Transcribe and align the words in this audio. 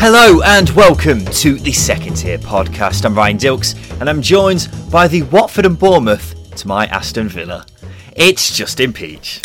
Hello 0.00 0.40
and 0.42 0.70
welcome 0.70 1.24
to 1.24 1.58
the 1.58 1.72
Second 1.72 2.14
Tier 2.14 2.38
Podcast. 2.38 3.04
I'm 3.04 3.16
Ryan 3.16 3.36
Dilks 3.36 3.74
and 4.00 4.08
I'm 4.08 4.22
joined 4.22 4.68
by 4.92 5.08
the 5.08 5.22
Watford 5.22 5.66
and 5.66 5.76
Bournemouth 5.76 6.54
to 6.56 6.68
my 6.68 6.86
Aston 6.86 7.28
Villa. 7.28 7.66
It's 8.14 8.56
Justin 8.56 8.92
Peach. 8.92 9.42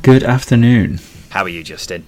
Good 0.00 0.22
afternoon. 0.22 1.00
How 1.28 1.42
are 1.42 1.50
you, 1.50 1.62
Justin? 1.62 2.06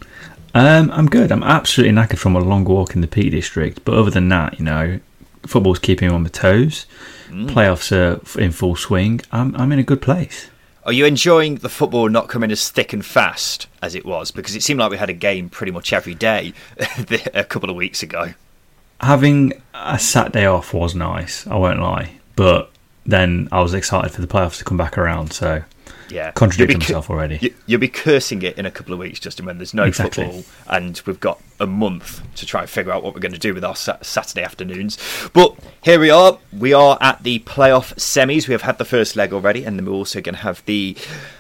Um, 0.54 0.90
I'm 0.90 1.07
good. 1.07 1.30
I'm 1.30 1.43
absolutely 1.43 1.95
knackered 1.95 2.18
from 2.18 2.34
a 2.34 2.40
long 2.40 2.65
walk 2.65 2.95
in 2.95 3.02
the 3.02 3.07
Peak 3.07 3.30
District, 3.30 3.84
but 3.84 3.95
other 3.95 4.10
than 4.10 4.29
that, 4.30 4.59
you 4.59 4.65
know, 4.65 4.99
football's 5.46 5.79
keeping 5.79 6.09
me 6.09 6.15
on 6.15 6.23
my 6.23 6.30
toes. 6.30 6.87
Playoffs 7.29 7.93
are 7.93 8.40
in 8.40 8.52
full 8.52 8.74
swing. 8.74 9.21
I'm 9.32 9.54
I'm 9.56 9.71
in 9.71 9.79
a 9.79 9.84
good 9.84 10.01
place. 10.02 10.49
Are 10.85 10.93
you 10.93 11.07
enjoying 11.07 11.57
the 11.57 11.69
football 11.69 12.09
not 12.09 12.29
coming 12.29 12.51
as 12.51 12.69
thick 12.69 12.93
and 12.93 13.05
fast 13.05 13.69
as 13.83 13.95
it 13.95 14.05
was? 14.05 14.30
Because 14.33 14.57
it 14.57 14.63
seemed 14.63 14.80
like 14.80 14.91
we 14.91 14.97
had 14.99 15.11
a 15.11 15.15
game 15.15 15.49
pretty 15.49 15.71
much 15.73 15.93
every 15.93 16.15
day 16.15 16.52
a 17.35 17.45
couple 17.45 17.71
of 17.71 17.77
weeks 17.77 18.02
ago. 18.02 18.35
Having 19.01 19.52
a 19.74 19.99
Saturday 19.99 20.47
off 20.47 20.74
was 20.74 20.95
nice. 20.95 21.47
I 21.47 21.57
won't 21.57 21.80
lie, 21.80 22.13
but 22.37 22.71
then 23.07 23.49
I 23.52 23.61
was 23.61 23.74
excited 23.74 24.13
for 24.13 24.21
the 24.21 24.27
playoffs 24.27 24.59
to 24.59 24.65
come 24.65 24.77
back 24.77 24.99
around. 24.99 25.33
So 25.33 25.63
Yeah, 26.09 26.30
contradicting 26.33 26.79
cu- 26.80 26.85
myself 26.85 27.11
already. 27.11 27.39
you- 27.41 27.55
You'll 27.67 27.80
be 27.80 27.89
cursing 27.89 28.43
it 28.43 28.59
in 28.59 28.67
a 28.67 28.71
couple 28.71 28.93
of 28.93 28.99
weeks, 28.99 29.21
Justin, 29.21 29.46
when 29.46 29.59
there's 29.59 29.74
no 29.74 29.85
Exactly. 29.85 30.24
football 30.24 30.45
and 30.69 31.01
we've 31.07 31.21
got 31.21 31.41
a 31.63 31.66
month 31.66 32.21
to 32.37 32.45
try 32.46 32.63
and 32.63 32.71
figure 32.71 32.93
out 32.93 33.02
what 33.02 33.15
we're 33.15 33.21
going 33.21 33.32
to 33.32 33.38
do 33.38 33.55
with 33.55 33.65
our 33.65 33.77
sa- 33.77 33.99
Saturday 34.02 34.43
afternoons. 34.43 34.99
But 35.32 35.57
here 35.82 36.01
we 36.01 36.10
are. 36.10 36.38
We 36.57 36.73
are 36.73 36.99
at 37.01 37.23
the 37.23 37.38
playoff 37.41 37.95
semis. 37.95 38.49
We 38.49 38.52
have 38.52 38.63
had 38.63 38.79
the 38.79 38.85
first 38.85 39.16
leg 39.16 39.32
already, 39.32 39.65
and 39.65 39.79
then 39.79 39.87
we're 39.87 39.93
also 39.93 40.21
going 40.21 40.35
to 40.35 40.43
have 40.43 40.65
the 40.66 40.96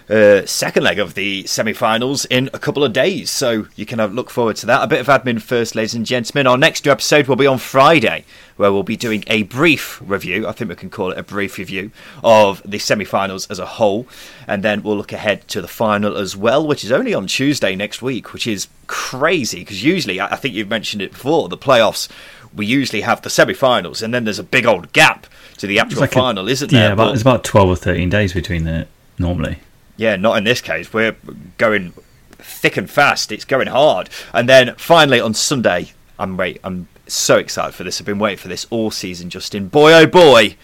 uh, 0.08 0.44
second 0.46 0.82
leg 0.82 0.98
of 0.98 1.14
the 1.14 1.46
semi-finals 1.46 2.24
in 2.26 2.50
a 2.52 2.58
couple 2.58 2.84
of 2.84 2.92
days. 2.92 3.30
So 3.30 3.66
you 3.76 3.86
can 3.86 4.00
look 4.14 4.30
forward 4.30 4.56
to 4.56 4.66
that. 4.66 4.82
A 4.82 4.86
bit 4.86 5.00
of 5.00 5.06
admin 5.06 5.40
first, 5.40 5.74
ladies 5.74 5.94
and 5.94 6.06
gentlemen. 6.06 6.46
Our 6.46 6.58
next 6.58 6.86
episode 6.86 7.26
will 7.26 7.36
be 7.36 7.46
on 7.46 7.58
Friday, 7.58 8.24
where 8.56 8.72
we'll 8.72 8.82
be 8.82 8.96
doing 8.96 9.24
a 9.26 9.44
brief 9.44 10.00
review. 10.04 10.46
I 10.46 10.52
think 10.52 10.68
we 10.70 10.76
can 10.76 10.90
call 10.90 11.10
it 11.12 11.18
a 11.18 11.22
brief 11.22 11.58
review 11.58 11.90
of 12.22 12.62
the 12.64 12.78
semi-finals 12.78 13.46
as 13.48 13.58
a 13.58 13.66
whole, 13.66 14.06
and 14.46 14.62
then 14.62 14.82
we'll 14.82 14.96
look 14.96 15.12
ahead 15.12 15.48
to 15.48 15.62
the 15.62 15.68
final 15.68 16.16
as 16.16 16.36
well, 16.36 16.66
which 16.66 16.84
is 16.84 16.92
only 16.92 17.14
on 17.14 17.26
Tuesday 17.26 17.74
next 17.74 18.02
week, 18.02 18.32
which 18.32 18.46
is 18.46 18.68
crazy 18.92 19.60
because 19.60 19.82
usually 19.82 20.20
I 20.20 20.36
think 20.36 20.54
you've 20.54 20.68
mentioned 20.68 21.00
it 21.00 21.12
before. 21.12 21.48
The 21.48 21.56
playoffs. 21.56 22.08
We 22.54 22.66
usually 22.66 23.00
have 23.00 23.22
the 23.22 23.30
semi-finals, 23.30 24.02
and 24.02 24.12
then 24.12 24.24
there's 24.24 24.38
a 24.38 24.42
big 24.44 24.66
old 24.66 24.92
gap 24.92 25.26
to 25.56 25.66
the 25.66 25.78
actual 25.78 26.00
like 26.02 26.10
a- 26.12 26.18
final, 26.18 26.46
isn't 26.48 26.70
there? 26.70 26.88
Yeah, 26.88 26.92
about, 26.92 27.06
But- 27.06 27.12
it's 27.14 27.22
about 27.22 27.44
twelve 27.44 27.70
or 27.70 27.76
thirteen 27.76 28.10
days 28.10 28.34
between 28.34 28.64
the 28.64 28.86
normally. 29.18 29.56
yeah, 29.96 30.16
not 30.16 30.36
in 30.36 30.44
this 30.44 30.60
case. 30.60 30.92
We're 30.92 31.16
going 31.56 31.94
thick 32.38 32.76
and 32.76 32.90
fast. 32.90 33.32
It's 33.32 33.46
going 33.46 33.68
hard. 33.68 34.10
And 34.34 34.46
then 34.50 34.74
finally 34.76 35.18
on 35.20 35.32
Sunday, 35.32 35.92
I'm 36.18 36.36
wait. 36.36 36.60
I'm 36.62 36.88
so 37.06 37.38
excited 37.38 37.74
for 37.74 37.84
this. 37.84 37.98
I've 38.00 38.06
been 38.06 38.18
waiting 38.18 38.38
for 38.38 38.48
this 38.48 38.66
all 38.68 38.90
season, 38.90 39.30
Justin. 39.30 39.68
Boy, 39.68 39.94
oh 39.94 40.06
boy, 40.06 40.56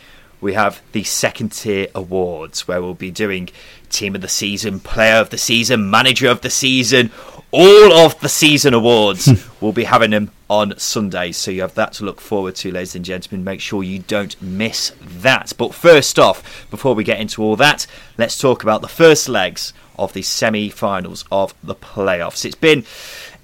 we 0.43 0.53
have 0.53 0.83
the 0.93 1.05
second 1.05 1.53
tier 1.53 1.87
awards 1.95 2.69
where 2.69 2.83
we'll 2.83 2.93
be 2.93 3.11
doing 3.11 3.49
team 3.89 4.15
of 4.15 4.21
the 4.21 4.29
season, 4.29 4.79
player 4.81 5.15
of 5.17 5.31
the 5.31 5.39
season, 5.39 5.89
manager 5.91 6.29
of 6.29 6.43
the 6.43 6.51
season. 6.51 7.11
All 7.51 7.93
of 7.93 8.21
the 8.21 8.29
season 8.29 8.75
awards. 8.75 9.27
Hmm. 9.27 9.51
we'll 9.61 9.73
be 9.73 9.85
having 9.85 10.11
them 10.11 10.31
on 10.51 10.79
Sunday, 10.79 11.33
so 11.33 11.51
you 11.51 11.63
have 11.63 11.75
that 11.75 11.95
to 11.95 12.05
look 12.05 12.21
forward 12.21 12.55
to, 12.57 12.71
ladies 12.71 12.95
and 12.95 13.05
gentlemen. 13.05 13.45
Make 13.45 13.61
sure 13.61 13.83
you 13.83 14.01
don't 14.01 14.41
miss 14.41 14.93
that. 15.01 15.53
But 15.57 15.75
first 15.75 16.19
off, 16.19 16.67
before 16.71 16.95
we 16.95 17.05
get 17.05 17.21
into 17.21 17.43
all 17.43 17.57
that, 17.57 17.87
let's 18.19 18.39
talk 18.39 18.63
about 18.63 18.83
the 18.83 18.89
first 18.89 19.29
legs 19.29 19.73
of 19.99 20.13
the 20.13 20.23
semi 20.23 20.69
finals 20.69 21.25
of 21.33 21.55
the 21.63 21.75
playoffs. 21.75 22.45
It's 22.45 22.55
been 22.55 22.85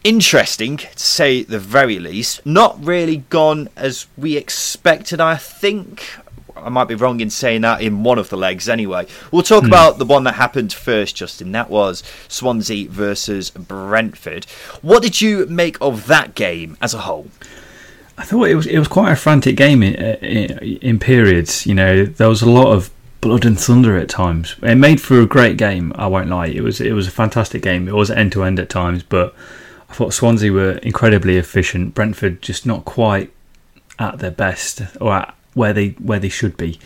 interesting, 0.04 0.76
to 0.76 0.98
say 0.98 1.42
the 1.42 1.58
very 1.58 1.98
least. 1.98 2.44
Not 2.46 2.84
really 2.84 3.18
gone 3.30 3.68
as 3.74 4.06
we 4.16 4.36
expected, 4.36 5.20
I 5.20 5.36
think. 5.36 6.06
I 6.64 6.68
might 6.70 6.88
be 6.88 6.94
wrong 6.94 7.20
in 7.20 7.30
saying 7.30 7.60
that 7.62 7.82
in 7.82 8.02
one 8.02 8.18
of 8.18 8.30
the 8.30 8.36
legs 8.36 8.68
anyway. 8.68 9.06
We'll 9.30 9.42
talk 9.42 9.62
hmm. 9.62 9.68
about 9.68 9.98
the 9.98 10.04
one 10.04 10.24
that 10.24 10.34
happened 10.34 10.72
first, 10.72 11.16
Justin. 11.16 11.52
That 11.52 11.70
was 11.70 12.02
Swansea 12.28 12.88
versus 12.88 13.50
Brentford. 13.50 14.44
What 14.82 15.02
did 15.02 15.20
you 15.20 15.46
make 15.46 15.76
of 15.80 16.06
that 16.06 16.34
game 16.34 16.76
as 16.80 16.94
a 16.94 16.98
whole? 16.98 17.28
I 18.16 18.24
thought 18.24 18.44
it 18.44 18.54
was 18.54 18.66
it 18.66 18.78
was 18.78 18.88
quite 18.88 19.12
a 19.12 19.16
frantic 19.16 19.56
game 19.56 19.82
in, 19.82 19.94
in, 19.94 20.58
in 20.58 20.98
periods. 20.98 21.66
You 21.66 21.74
know, 21.74 22.04
there 22.04 22.28
was 22.28 22.42
a 22.42 22.50
lot 22.50 22.72
of 22.72 22.90
blood 23.20 23.44
and 23.44 23.58
thunder 23.58 23.96
at 23.96 24.08
times. 24.08 24.54
It 24.62 24.76
made 24.76 25.00
for 25.00 25.20
a 25.20 25.26
great 25.26 25.56
game. 25.56 25.92
I 25.96 26.06
won't 26.06 26.28
lie. 26.28 26.46
It 26.46 26.62
was 26.62 26.80
it 26.80 26.92
was 26.92 27.08
a 27.08 27.10
fantastic 27.10 27.62
game. 27.62 27.88
It 27.88 27.94
was 27.94 28.10
end 28.10 28.32
to 28.32 28.44
end 28.44 28.60
at 28.60 28.68
times, 28.68 29.02
but 29.02 29.34
I 29.88 29.94
thought 29.94 30.12
Swansea 30.12 30.52
were 30.52 30.72
incredibly 30.78 31.36
efficient. 31.36 31.94
Brentford 31.94 32.42
just 32.42 32.66
not 32.66 32.84
quite 32.84 33.32
at 33.98 34.18
their 34.18 34.30
best 34.30 34.82
or 35.00 35.12
at 35.14 35.34
where 35.54 35.72
they 35.72 35.90
where 35.90 36.18
they 36.18 36.28
should 36.28 36.56
be. 36.56 36.78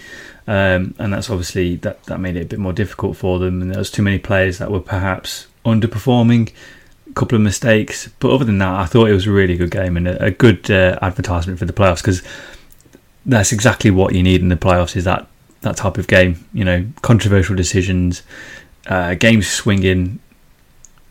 Um, 0.47 0.95
and 0.99 1.12
that's 1.12 1.29
obviously 1.29 1.77
that, 1.77 2.03
that 2.05 2.21
made 2.21 2.37
it 2.37 2.43
a 2.43 2.47
bit 2.47 2.59
more 2.59 2.73
difficult 2.73 3.17
for 3.17 3.39
them. 3.39 3.61
And 3.61 3.71
there 3.71 3.79
was 3.79 3.91
too 3.91 4.03
many 4.03 4.19
players 4.19 4.56
that 4.59 4.71
were 4.71 4.81
perhaps 4.81 5.47
underperforming, 5.65 6.53
a 7.11 7.12
couple 7.12 7.37
of 7.37 7.43
mistakes. 7.43 8.09
But 8.19 8.31
other 8.33 8.47
than 8.47 8.59
that, 8.59 8.75
I 8.75 8.87
thought 8.87 9.11
it 9.11 9.12
was 9.12 9.27
a 9.27 9.31
really 9.31 9.57
good 9.59 9.71
game 9.71 9.97
and 9.97 10.09
a, 10.09 10.25
a 10.27 10.31
good 10.31 10.71
uh, 10.71 10.99
advertisement 11.03 11.59
for 11.59 11.67
the 11.67 11.75
playoffs 11.75 11.99
because 11.99 12.23
that's 13.27 13.53
exactly 13.53 13.91
what 13.91 14.15
you 14.15 14.23
need 14.23 14.41
in 14.41 14.49
the 14.49 14.57
playoffs 14.57 14.97
is 14.97 15.05
that 15.05 15.27
that 15.61 15.77
type 15.77 15.99
of 15.99 16.07
game. 16.07 16.47
You 16.55 16.65
know, 16.65 16.87
controversial 17.03 17.55
decisions, 17.55 18.23
uh, 18.87 19.15
games 19.15 19.49
swinging 19.49 20.19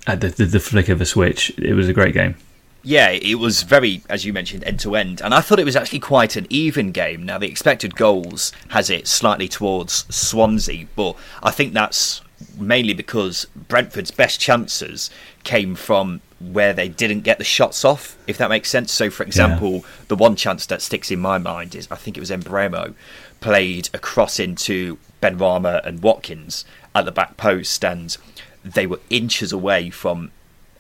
at 0.07 0.22
the, 0.22 0.29
the 0.29 0.46
the 0.46 0.59
flick 0.59 0.90
of 0.90 1.00
a 1.00 1.06
switch. 1.06 1.51
It 1.59 1.73
was 1.73 1.88
a 1.88 1.94
great 1.94 2.13
game. 2.13 2.35
Yeah, 2.83 3.09
it 3.09 3.35
was 3.35 3.63
very, 3.63 4.01
as 4.09 4.23
you 4.23 4.31
mentioned, 4.31 4.63
end 4.63 4.79
to 4.81 4.95
end, 4.95 5.21
and 5.21 5.33
I 5.33 5.41
thought 5.41 5.59
it 5.59 5.65
was 5.65 5.75
actually 5.75 5.99
quite 5.99 6.35
an 6.35 6.47
even 6.49 6.91
game. 6.91 7.23
Now, 7.23 7.38
the 7.38 7.47
expected 7.47 7.95
goals 7.95 8.53
has 8.69 8.89
it 8.89 9.07
slightly 9.07 9.47
towards 9.47 10.05
Swansea, 10.15 10.87
but 10.95 11.16
I 11.43 11.51
think 11.51 11.73
that's 11.73 12.21
mainly 12.57 12.93
because 12.93 13.45
Brentford's 13.55 14.11
best 14.11 14.39
chances 14.39 15.09
came 15.43 15.75
from 15.75 16.21
where 16.39 16.71
they 16.71 16.87
didn't 16.87 17.21
get 17.21 17.39
the 17.39 17.43
shots 17.43 17.83
off, 17.83 18.16
if 18.27 18.37
that 18.37 18.49
makes 18.49 18.69
sense. 18.69 18.91
So, 18.91 19.09
for 19.09 19.23
example, 19.23 19.83
the 20.07 20.16
one 20.16 20.35
chance 20.35 20.66
that 20.67 20.81
sticks 20.81 21.09
in 21.09 21.19
my 21.19 21.37
mind 21.39 21.73
is 21.73 21.87
I 21.89 21.95
think 21.95 22.16
it 22.16 22.19
was 22.19 22.29
Mbeumo 22.29 22.93
played 23.41 23.89
a 23.93 23.99
cross 23.99 24.39
into 24.39 24.97
Benrahma 25.21 25.85
and 25.85 26.01
Watkins 26.01 26.63
at 26.93 27.05
the 27.05 27.11
back 27.11 27.37
post, 27.37 27.83
and 27.83 28.16
they 28.63 28.85
were 28.85 28.99
inches 29.09 29.52
away 29.52 29.90
from 29.90 30.31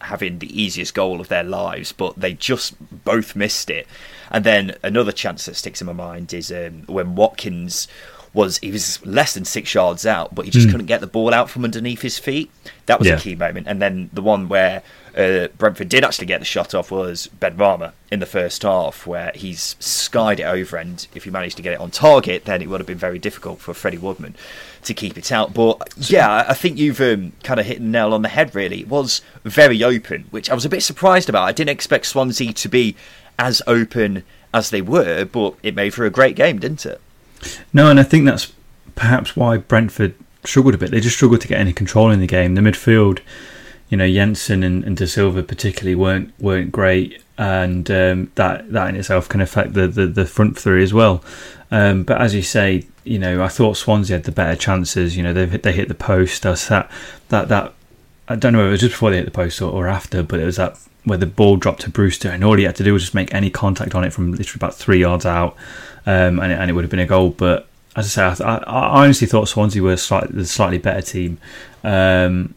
having 0.01 0.39
the 0.39 0.61
easiest 0.61 0.93
goal 0.93 1.19
of 1.21 1.27
their 1.27 1.43
lives, 1.43 1.91
but 1.91 2.15
they 2.19 2.33
just 2.33 2.75
both 3.03 3.35
missed 3.35 3.69
it. 3.69 3.87
And 4.31 4.43
then 4.43 4.75
another 4.83 5.11
chance 5.11 5.45
that 5.45 5.55
sticks 5.55 5.81
in 5.81 5.87
my 5.87 5.93
mind 5.93 6.33
is 6.33 6.51
um, 6.51 6.83
when 6.87 7.15
Watkins 7.15 7.87
was 8.33 8.57
he 8.59 8.71
was 8.71 9.03
less 9.05 9.33
than 9.33 9.45
six 9.45 9.73
yards 9.73 10.05
out, 10.05 10.35
but 10.35 10.45
he 10.45 10.51
just 10.51 10.69
couldn't 10.69 10.85
get 10.85 11.01
the 11.01 11.07
ball 11.07 11.33
out 11.33 11.49
from 11.49 11.63
underneath 11.63 12.01
his 12.01 12.19
feet. 12.19 12.51
That 12.85 12.99
was 12.99 13.07
Yeah. 13.07 13.15
a 13.15 13.19
key 13.19 13.35
moment. 13.35 13.67
And 13.67 13.81
then 13.81 14.09
the 14.13 14.21
one 14.21 14.47
where 14.49 14.83
uh, 15.17 15.47
Brentford 15.57 15.89
did 15.89 16.03
actually 16.03 16.27
get 16.27 16.39
the 16.39 16.45
shot 16.45 16.75
off 16.75 16.91
was 16.91 17.29
Benrahma 17.39 17.93
in 18.11 18.19
the 18.19 18.25
first 18.25 18.61
half, 18.63 19.07
where 19.07 19.31
he's 19.35 19.75
skied 19.79 20.39
it 20.39 20.43
over, 20.43 20.77
and 20.77 21.07
if 21.15 21.23
he 21.23 21.31
managed 21.31 21.57
to 21.57 21.63
get 21.63 21.73
it 21.73 21.79
on 21.79 21.91
target, 21.91 22.45
then 22.45 22.61
it 22.61 22.69
would 22.69 22.79
have 22.79 22.87
been 22.87 22.97
very 22.97 23.19
difficult 23.19 23.59
for 23.59 23.73
Freddie 23.73 23.97
Woodman 23.97 24.35
to 24.83 24.93
keep 24.93 25.17
it 25.17 25.31
out. 25.31 25.53
But 25.53 25.93
yeah, 25.97 26.45
I- 26.47 26.53
think 26.53 26.77
you've 26.77 27.01
um, 27.01 27.33
kind 27.43 27.59
of 27.59 27.65
hit 27.65 27.79
the 27.79 27.83
nail 27.85 28.13
on 28.13 28.21
the 28.21 28.29
head. 28.29 28.53
Really, 28.55 28.81
it 28.81 28.87
was 28.89 29.21
very 29.43 29.83
open, 29.83 30.25
which 30.31 30.49
I 30.49 30.53
was 30.53 30.65
a 30.65 30.69
bit 30.69 30.83
surprised 30.83 31.29
about. 31.29 31.43
I 31.43 31.51
didn't 31.51 31.71
expect 31.71 32.05
Swansea 32.05 32.53
to 32.53 32.69
be 32.69 32.95
as 33.39 33.61
open 33.67 34.23
as 34.53 34.69
they 34.69 34.81
were, 34.81 35.25
but 35.25 35.55
it 35.63 35.75
made 35.75 35.93
for 35.93 36.05
a 36.05 36.09
great 36.09 36.35
game, 36.35 36.59
didn't 36.59 36.85
it? 36.85 37.01
No, 37.73 37.89
and 37.89 37.99
I 37.99 38.03
think 38.03 38.25
that's 38.25 38.51
perhaps 38.95 39.35
why 39.35 39.57
Brentford 39.57 40.15
struggled 40.43 40.73
a 40.75 40.77
bit. 40.77 40.91
They 40.91 40.99
just 40.99 41.15
struggled 41.17 41.41
to 41.41 41.47
get 41.47 41.59
any 41.59 41.73
control 41.73 42.09
in 42.09 42.19
the 42.19 42.27
game. 42.27 42.55
The 42.55 42.61
midfield, 42.61 43.19
you 43.89 43.97
know, 43.97 44.09
Jensen 44.09 44.63
and, 44.63 44.83
and 44.83 44.97
De 44.97 45.07
Silva 45.07 45.43
particularly 45.43 45.95
weren't 45.95 46.33
weren't 46.39 46.71
great, 46.71 47.21
and 47.37 47.89
um, 47.89 48.31
that 48.35 48.71
that 48.71 48.89
in 48.89 48.95
itself 48.95 49.29
can 49.29 49.41
affect 49.41 49.73
the, 49.73 49.87
the, 49.87 50.07
the 50.07 50.25
front 50.25 50.57
three 50.57 50.83
as 50.83 50.93
well. 50.93 51.23
Um, 51.71 52.03
but 52.03 52.21
as 52.21 52.33
you 52.33 52.41
say, 52.41 52.85
you 53.03 53.19
know, 53.19 53.43
I 53.43 53.47
thought 53.47 53.77
Swansea 53.77 54.17
had 54.17 54.25
the 54.25 54.31
better 54.31 54.57
chances. 54.57 55.15
You 55.15 55.23
know, 55.23 55.33
they 55.33 55.45
they 55.45 55.71
hit 55.71 55.87
the 55.87 55.95
post. 55.95 56.43
That 56.43 56.89
that 57.29 57.47
that. 57.49 57.73
I 58.29 58.35
don't 58.35 58.51
know 58.51 58.65
if 58.65 58.67
it 58.67 58.71
was 58.71 58.81
just 58.81 58.93
before 58.93 59.09
they 59.09 59.17
hit 59.17 59.25
the 59.25 59.31
post 59.31 59.61
or, 59.61 59.71
or 59.71 59.87
after, 59.87 60.21
but 60.21 60.41
it 60.41 60.45
was 60.45 60.57
that 60.57 60.77
where 61.05 61.17
the 61.17 61.25
ball 61.25 61.55
dropped 61.55 61.81
to 61.81 61.89
Brewster, 61.89 62.29
and 62.29 62.43
all 62.43 62.57
he 62.57 62.65
had 62.65 62.75
to 62.75 62.83
do 62.83 62.91
was 62.91 63.03
just 63.03 63.15
make 63.15 63.33
any 63.33 63.49
contact 63.49 63.95
on 63.95 64.03
it 64.03 64.11
from 64.11 64.33
literally 64.33 64.59
about 64.59 64.75
three 64.75 64.99
yards 64.99 65.25
out, 65.25 65.55
um, 66.05 66.39
and, 66.39 66.51
it, 66.51 66.59
and 66.59 66.69
it 66.69 66.73
would 66.73 66.83
have 66.83 66.91
been 66.91 66.99
a 66.99 67.05
goal. 67.05 67.29
But 67.29 67.67
as 67.95 68.17
I 68.17 68.33
say, 68.33 68.43
I, 68.43 68.57
I 68.57 69.03
honestly 69.03 69.27
thought 69.27 69.47
Swansea 69.47 69.81
were 69.81 69.95
slightly, 69.95 70.35
the 70.35 70.45
slightly 70.45 70.77
better 70.77 71.01
team. 71.01 71.37
Um, 71.85 72.53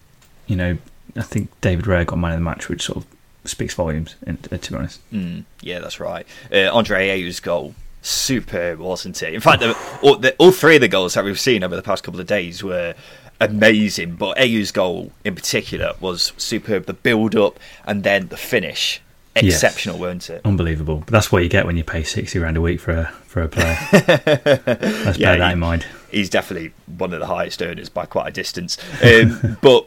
you 0.49 0.57
know, 0.57 0.79
I 1.17 1.23
think 1.23 1.49
David 1.61 1.85
Raya 1.85 2.07
got 2.07 2.19
man 2.19 2.33
of 2.33 2.39
the 2.39 2.45
match, 2.45 2.69
which 2.69 2.83
sort 2.83 2.99
of 2.99 3.07
speaks 3.45 3.75
volumes. 3.75 4.17
Uh, 4.27 4.35
to 4.57 4.73
be 4.73 4.77
honest, 4.77 5.11
mm, 5.13 5.45
yeah, 5.61 5.79
that's 5.79 6.01
right. 6.01 6.27
Uh, 6.53 6.71
Andre 6.73 7.09
Ayew's 7.11 7.41
goal 7.41 7.75
superb, 8.03 8.79
wasn't 8.79 9.23
it? 9.23 9.35
In 9.35 9.41
fact, 9.41 9.61
the, 9.61 9.77
all, 10.03 10.17
the, 10.17 10.35
all, 10.37 10.53
three 10.53 10.77
of 10.77 10.81
the 10.81 10.89
goals 10.89 11.15
that 11.15 11.25
we've 11.25 11.41
seen 11.41 11.63
over 11.63 11.77
the 11.77 11.83
past 11.83 12.03
couple 12.03 12.21
of 12.21 12.27
days 12.27 12.63
were 12.63 12.95
amazing, 13.41 14.17
but 14.17 14.39
Ayew's 14.39 14.73
goal 14.73 15.13
in 15.25 15.35
particular 15.35 15.95
was 16.01 16.33
superb. 16.37 16.87
The 16.87 16.95
build 16.95 17.35
up 17.37 17.59
and 17.85 18.03
then 18.03 18.29
the 18.29 18.37
finish, 18.37 19.01
exceptional, 19.37 19.97
yes. 19.97 20.01
weren't 20.01 20.31
it? 20.31 20.41
Unbelievable. 20.45 20.99
But 20.99 21.09
that's 21.09 21.33
what 21.33 21.43
you 21.43 21.49
get 21.49 21.67
when 21.67 21.77
you 21.77 21.85
pay 21.85 22.03
sixty 22.03 22.39
grand 22.39 22.57
a 22.57 22.61
week 22.61 22.81
for 22.81 22.93
a 22.93 23.07
for 23.27 23.43
a 23.43 23.49
player. 23.49 23.79
Let's 23.93 25.19
yeah, 25.19 25.33
bear 25.33 25.39
that 25.39 25.53
in 25.53 25.59
mind. 25.59 25.87
He's 26.11 26.31
definitely 26.31 26.73
one 26.87 27.13
of 27.13 27.21
the 27.21 27.27
highest 27.27 27.63
earners 27.63 27.89
by 27.89 28.07
quite 28.07 28.29
a 28.29 28.33
distance. 28.33 28.77
Um, 29.03 29.57
but 29.63 29.87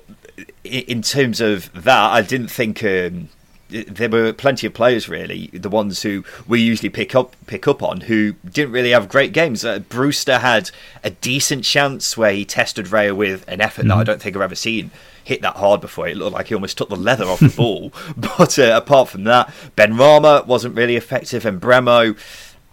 in 0.63 1.01
terms 1.01 1.41
of 1.41 1.71
that, 1.73 2.11
I 2.11 2.21
didn't 2.21 2.49
think. 2.49 2.83
Um, 2.83 3.29
there 3.69 4.09
were 4.09 4.31
plenty 4.33 4.67
of 4.67 4.73
players 4.75 5.09
really, 5.09 5.47
the 5.47 5.69
ones 5.69 6.03
who 6.03 6.23
we 6.47 6.61
usually 6.61 6.89
pick 6.89 7.15
up 7.15 7.35
pick 7.47 7.67
up 7.67 7.81
on, 7.81 8.01
who 8.01 8.33
didn't 8.47 8.71
really 8.71 8.91
have 8.91 9.09
great 9.09 9.33
games. 9.33 9.65
Uh, 9.65 9.79
Brewster 9.79 10.37
had 10.39 10.69
a 11.03 11.09
decent 11.09 11.63
chance 11.63 12.15
where 12.15 12.31
he 12.33 12.45
tested 12.45 12.87
Raya 12.87 13.15
with 13.15 13.43
an 13.47 13.61
effort 13.61 13.81
mm-hmm. 13.81 13.87
that 13.87 13.93
I 13.95 13.97
mm-hmm. 13.97 14.05
don't 14.05 14.21
think 14.21 14.35
I've 14.35 14.43
ever 14.43 14.55
seen 14.55 14.91
hit 15.23 15.41
that 15.41 15.55
hard 15.55 15.81
before. 15.81 16.07
It 16.07 16.17
looked 16.17 16.33
like 16.33 16.47
he 16.47 16.55
almost 16.55 16.77
took 16.77 16.89
the 16.89 16.95
leather 16.95 17.25
off 17.25 17.39
the 17.39 17.49
ball. 17.57 17.91
But 18.15 18.59
uh, 18.59 18.79
apart 18.81 19.09
from 19.09 19.23
that, 19.23 19.51
Benrahma 19.75 20.45
wasn't 20.45 20.75
really 20.75 20.95
effective, 20.95 21.45
and 21.45 21.59
Mbeumo 21.59 22.17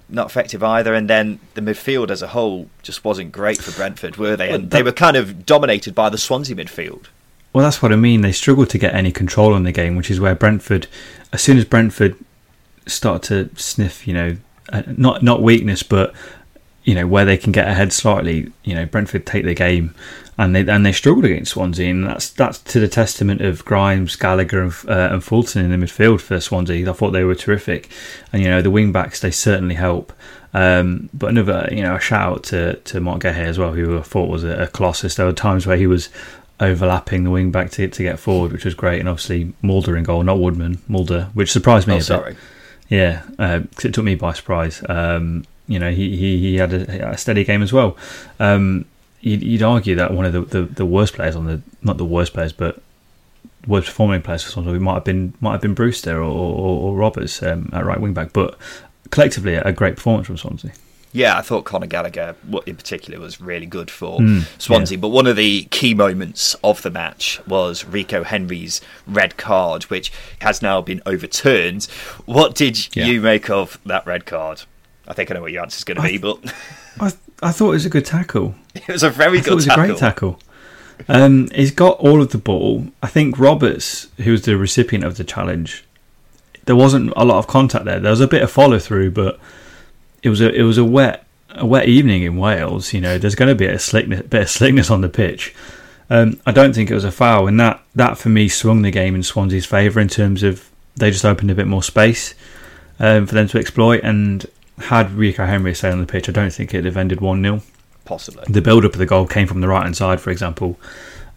not 0.09 0.27
effective 0.27 0.63
either. 0.63 0.95
And 0.95 1.09
then 1.09 1.39
the 1.55 1.61
midfield 1.61 2.11
as 2.11 2.23
a 2.23 2.29
whole 2.29 2.69
just 2.83 3.05
wasn't 3.05 3.33
great 3.33 3.59
for 3.59 3.71
Brentford, 3.73 4.17
were 4.17 4.37
they? 4.37 4.51
And 4.51 4.71
they 4.71 4.83
were 4.83 4.93
kind 4.93 5.17
of 5.17 5.47
dominated 5.47 5.95
by 5.95 6.09
the 6.09 6.19
Swansea 6.19 6.57
midfield. 6.57 7.07
Well, 7.53 7.65
that's 7.65 7.83
what 7.83 7.93
I 7.93 7.97
mean. 7.97 8.21
They 8.21 8.33
struggled 8.33 8.71
to 8.71 8.79
get 8.79 8.95
any 8.95 9.11
control 9.11 9.55
on 9.55 9.65
the 9.65 9.73
game, 9.73 9.97
which 9.97 10.11
is 10.11 10.21
where 10.21 10.35
Brentford, 10.35 10.87
as 11.33 11.43
soon 11.43 11.59
as 11.59 11.65
Brentford 11.65 12.17
start 12.87 13.23
to 13.25 13.51
sniff, 13.57 14.07
you 14.07 14.15
know, 14.15 14.37
uh, 14.73 14.83
not 14.87 15.23
not 15.23 15.43
weakness, 15.43 15.83
but 15.83 16.15
you 16.85 16.95
know 16.95 17.07
where 17.07 17.25
they 17.25 17.37
can 17.37 17.53
get 17.53 17.69
ahead 17.69 17.93
slightly. 17.93 18.53
You 18.65 18.75
know, 18.75 18.87
Brentford 18.87 19.27
take 19.27 19.45
the 19.45 19.55
game, 19.55 19.95
and 20.39 20.55
they 20.55 20.61
and 20.61 20.87
they 20.87 20.93
struggled 20.93 21.25
against 21.25 21.53
Swansea, 21.53 21.91
and 21.91 22.07
that's 22.07 22.31
that's 22.31 22.59
to 22.59 22.79
the 22.79 22.89
testament 22.89 23.41
of 23.41 23.65
Grimes, 23.65 24.15
Gallagher, 24.17 24.63
and, 24.63 24.73
uh, 24.89 25.09
and 25.13 25.25
Fulton 25.25 25.65
in 25.65 25.71
the 25.73 25.87
midfield 25.87 26.21
for 26.21 26.41
Swansea. 26.41 26.89
I 26.89 26.93
thought 26.93 27.11
they 27.11 27.25
were 27.25 27.35
terrific, 27.35 27.91
and 28.33 28.43
you 28.43 28.49
know 28.49 28.63
the 28.63 28.71
wing 28.71 28.93
backs 28.93 29.21
they 29.21 29.31
certainly 29.31 29.75
help. 29.75 30.13
Um, 30.53 31.09
but 31.15 31.31
another, 31.31 31.69
you 31.71 31.83
know, 31.83 31.95
a 31.95 32.01
shout 32.01 32.33
out 32.33 32.43
to 32.45 32.75
to 32.77 33.01
Marc 33.01 33.23
Guéhi 33.23 33.45
as 33.45 33.59
well, 33.59 33.73
who 33.73 33.99
I 33.99 34.03
thought 34.03 34.29
was 34.29 34.45
a, 34.45 34.63
a 34.63 34.67
colossus. 34.69 35.15
There 35.15 35.27
were 35.27 35.33
times 35.33 35.67
where 35.67 35.77
he 35.77 35.87
was 35.87 36.09
overlapping 36.61 37.25
the 37.25 37.31
wing 37.31 37.51
back 37.51 37.71
to, 37.73 37.89
to 37.89 38.03
get 38.03 38.19
forward, 38.19 38.53
which 38.53 38.65
was 38.65 38.75
great. 38.75 39.01
And 39.01 39.09
obviously 39.09 39.55
Mulder 39.63 39.97
in 39.97 40.05
goal, 40.05 40.23
not 40.23 40.39
Woodman, 40.39 40.79
Mulder, 40.89 41.31
which 41.35 41.51
surprised 41.51 41.89
me 41.89 41.95
oh, 41.95 41.99
a 41.99 42.03
sorry. 42.03 42.33
bit. 42.33 42.43
Yeah, 42.89 43.23
uh, 43.39 43.61
it 43.85 43.95
took 43.95 44.05
me 44.05 44.17
by 44.17 44.33
surprise. 44.33 44.83
Um, 44.89 45.45
you 45.69 45.79
know, 45.79 45.91
he, 45.91 46.17
he, 46.17 46.39
he 46.39 46.57
had 46.57 46.73
a, 46.73 47.11
a 47.13 47.17
steady 47.17 47.45
game 47.45 47.63
as 47.63 47.73
well. 47.73 47.97
Um, 48.41 48.85
you'd, 49.21 49.43
you'd, 49.43 49.63
argue 49.63 49.95
that 49.95 50.13
one 50.13 50.25
of 50.25 50.33
the, 50.33 50.41
the, 50.43 50.63
the, 50.63 50.85
worst 50.85 51.15
players 51.15 51.37
on 51.37 51.47
the 51.47 51.63
not 51.83 51.99
the 51.99 52.05
worst 52.05 52.33
players, 52.33 52.53
but 52.53 52.83
worst 53.67 53.87
performing 53.87 54.23
players 54.23 54.43
for 54.43 54.51
Swansea 54.51 54.81
might 54.81 54.95
have 54.95 55.05
been 55.05 55.35
might 55.41 55.53
have 55.53 55.61
been 55.61 55.75
Brewster 55.75 56.17
or, 56.17 56.25
or, 56.25 56.81
or 56.81 56.97
Roberts 56.97 57.41
um, 57.45 57.71
at 57.73 57.87
right 57.87 58.01
wing 58.01 58.13
back, 58.13 58.33
but 58.33 58.59
collectively 59.11 59.55
a 59.55 59.73
great 59.73 59.95
performance 59.95 60.27
from 60.27 60.37
Swansea. 60.37 60.73
Yeah, 61.13 61.37
I 61.37 61.43
thought 61.43 61.65
Conor 61.65 61.89
Gallagher, 61.89 62.37
in 62.67 62.77
particular, 62.77 63.19
was 63.19 63.41
really 63.41 63.67
good 63.67 63.91
for 63.91 64.21
mm, 64.21 64.47
Swansea. 64.61 64.97
Yeah. 64.97 65.01
But 65.01 65.09
one 65.09 65.27
of 65.27 65.37
the 65.37 65.65
key 65.65 65.93
moments 65.93 66.55
of 66.63 66.83
the 66.83 66.91
match 66.91 67.41
was 67.49 67.85
Rico 67.85 68.23
Henry's 68.23 68.81
red 69.09 69.37
card, 69.37 69.85
which 69.85 70.13
has 70.41 70.63
now 70.63 70.81
been 70.81 71.03
overturned. 71.07 71.85
What 72.27 72.55
did 72.55 72.95
yeah. 72.95 73.07
you 73.07 73.21
make 73.21 73.51
of 73.51 73.81
that 73.85 74.07
red 74.07 74.25
card? 74.25 74.63
I 75.09 75.13
think 75.13 75.31
I 75.31 75.35
know 75.35 75.43
what 75.43 75.51
your 75.51 75.63
answer 75.63 75.79
is 75.79 75.85
going 75.85 75.97
to 75.97 76.03
be, 76.03 76.19
but 76.19 76.39
I, 77.01 77.13
I 77.43 77.51
thought 77.51 77.71
it 77.71 77.75
was 77.75 77.87
a 77.87 77.91
good 77.91 78.07
tackle. 78.07 78.55
It 78.73 78.87
was 78.87 79.03
a 79.03 79.11
very 79.11 79.39
I 79.39 79.43
good. 79.43 79.53
It 79.53 79.57
was 79.57 79.67
tackle. 79.67 79.83
a 79.83 79.87
great 79.89 79.99
tackle. 79.99 80.41
Um, 81.09 81.49
he's 81.53 81.73
got 81.73 81.99
all 81.99 82.23
of 82.23 82.31
the 82.31 82.39
ball. 82.39 82.87
I 83.03 83.09
think 83.09 83.37
Roberts, 83.37 84.07
who 84.19 84.31
was 84.31 84.43
the 84.43 84.57
recipient 84.57 85.05
of 85.05 85.17
the 85.17 85.25
challenge, 85.25 85.85
there 86.67 86.77
wasn't 86.77 87.13
a 87.17 87.25
lot 87.25 87.39
of 87.39 87.49
contact 87.49 87.85
there. 87.85 87.99
There 87.99 88.11
was 88.11 88.21
a 88.21 88.29
bit 88.29 88.43
of 88.43 88.51
follow 88.51 88.79
through, 88.79 89.11
but 89.11 89.41
it 90.23 90.29
was 90.29 90.41
a 90.41 90.53
it 90.53 90.63
was 90.63 90.79
a 90.79 90.85
wet 90.85 91.27
a 91.51 91.67
wet 91.67 91.89
evening 91.89 92.23
in 92.23 92.37
Wales. 92.37 92.93
You 92.93 93.01
know, 93.01 93.19
there's 93.19 93.35
going 93.35 93.49
to 93.49 93.55
be 93.55 93.67
a 93.67 93.79
slickness, 93.79 94.23
bit 94.23 94.43
of 94.43 94.51
slickness 94.51 94.91
on 94.91 95.01
the 95.01 95.09
pitch. 95.09 95.55
Um, 96.09 96.41
I 96.45 96.53
don't 96.53 96.75
think 96.75 96.91
it 96.91 96.95
was 96.95 97.05
a 97.05 97.13
foul, 97.13 97.47
and 97.47 97.59
that 97.61 97.83
that 97.95 98.19
for 98.19 98.29
me 98.29 98.49
swung 98.49 98.83
the 98.83 98.91
game 98.91 99.15
in 99.15 99.23
Swansea's 99.23 99.67
favour 99.67 100.01
in 100.01 100.09
terms 100.09 100.43
of 100.43 100.69
they 100.97 101.11
just 101.11 101.25
opened 101.25 101.51
a 101.51 101.55
bit 101.55 101.67
more 101.67 101.83
space 101.83 102.35
um, 102.99 103.27
for 103.27 103.35
them 103.35 103.47
to 103.49 103.59
exploit. 103.59 104.03
And 104.03 104.47
had 104.79 105.13
Rico 105.13 105.47
Henry 105.47 105.75
stayed 105.75 105.93
on 105.93 106.01
the 106.01 106.07
pitch, 106.07 106.29
I 106.29 106.33
don't 106.33 106.53
think 106.53 106.75
it'd 106.75 106.87
have 106.87 106.97
ended 106.97 107.21
one 107.21 107.43
0 107.43 107.63
Possibly. 108.05 108.45
The 108.49 108.63
build 108.63 108.85
up 108.85 108.93
of 108.95 108.99
the 108.99 109.07
goal 109.07 109.27
came 109.27 109.47
from 109.47 109.61
the 109.61 109.69
right 109.69 109.85
hand 109.85 109.97
side, 109.97 110.21
for 110.21 110.31
example. 110.31 110.79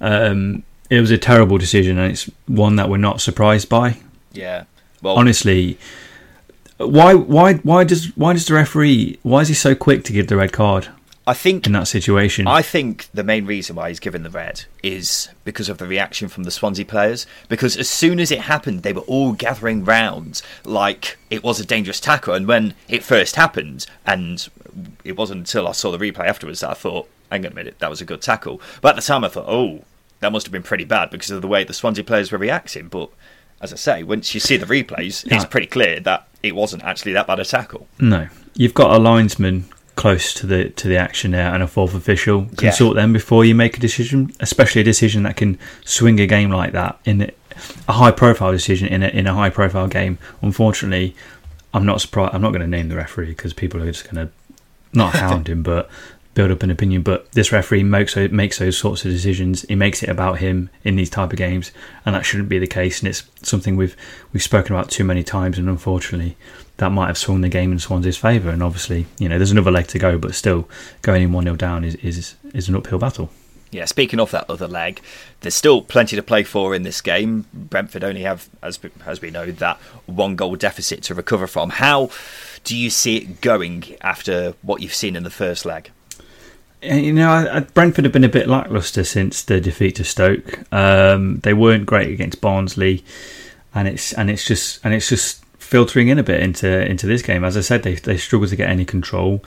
Um, 0.02 0.64
it 0.90 1.00
was 1.00 1.12
a 1.12 1.18
terrible 1.18 1.58
decision, 1.58 1.98
and 1.98 2.12
it's 2.12 2.30
one 2.48 2.78
that 2.78 2.90
we're 2.90 2.98
not 2.98 3.22
surprised 3.22 3.70
by. 3.70 3.98
Yeah. 4.32 4.64
Well, 5.02 5.16
honestly, 5.16 5.78
why 6.78 7.14
why 7.14 7.56
why 7.56 7.84
does 7.84 8.16
why 8.18 8.34
does 8.34 8.46
the 8.46 8.54
referee 8.54 9.20
why 9.24 9.42
is 9.42 9.48
he 9.48 9.54
so 9.54 9.76
quick 9.76 10.04
to 10.06 10.14
give 10.14 10.28
the 10.28 10.38
red 10.38 10.52
card? 10.52 10.90
I 11.26 11.34
think 11.34 11.66
in 11.66 11.72
that 11.74 11.88
situation. 11.88 12.48
I 12.48 12.62
think 12.62 13.08
the 13.14 13.24
main 13.24 13.46
reason 13.46 13.78
why 13.78 13.88
he's 13.88 14.02
given 14.02 14.24
the 14.24 14.30
red 14.30 14.66
is 14.82 15.30
because 15.46 15.70
of 15.70 15.78
the 15.78 15.88
reaction 15.88 16.28
from 16.28 16.44
the 16.44 16.52
Swansea 16.52 16.84
players. 16.84 17.26
Because 17.48 17.78
as 17.78 17.90
soon 17.90 18.20
as 18.20 18.30
it 18.30 18.42
happened, 18.42 18.84
they 18.84 18.92
were 18.92 19.02
all 19.02 19.32
gathering 19.32 19.86
round 19.86 20.42
like 20.66 21.18
it 21.30 21.42
was 21.42 21.62
a 21.62 21.66
dangerous 21.66 22.02
tackle. 22.02 22.34
And 22.34 22.46
when 22.46 22.74
it 22.90 23.04
first 23.04 23.38
happened, 23.38 23.86
and 24.06 24.50
it 25.06 25.16
wasn't 25.16 25.40
until 25.40 25.66
I 25.66 25.72
saw 25.72 25.92
the 25.92 25.98
replay 25.98 26.26
afterwards 26.26 26.60
that 26.60 26.72
I 26.72 26.74
thought, 26.74 27.08
"Hang 27.32 27.46
on 27.46 27.54
a 27.54 27.56
minute, 27.56 27.80
that 27.80 27.90
was 27.90 28.02
a 28.02 28.06
good 28.06 28.22
tackle." 28.22 28.60
But 28.82 28.90
at 28.90 28.96
the 28.98 29.02
time, 29.02 29.24
I 29.24 29.30
thought, 29.30 29.48
"Oh, 29.48 29.86
that 30.20 30.34
must 30.34 30.46
have 30.46 30.52
been 30.52 30.62
pretty 30.62 30.84
bad 30.84 31.10
because 31.10 31.32
of 31.32 31.42
the 31.42 31.48
way 31.48 31.64
the 31.64 31.74
Swansea 31.74 32.04
players 32.04 32.34
were 32.34 32.38
reacting." 32.38 32.90
But 32.90 33.10
as 33.64 33.72
I 33.72 33.78
say, 33.78 34.04
once 34.04 34.34
you 34.34 34.42
see 34.42 34.58
the 34.58 34.66
replays, 34.66 35.26
it's 35.32 35.46
pretty 35.46 35.68
clear 35.68 36.02
that 36.02 36.28
it 36.44 36.54
wasn't 36.54 36.84
actually 36.84 37.14
that 37.14 37.28
bad 37.28 37.40
a 37.40 37.46
tackle. 37.46 37.88
No, 37.98 38.28
you've 38.54 38.74
got 38.74 38.92
a 38.92 39.00
linesman 39.00 39.66
close 39.96 40.34
to 40.34 40.46
the 40.46 40.70
to 40.72 40.88
the 40.90 40.98
action 40.98 41.32
there 41.32 41.54
and 41.54 41.64
a 41.64 41.68
fourth 41.68 41.96
official. 41.96 42.48
Consult 42.58 42.96
yeah. 42.96 43.02
them 43.02 43.14
before 43.14 43.46
you 43.46 43.56
make 43.56 43.78
a 43.78 43.80
decision, 43.80 44.34
especially 44.42 44.82
a 44.82 44.84
decision 44.84 45.24
that 45.24 45.38
can 45.38 45.58
swing 45.86 46.20
a 46.20 46.28
game 46.28 46.52
like 46.52 46.74
that 46.74 47.00
in 47.06 47.32
a 47.88 47.94
high 47.94 48.12
profile 48.12 48.52
decision 48.52 48.90
in 48.90 49.02
a 49.02 49.08
in 49.08 49.28
a 49.28 49.34
high 49.34 49.50
profile 49.50 49.88
game. 49.88 50.18
Unfortunately, 50.42 51.16
I'm 51.74 51.86
not 51.86 52.02
surprised. 52.02 52.36
I'm 52.36 52.42
not 52.42 52.50
going 52.50 52.62
to 52.62 52.68
name 52.68 52.90
the 52.90 52.98
referee 52.98 53.28
because 53.28 53.54
people 53.54 53.82
are 53.82 53.86
just 53.86 54.04
going 54.12 54.28
to 54.28 54.34
not 54.92 55.14
hound 55.14 55.48
him, 55.54 55.64
but 55.64 55.90
build 56.34 56.52
up 56.52 56.64
an 56.64 56.72
opinion. 56.72 57.02
But 57.02 57.32
this 57.32 57.52
referee 57.52 57.84
makes 57.84 58.16
makes 58.16 58.60
those 58.60 58.78
sorts 58.78 59.06
of 59.06 59.12
decisions. 59.12 59.64
He 59.64 59.76
makes 59.76 60.04
it 60.04 60.10
about 60.10 60.40
him 60.40 60.70
in 60.84 60.96
these 60.96 61.10
type 61.10 61.32
of 61.32 61.38
games, 61.38 61.72
and 62.06 62.16
that 62.16 62.26
shouldn't 62.26 62.50
be 62.50 62.60
the 62.60 62.68
case. 62.68 63.00
And 63.00 63.08
it's 63.08 63.24
something 63.42 63.76
we've 63.76 63.96
we've 64.32 64.44
spoken 64.44 64.76
about 64.76 64.90
too 64.90 65.04
many 65.04 65.24
times, 65.24 65.58
and 65.58 65.70
unfortunately, 65.70 66.36
that 66.78 66.92
might 66.92 67.08
have 67.08 67.18
swung 67.18 67.42
the 67.42 67.50
game 67.50 67.72
in 67.72 67.80
Swansea's 67.80 68.18
favour. 68.18 68.50
And 68.50 68.64
obviously, 68.64 69.06
you 69.20 69.30
know, 69.30 69.38
there's 69.38 69.52
another 69.52 69.72
leg 69.72 69.88
to 69.88 70.00
go, 70.00 70.18
but 70.18 70.36
still, 70.36 70.68
going 71.02 71.24
in 71.24 71.32
one 71.32 71.44
0 71.44 71.56
down 71.56 71.84
is, 71.84 71.96
is 71.96 72.36
is 72.54 72.70
an 72.70 72.76
uphill 72.76 73.00
battle. 73.00 73.30
Yeah, 73.72 73.86
speaking 73.86 74.20
of 74.20 74.30
that 74.32 74.48
other 74.50 74.68
leg, 74.68 75.02
there's 75.42 75.56
still 75.56 75.82
plenty 75.82 76.16
to 76.16 76.22
play 76.22 76.44
for 76.44 76.76
in 76.76 76.84
this 76.84 77.02
game. 77.02 77.48
Brentford 77.52 78.04
only 78.04 78.22
have, 78.22 78.48
as 78.62 78.80
as 79.06 79.22
we 79.22 79.32
know, 79.32 79.48
that 79.48 79.78
one 80.06 80.36
goal 80.36 80.56
deficit 80.56 81.02
to 81.04 81.16
recover 81.16 81.48
from. 81.48 81.72
How 81.72 82.12
do 82.64 82.78
you 82.78 82.90
see 82.90 83.18
it 83.18 83.42
going 83.42 83.98
after 84.02 84.54
what 84.62 84.82
you've 84.82 84.94
seen 84.94 85.16
in 85.16 85.24
the 85.24 85.32
first 85.32 85.66
leg? 85.66 85.90
You 86.84 87.14
know, 87.14 87.66
Brentford 87.74 88.06
have 88.06 88.14
been 88.14 88.24
a 88.24 88.30
bit 88.30 88.48
lackluster 88.48 89.04
since 89.04 89.42
the 89.44 89.60
defeat 89.62 89.96
to 89.96 90.04
Stoke. 90.04 90.60
Um, 90.74 91.40
they 91.40 91.54
weren't 91.54 91.86
great 91.86 92.12
against 92.12 92.42
Barnsley, 92.42 93.04
and 93.74 93.88
it's 93.88 94.14
and 94.14 94.30
it's 94.30 94.46
just 94.46 94.80
and 94.84 94.94
it's 94.94 95.10
just 95.10 95.44
filtering 95.58 96.10
in 96.10 96.20
a 96.20 96.24
bit 96.24 96.42
into 96.42 96.86
into 96.86 97.08
this 97.08 97.22
game. 97.22 97.44
As 97.44 97.58
I 97.58 97.62
said, 97.62 97.84
they 97.84 97.96
they 97.96 98.18
struggle 98.18 98.48
to 98.48 98.56
get 98.56 98.70
any 98.70 98.86
control. 98.86 99.44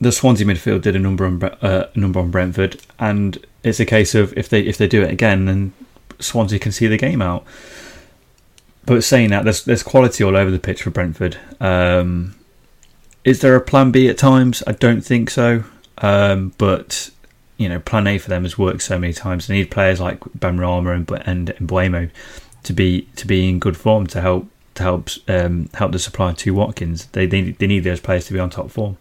the 0.00 0.12
Swansea 0.12 0.46
midfield 0.46 0.82
did 0.82 0.96
a 0.96 0.98
number 0.98 1.24
on 1.24 1.42
uh, 1.42 1.88
number 1.94 2.20
on 2.20 2.30
Brentford, 2.30 2.80
and 2.98 3.38
it's 3.62 3.80
a 3.80 3.86
case 3.86 4.14
of 4.14 4.36
if 4.36 4.48
they 4.48 4.60
if 4.60 4.76
they 4.76 4.86
do 4.88 5.02
it 5.02 5.10
again, 5.10 5.46
then 5.46 5.72
Swansea 6.20 6.58
can 6.58 6.72
see 6.72 6.86
the 6.86 6.98
game 6.98 7.22
out. 7.22 7.44
But 8.86 9.02
saying 9.02 9.30
that, 9.30 9.44
there's 9.44 9.64
there's 9.64 9.82
quality 9.82 10.22
all 10.24 10.36
over 10.36 10.50
the 10.50 10.58
pitch 10.58 10.82
for 10.82 10.90
Brentford. 10.90 11.38
Um, 11.60 12.34
is 13.24 13.40
there 13.40 13.56
a 13.56 13.60
plan 13.60 13.90
B 13.90 14.08
at 14.08 14.18
times? 14.18 14.62
I 14.66 14.72
don't 14.72 15.00
think 15.00 15.30
so. 15.30 15.64
Um, 15.98 16.52
but 16.58 17.10
you 17.56 17.68
know, 17.68 17.78
plan 17.78 18.06
A 18.06 18.18
for 18.18 18.30
them 18.30 18.42
has 18.42 18.58
worked 18.58 18.82
so 18.82 18.98
many 18.98 19.12
times. 19.12 19.46
They 19.46 19.54
need 19.54 19.70
players 19.70 20.00
like 20.00 20.20
Benrahma 20.38 20.94
and 20.94 21.10
and, 21.26 21.48
Mbeumo 21.68 22.10
to 22.64 22.72
be 22.72 23.02
to 23.16 23.26
be 23.26 23.48
in 23.48 23.58
good 23.58 23.76
form 23.76 24.06
to 24.08 24.20
help 24.20 24.48
to 24.74 24.82
help 24.82 25.10
um, 25.28 25.68
help 25.74 25.92
the 25.92 25.98
supply 25.98 26.32
to 26.32 26.54
Watkins. 26.54 27.06
They, 27.06 27.26
they 27.26 27.52
they 27.52 27.66
need 27.66 27.84
those 27.84 28.00
players 28.00 28.26
to 28.26 28.32
be 28.32 28.38
on 28.38 28.50
top 28.50 28.70
form. 28.70 28.96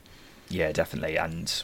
Yeah, 0.49 0.71
definitely, 0.71 1.17
and 1.17 1.63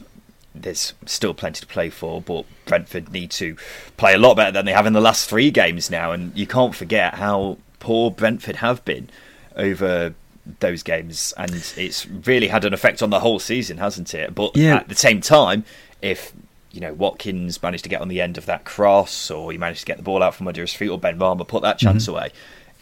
there's 0.55 0.93
still 1.05 1.33
plenty 1.33 1.59
to 1.61 1.67
play 1.67 1.89
for, 1.89 2.21
but 2.21 2.45
Brentford 2.65 3.11
need 3.11 3.31
to 3.31 3.55
play 3.97 4.15
a 4.15 4.17
lot 4.17 4.35
better 4.35 4.51
than 4.51 4.65
they 4.65 4.73
have 4.73 4.87
in 4.87 4.93
the 4.93 5.01
last 5.01 5.29
three 5.29 5.51
games 5.51 5.91
now, 5.91 6.11
and 6.11 6.35
you 6.35 6.47
can't 6.47 6.73
forget 6.73 7.15
how 7.15 7.57
poor 7.79 8.09
Brentford 8.09 8.57
have 8.57 8.83
been 8.83 9.09
over 9.55 10.15
those 10.59 10.83
games, 10.83 11.33
and 11.37 11.51
it's 11.77 12.07
really 12.07 12.47
had 12.47 12.65
an 12.65 12.73
effect 12.73 13.01
on 13.01 13.09
the 13.09 13.19
whole 13.19 13.39
season, 13.39 13.77
hasn't 13.77 14.13
it? 14.13 14.35
But 14.35 14.55
yeah. 14.55 14.77
at 14.77 14.89
the 14.89 14.95
same 14.95 15.21
time, 15.21 15.63
if 16.01 16.33
you 16.71 16.81
know 16.81 16.93
Watkins 16.93 17.61
managed 17.61 17.83
to 17.83 17.89
get 17.89 18.01
on 18.01 18.07
the 18.07 18.21
end 18.21 18.37
of 18.37 18.45
that 18.45 18.65
cross, 18.65 19.31
or 19.31 19.51
he 19.51 19.57
managed 19.57 19.81
to 19.81 19.85
get 19.85 19.97
the 19.97 20.03
ball 20.03 20.23
out 20.23 20.35
from 20.35 20.47
under 20.47 20.61
his 20.61 20.73
feet, 20.73 20.89
or 20.89 20.99
Benrahma 20.99 21.47
put 21.47 21.61
that 21.63 21.77
chance 21.77 22.03
mm-hmm. 22.03 22.15
away, 22.15 22.31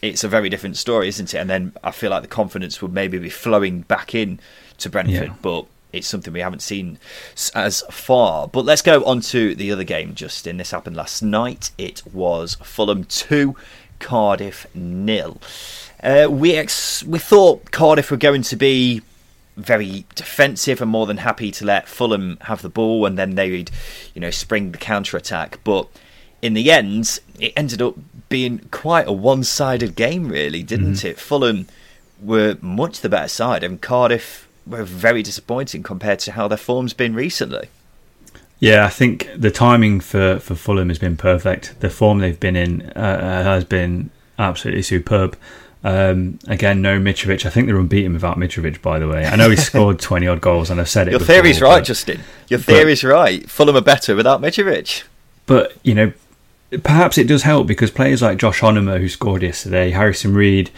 it's 0.02 0.24
a 0.24 0.28
very 0.28 0.48
different 0.48 0.76
story, 0.76 1.08
isn't 1.08 1.34
it? 1.34 1.38
And 1.38 1.50
then 1.50 1.72
I 1.82 1.90
feel 1.90 2.10
like 2.10 2.22
the 2.22 2.28
confidence 2.28 2.80
would 2.82 2.92
maybe 2.92 3.18
be 3.18 3.30
flowing 3.30 3.82
back 3.82 4.14
in 4.14 4.40
to 4.78 4.90
Brentford, 4.90 5.28
yeah. 5.28 5.34
but 5.42 5.66
it's 5.92 6.06
something 6.06 6.32
we 6.32 6.40
haven't 6.40 6.62
seen 6.62 6.98
as 7.54 7.82
far. 7.90 8.48
But 8.48 8.64
let's 8.64 8.82
go 8.82 9.04
on 9.04 9.20
to 9.22 9.54
the 9.54 9.72
other 9.72 9.84
game, 9.84 10.14
Justin. 10.14 10.58
This 10.58 10.70
happened 10.70 10.96
last 10.96 11.22
night. 11.22 11.70
It 11.78 12.02
was 12.12 12.56
Fulham 12.56 13.04
2, 13.04 13.56
Cardiff 13.98 14.66
nil. 14.74 15.40
Uh, 16.02 16.28
we 16.30 16.54
ex- 16.54 17.02
we 17.04 17.18
thought 17.18 17.70
Cardiff 17.70 18.10
were 18.10 18.16
going 18.16 18.42
to 18.42 18.56
be 18.56 19.02
very 19.56 20.04
defensive 20.14 20.80
and 20.80 20.90
more 20.90 21.06
than 21.06 21.18
happy 21.18 21.50
to 21.50 21.64
let 21.64 21.88
Fulham 21.88 22.38
have 22.42 22.62
the 22.62 22.68
ball 22.68 23.04
and 23.04 23.18
then 23.18 23.34
they'd, 23.34 23.70
you 24.14 24.20
know, 24.20 24.30
spring 24.30 24.70
the 24.70 24.78
counter 24.78 25.16
attack. 25.16 25.58
But 25.64 25.88
in 26.40 26.54
the 26.54 26.70
end, 26.70 27.18
it 27.40 27.52
ended 27.56 27.82
up 27.82 27.96
being 28.28 28.60
quite 28.70 29.08
a 29.08 29.12
one-sided 29.12 29.96
game, 29.96 30.28
really, 30.28 30.62
didn't 30.62 30.94
mm-hmm. 30.94 31.08
it? 31.08 31.18
Fulham 31.18 31.66
were 32.20 32.56
much 32.60 33.00
the 33.00 33.08
better 33.08 33.28
side, 33.28 33.64
and 33.64 33.80
Cardiff 33.80 34.48
were 34.66 34.84
very 34.84 35.22
disappointing 35.22 35.82
compared 35.82 36.18
to 36.20 36.32
how 36.32 36.46
their 36.46 36.58
form's 36.58 36.92
been 36.92 37.14
recently. 37.14 37.68
Yeah, 38.60 38.84
I 38.84 38.88
think 38.88 39.28
the 39.36 39.50
timing 39.50 40.00
for, 40.00 40.38
for 40.40 40.54
Fulham 40.54 40.88
has 40.88 40.98
been 40.98 41.16
perfect. 41.16 41.80
The 41.80 41.90
form 41.90 42.18
they've 42.18 42.38
been 42.38 42.56
in 42.56 42.92
uh, 42.96 42.98
uh 42.98 43.42
has 43.44 43.64
been 43.64 44.10
absolutely 44.38 44.82
superb. 44.82 45.36
Um, 45.84 46.38
again, 46.48 46.82
no 46.82 46.98
Mitrovic. 46.98 47.46
I 47.46 47.50
think 47.50 47.66
they're 47.66 47.78
unbeaten 47.78 48.12
without 48.12 48.36
Mitrovic. 48.36 48.82
By 48.82 48.98
the 48.98 49.08
way, 49.08 49.26
I 49.26 49.36
know 49.36 49.50
he 49.50 49.56
scored 49.70 50.00
twenty 50.00 50.26
odd 50.26 50.40
goals, 50.40 50.70
and 50.70 50.80
I've 50.80 50.88
said 50.88 51.08
it. 51.08 51.12
Your 51.12 51.20
before, 51.20 51.34
theory's 51.36 51.60
right, 51.60 51.84
Justin. 51.84 52.20
Your 52.48 52.58
theory's 52.58 53.02
but, 53.02 53.08
right. 53.08 53.48
Fulham 53.48 53.76
are 53.76 53.80
better 53.80 54.16
without 54.16 54.40
Mitrovic. 54.40 55.04
But 55.46 55.76
you 55.82 55.94
know, 55.94 56.12
perhaps 56.82 57.16
it 57.18 57.26
does 57.26 57.42
help 57.42 57.66
because 57.66 57.90
players 57.90 58.22
like 58.22 58.38
Josh 58.38 58.60
Onomah, 58.60 59.00
who 59.00 59.08
scored 59.08 59.42
yesterday, 59.42 59.90
Harrison 59.90 60.34
Reed, 60.34 60.70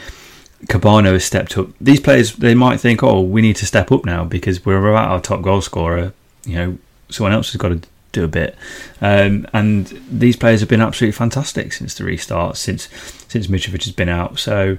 Kebano 0.66 1.12
has 1.12 1.24
stepped 1.24 1.56
up. 1.56 1.68
These 1.80 2.00
players, 2.00 2.34
they 2.34 2.54
might 2.54 2.78
think, 2.78 3.02
oh, 3.02 3.20
we 3.20 3.40
need 3.40 3.56
to 3.56 3.66
step 3.66 3.90
up 3.90 4.04
now 4.04 4.24
because 4.24 4.64
we're 4.64 4.80
without 4.80 5.10
our 5.10 5.20
top 5.20 5.42
goal 5.42 5.62
scorer. 5.62 6.12
You 6.44 6.54
know, 6.54 6.78
someone 7.08 7.32
else 7.32 7.52
has 7.52 7.60
got 7.60 7.68
to 7.68 7.80
do 8.12 8.24
a 8.24 8.28
bit. 8.28 8.56
Um, 9.00 9.46
and 9.52 9.86
these 10.10 10.36
players 10.36 10.60
have 10.60 10.68
been 10.68 10.80
absolutely 10.80 11.12
fantastic 11.12 11.72
since 11.72 11.94
the 11.94 12.04
restart, 12.04 12.56
since 12.56 12.88
since 13.28 13.46
Mitrovic 13.46 13.84
has 13.84 13.92
been 13.92 14.08
out. 14.08 14.38
So 14.38 14.78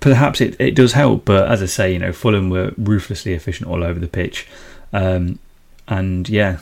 perhaps 0.00 0.40
it, 0.40 0.56
it 0.60 0.74
does 0.74 0.92
help. 0.92 1.24
But 1.24 1.50
as 1.50 1.62
I 1.62 1.66
say, 1.66 1.92
you 1.92 1.98
know, 1.98 2.12
Fulham 2.12 2.50
were 2.50 2.72
ruthlessly 2.76 3.32
efficient 3.32 3.68
all 3.68 3.82
over 3.82 3.98
the 3.98 4.08
pitch. 4.08 4.46
Um, 4.92 5.38
and 5.88 6.28
yeah, 6.28 6.58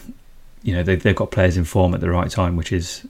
you 0.62 0.74
know, 0.74 0.82
they, 0.82 0.96
they've 0.96 1.16
got 1.16 1.30
players 1.30 1.56
in 1.56 1.64
form 1.64 1.94
at 1.94 2.00
the 2.00 2.10
right 2.10 2.30
time, 2.30 2.56
which 2.56 2.72
is, 2.72 3.06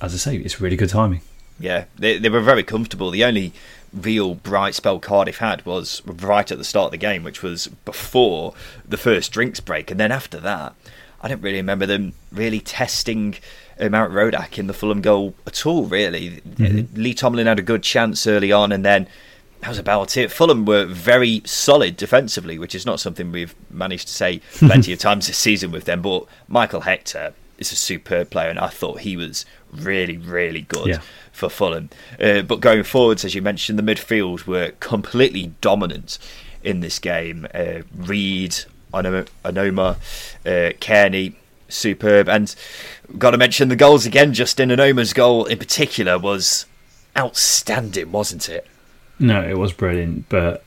as 0.00 0.14
I 0.14 0.16
say, 0.16 0.36
it's 0.36 0.60
really 0.60 0.76
good 0.76 0.90
timing. 0.90 1.20
Yeah, 1.58 1.84
they, 1.96 2.18
they 2.18 2.28
were 2.28 2.40
very 2.40 2.62
comfortable. 2.62 3.10
The 3.10 3.24
only 3.24 3.52
real 3.92 4.34
bright 4.34 4.74
spell 4.74 4.98
Cardiff 4.98 5.38
had 5.38 5.64
was 5.66 6.02
right 6.06 6.50
at 6.50 6.58
the 6.58 6.64
start 6.64 6.86
of 6.86 6.90
the 6.92 6.96
game, 6.98 7.24
which 7.24 7.42
was 7.42 7.68
before 7.84 8.54
the 8.88 8.96
first 8.96 9.32
drinks 9.32 9.60
break. 9.60 9.90
And 9.90 10.00
then 10.00 10.10
after 10.10 10.40
that, 10.40 10.74
I 11.22 11.28
don't 11.28 11.40
really 11.40 11.58
remember 11.58 11.86
them 11.86 12.14
really 12.32 12.60
testing 12.60 13.36
uh, 13.78 13.88
Marek 13.88 14.12
Rodak 14.12 14.58
in 14.58 14.66
the 14.66 14.74
Fulham 14.74 15.00
goal 15.00 15.34
at 15.46 15.64
all, 15.66 15.84
really. 15.84 16.42
Mm-hmm. 16.46 17.00
Lee 17.00 17.14
Tomlin 17.14 17.46
had 17.46 17.58
a 17.58 17.62
good 17.62 17.82
chance 17.82 18.26
early 18.26 18.52
on, 18.52 18.72
and 18.72 18.84
then 18.84 19.06
that 19.60 19.68
was 19.68 19.78
about 19.78 20.16
it. 20.16 20.32
Fulham 20.32 20.64
were 20.64 20.84
very 20.84 21.42
solid 21.44 21.96
defensively, 21.96 22.58
which 22.58 22.74
is 22.74 22.84
not 22.84 22.98
something 22.98 23.30
we've 23.30 23.54
managed 23.70 24.08
to 24.08 24.14
say 24.14 24.38
plenty 24.54 24.92
of 24.92 24.98
times 24.98 25.28
this 25.28 25.38
season 25.38 25.70
with 25.70 25.84
them. 25.84 26.02
But 26.02 26.26
Michael 26.48 26.80
Hector 26.80 27.34
is 27.58 27.70
a 27.70 27.76
superb 27.76 28.30
player, 28.30 28.50
and 28.50 28.58
I 28.58 28.68
thought 28.68 29.00
he 29.00 29.16
was 29.16 29.46
really, 29.72 30.16
really 30.16 30.62
good 30.62 30.88
yeah. 30.88 31.00
for 31.30 31.48
Fulham. 31.48 31.90
Uh, 32.20 32.42
but 32.42 32.60
going 32.60 32.82
forwards, 32.82 33.24
as 33.24 33.36
you 33.36 33.42
mentioned, 33.42 33.78
the 33.78 33.82
midfield 33.82 34.46
were 34.46 34.72
completely 34.80 35.52
dominant 35.60 36.18
in 36.64 36.80
this 36.80 36.98
game. 36.98 37.46
Uh, 37.54 37.82
Reed, 37.94 38.56
Onomah, 38.92 39.96
uh, 40.44 40.72
Cairney, 40.80 41.34
superb. 41.68 42.28
And 42.28 42.54
got 43.18 43.32
to 43.32 43.38
mention 43.38 43.68
the 43.68 43.76
goals 43.76 44.06
again. 44.06 44.32
Justin 44.32 44.70
Onomah's 44.70 45.12
goal 45.12 45.46
in 45.46 45.58
particular 45.58 46.18
was 46.18 46.66
outstanding, 47.16 48.12
wasn't 48.12 48.48
it? 48.48 48.66
No, 49.18 49.42
it 49.42 49.58
was 49.58 49.72
brilliant. 49.72 50.28
But 50.28 50.64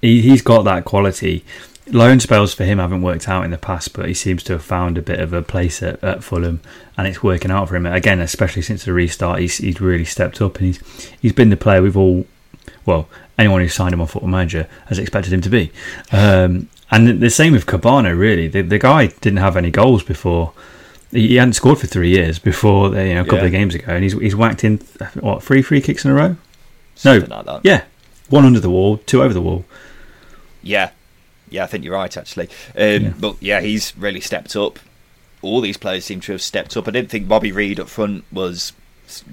he, 0.00 0.20
he's 0.22 0.42
got 0.42 0.62
that 0.62 0.84
quality. 0.84 1.44
Loan 1.88 2.20
spells 2.20 2.54
for 2.54 2.64
him 2.64 2.78
haven't 2.78 3.02
worked 3.02 3.28
out 3.28 3.44
in 3.44 3.50
the 3.50 3.58
past, 3.58 3.92
but 3.94 4.06
he 4.06 4.14
seems 4.14 4.44
to 4.44 4.52
have 4.54 4.62
found 4.62 4.96
a 4.96 5.02
bit 5.02 5.18
of 5.18 5.32
a 5.32 5.42
place 5.42 5.82
at, 5.82 6.02
at 6.04 6.22
Fulham, 6.22 6.60
and 6.96 7.08
it's 7.08 7.22
working 7.22 7.50
out 7.50 7.68
for 7.68 7.74
him 7.74 7.84
again. 7.86 8.20
Especially 8.20 8.62
since 8.62 8.84
the 8.84 8.92
restart, 8.92 9.40
he's 9.40 9.58
he's 9.58 9.80
really 9.80 10.04
stepped 10.04 10.40
up, 10.40 10.56
and 10.58 10.66
he's 10.66 11.08
he's 11.20 11.32
been 11.32 11.50
the 11.50 11.56
player 11.56 11.82
we've 11.82 11.96
all, 11.96 12.26
well, 12.86 13.08
anyone 13.38 13.60
who 13.60 13.68
signed 13.68 13.92
him 13.92 14.00
on 14.00 14.06
Football 14.06 14.30
Manager 14.30 14.68
has 14.86 15.00
expected 15.00 15.32
him 15.32 15.40
to 15.40 15.48
be. 15.48 15.72
Um, 16.12 16.68
and 16.90 17.20
the 17.20 17.30
same 17.30 17.52
with 17.52 17.66
Kebano, 17.66 18.18
really. 18.18 18.48
The, 18.48 18.62
the 18.62 18.78
guy 18.78 19.06
didn't 19.06 19.38
have 19.38 19.56
any 19.56 19.70
goals 19.70 20.02
before. 20.02 20.52
He 21.12 21.36
hadn't 21.36 21.54
scored 21.54 21.78
for 21.78 21.86
three 21.86 22.10
years 22.10 22.38
before 22.38 22.88
you 22.88 23.14
know, 23.14 23.22
a 23.22 23.24
couple 23.24 23.38
yeah. 23.38 23.46
of 23.46 23.52
games 23.52 23.74
ago, 23.74 23.92
and 23.92 24.02
he's 24.02 24.12
he's 24.12 24.36
whacked 24.36 24.64
in 24.64 24.78
what 25.18 25.42
three 25.42 25.62
free 25.62 25.80
kicks 25.80 26.04
in 26.04 26.10
a 26.10 26.14
row. 26.14 26.36
Something 26.94 27.28
no, 27.28 27.42
like 27.42 27.60
yeah, 27.64 27.84
one 28.28 28.44
under 28.44 28.60
the 28.60 28.70
wall, 28.70 28.98
two 28.98 29.22
over 29.22 29.34
the 29.34 29.40
wall. 29.40 29.64
Yeah, 30.62 30.90
yeah, 31.48 31.64
I 31.64 31.66
think 31.66 31.84
you're 31.84 31.94
right 31.94 32.16
actually. 32.16 32.48
Um, 32.76 33.02
yeah. 33.02 33.12
But 33.18 33.36
yeah, 33.40 33.60
he's 33.60 33.96
really 33.96 34.20
stepped 34.20 34.54
up. 34.54 34.78
All 35.42 35.60
these 35.60 35.76
players 35.76 36.04
seem 36.04 36.20
to 36.20 36.32
have 36.32 36.42
stepped 36.42 36.76
up. 36.76 36.86
I 36.86 36.92
didn't 36.92 37.10
think 37.10 37.26
Bobby 37.26 37.50
Reid 37.50 37.80
up 37.80 37.88
front 37.88 38.24
was 38.30 38.72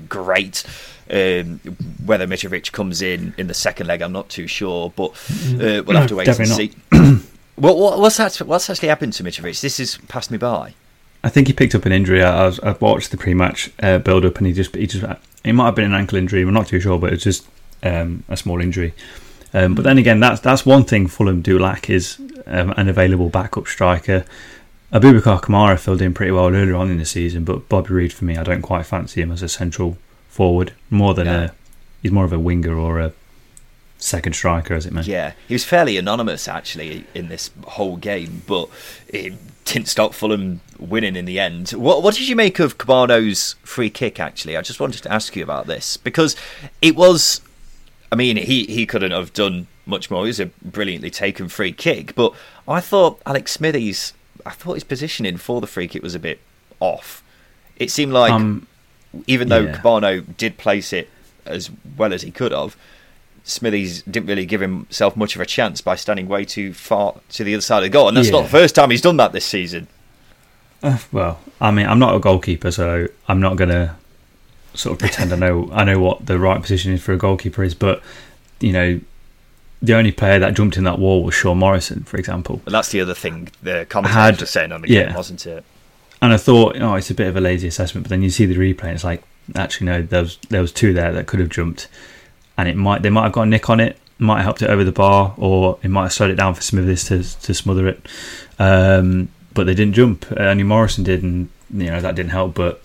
great. 0.10 0.64
Um, 1.10 1.60
whether 2.04 2.28
Mitrovic 2.28 2.72
comes 2.72 3.02
in 3.02 3.34
in 3.38 3.48
the 3.48 3.54
second 3.54 3.88
leg, 3.88 4.02
I'm 4.02 4.12
not 4.12 4.30
too 4.30 4.48
sure, 4.48 4.92
but 4.96 5.12
uh, 5.12 5.84
we'll 5.86 5.94
no, 5.94 6.00
have 6.00 6.10
to 6.10 6.16
wait 6.16 6.28
and 6.28 6.48
see. 6.48 6.74
What, 7.58 8.00
what's 8.00 8.18
that? 8.18 8.38
What's 8.38 8.70
actually 8.70 8.90
happened 8.90 9.14
to 9.14 9.24
Mitrovic? 9.24 9.62
This 9.62 9.80
has 9.80 9.98
passed 10.08 10.30
me 10.30 10.38
by. 10.38 10.76
I 11.24 11.30
think 11.30 11.48
he 11.48 11.54
picked 11.54 11.74
up 11.74 11.86
an 11.88 11.92
injury. 11.92 12.24
I, 12.24 12.46
was, 12.46 12.60
I 12.60 12.74
watched 12.74 13.10
the 13.10 13.18
pre-match 13.18 13.72
uh, 13.82 13.98
build-up, 13.98 14.38
and 14.38 14.46
he 14.46 14.54
just 14.54 14.76
he 14.76 14.86
just 14.86 15.04
it 15.44 15.54
might 15.54 15.66
have 15.66 15.76
been 15.76 15.86
an 15.86 15.96
ankle 15.96 16.20
injury. 16.20 16.46
We're 16.46 16.52
not 16.52 16.68
too 16.68 16.80
sure, 16.80 17.00
but 17.00 17.12
it's 17.14 17.24
just 17.24 17.48
um, 17.82 18.24
a 18.30 18.38
small 18.38 18.62
injury. 18.62 18.94
Um, 19.54 19.74
but 19.74 19.84
then 19.84 19.98
again, 19.98 20.20
that's 20.20 20.40
that's 20.40 20.68
one 20.68 20.84
thing 20.84 21.08
Fulham 21.08 21.42
do 21.42 21.58
lack 21.58 21.90
is 21.90 22.20
um, 22.46 22.76
an 22.78 22.88
available 22.88 23.30
backup 23.30 23.66
striker. 23.66 24.24
Abubakar 24.94 25.42
Kamara 25.42 25.80
filled 25.80 26.02
in 26.02 26.14
pretty 26.14 26.32
well 26.32 26.54
earlier 26.56 26.76
on 26.76 26.92
in 26.92 27.00
the 27.00 27.06
season, 27.06 27.44
but 27.44 27.68
Bobby 27.68 27.94
Reid 27.94 28.14
for 28.14 28.26
me, 28.26 28.38
I 28.38 28.44
don't 28.44 28.62
quite 28.62 28.86
fancy 28.86 29.22
him 29.22 29.32
as 29.32 29.42
a 29.42 29.50
central 29.50 29.98
forward. 30.30 30.74
More 30.92 31.16
than 31.16 31.26
yeah. 31.26 31.44
a 31.46 31.52
he's 32.04 32.12
more 32.12 32.24
of 32.24 32.34
a 32.34 32.40
winger 32.40 32.78
or 32.78 33.00
a 33.00 33.14
second 33.98 34.34
striker, 34.34 34.74
as 34.74 34.86
it 34.86 34.94
may. 34.94 35.02
Yeah, 35.02 35.34
he 35.48 35.54
was 35.54 35.64
fairly 35.64 35.98
anonymous 35.98 36.48
actually 36.48 37.06
in 37.14 37.28
this 37.30 37.50
whole 37.66 37.98
game, 37.98 38.44
but 38.48 38.70
it 39.08 39.34
didn't 39.66 39.88
stop 39.88 40.14
Fulham 40.14 40.62
winning 40.80 41.16
in 41.16 41.26
the 41.26 41.40
end. 41.40 41.72
What, 41.72 42.04
what 42.04 42.16
did 42.16 42.28
you 42.28 42.36
make 42.36 42.60
of 42.60 42.78
Kebano's 42.78 43.56
free 43.64 43.90
kick? 43.90 44.20
Actually, 44.20 44.56
I 44.56 44.62
just 44.62 44.80
wanted 44.80 45.04
to 45.04 45.12
ask 45.12 45.36
you 45.36 45.44
about 45.44 45.68
this 45.68 45.98
because 45.98 46.36
it 46.82 46.96
was. 46.96 47.42
I 48.12 48.16
mean, 48.16 48.38
he 48.38 48.66
he 48.66 48.86
couldn't 48.86 49.12
have 49.12 49.34
done 49.34 49.68
much 49.86 50.10
more. 50.10 50.24
It 50.24 50.28
was 50.28 50.40
a 50.40 50.46
brilliantly 50.64 51.10
taken 51.10 51.50
free 51.50 51.74
kick, 51.74 52.16
but 52.16 52.34
I 52.68 52.80
thought 52.80 53.22
Alex 53.26 53.52
Smithies. 53.54 54.14
I 54.46 54.52
thought 54.52 54.76
his 54.76 54.86
positioning 54.86 55.36
for 55.36 55.60
the 55.60 55.68
free 55.68 55.90
kick 55.90 56.02
was 56.02 56.16
a 56.16 56.20
bit 56.20 56.40
off. 56.80 57.22
It 57.76 57.92
seemed 57.92 58.14
like, 58.14 58.32
um, 58.32 58.66
even 59.28 59.50
though 59.50 59.62
yeah. 59.62 59.78
Kebano 59.78 60.38
did 60.38 60.58
place 60.58 60.94
it 60.94 61.10
as 61.46 61.70
well 61.98 62.14
as 62.14 62.22
he 62.22 62.32
could 62.32 62.52
have, 62.52 62.78
Smithies 63.50 64.02
didn't 64.04 64.28
really 64.28 64.46
give 64.46 64.62
himself 64.62 65.16
much 65.16 65.36
of 65.36 65.42
a 65.42 65.46
chance 65.46 65.80
by 65.82 65.96
standing 65.96 66.28
way 66.28 66.44
too 66.44 66.74
far 66.74 67.16
to 67.30 67.44
the 67.44 67.54
other 67.54 67.62
side 67.62 67.78
of 67.78 67.84
the 67.84 67.90
goal, 67.90 68.08
and 68.08 68.18
that's 68.18 68.28
Yeah. 68.28 68.34
not 68.34 68.44
the 68.44 68.50
first 68.50 68.76
time 68.76 68.92
he's 68.92 69.02
done 69.02 69.18
that 69.18 69.32
this 69.32 69.46
season. 69.46 69.88
Uh, 70.84 70.98
well, 71.12 71.40
I 71.60 71.72
mean, 71.72 71.88
I'm 71.88 72.00
not 72.00 72.16
a 72.16 72.20
goalkeeper, 72.20 72.72
so 72.72 73.08
I'm 73.28 73.40
not 73.40 73.56
gonna 73.56 73.96
sort 74.74 74.94
of 74.94 75.00
pretend 75.00 75.34
I 75.34 75.38
know 75.38 75.70
I 75.74 75.84
know 75.84 76.00
what 76.00 76.26
the 76.26 76.38
right 76.38 76.62
position 76.62 76.94
is 76.94 77.02
for 77.02 77.14
a 77.14 77.18
goalkeeper 77.18 77.64
is. 77.64 77.74
But 77.74 78.02
you 78.60 78.72
know, 78.72 79.00
the 79.82 79.96
only 79.96 80.12
player 80.12 80.40
that 80.40 80.54
jumped 80.54 80.78
in 80.78 80.84
that 80.84 81.00
wall 81.00 81.24
was 81.24 81.34
Sean 81.34 81.58
Morrison, 81.58 82.04
for 82.04 82.18
example. 82.18 82.62
But 82.64 82.74
that's 82.74 82.90
the 82.90 83.02
other 83.02 83.14
thing 83.14 83.50
the 83.64 83.86
commentators 83.90 84.42
were 84.42 84.46
saying 84.46 84.72
on 84.72 84.82
the 84.82 84.90
yeah. 84.90 85.06
game, 85.06 85.16
wasn't 85.16 85.46
it? 85.46 85.64
And 86.22 86.34
I 86.34 86.38
thought, 86.38 86.76
oh, 86.80 86.96
it's 86.96 87.12
a 87.12 87.14
bit 87.14 87.28
of 87.28 87.38
a 87.38 87.42
lazy 87.42 87.68
assessment. 87.68 88.04
But 88.04 88.10
then 88.10 88.24
you 88.24 88.30
see 88.30 88.46
the 88.46 88.56
replay, 88.56 88.86
and 88.86 88.94
it's 88.94 89.04
like, 89.04 89.24
actually, 89.56 89.86
no, 89.86 90.02
there 90.02 90.24
was 90.24 90.38
there 90.50 90.62
was 90.62 90.72
two 90.72 90.94
there 90.94 91.12
that 91.14 91.28
could 91.28 91.40
have 91.40 91.50
jumped, 91.50 91.88
and 92.58 92.68
it 92.68 92.76
might 92.76 93.02
they 93.02 93.10
might 93.10 93.24
have 93.24 93.32
got 93.34 93.44
a 93.44 93.46
nick 93.46 93.70
on 93.70 93.80
it, 93.80 93.98
might 94.20 94.38
have 94.38 94.46
helped 94.46 94.62
it 94.62 94.70
over 94.70 94.84
the 94.84 94.92
bar, 94.92 95.34
or 95.38 95.78
it 95.84 95.90
might 95.90 96.04
have 96.04 96.14
slowed 96.14 96.32
it 96.32 96.36
down 96.36 96.54
for 96.54 96.62
Smithies 96.62 97.04
to 97.06 97.24
to 97.42 97.54
smother 97.54 97.88
it. 97.88 98.06
Um, 98.60 99.30
but 99.54 99.66
they 99.66 99.74
didn't 99.74 99.94
jump. 99.94 100.26
Only 100.38 100.64
Morrison 100.64 101.04
did, 101.04 101.24
and 101.24 101.50
you 101.74 101.86
know 101.88 102.00
that 102.02 102.16
didn't 102.16 102.32
help. 102.32 102.54
But 102.56 102.82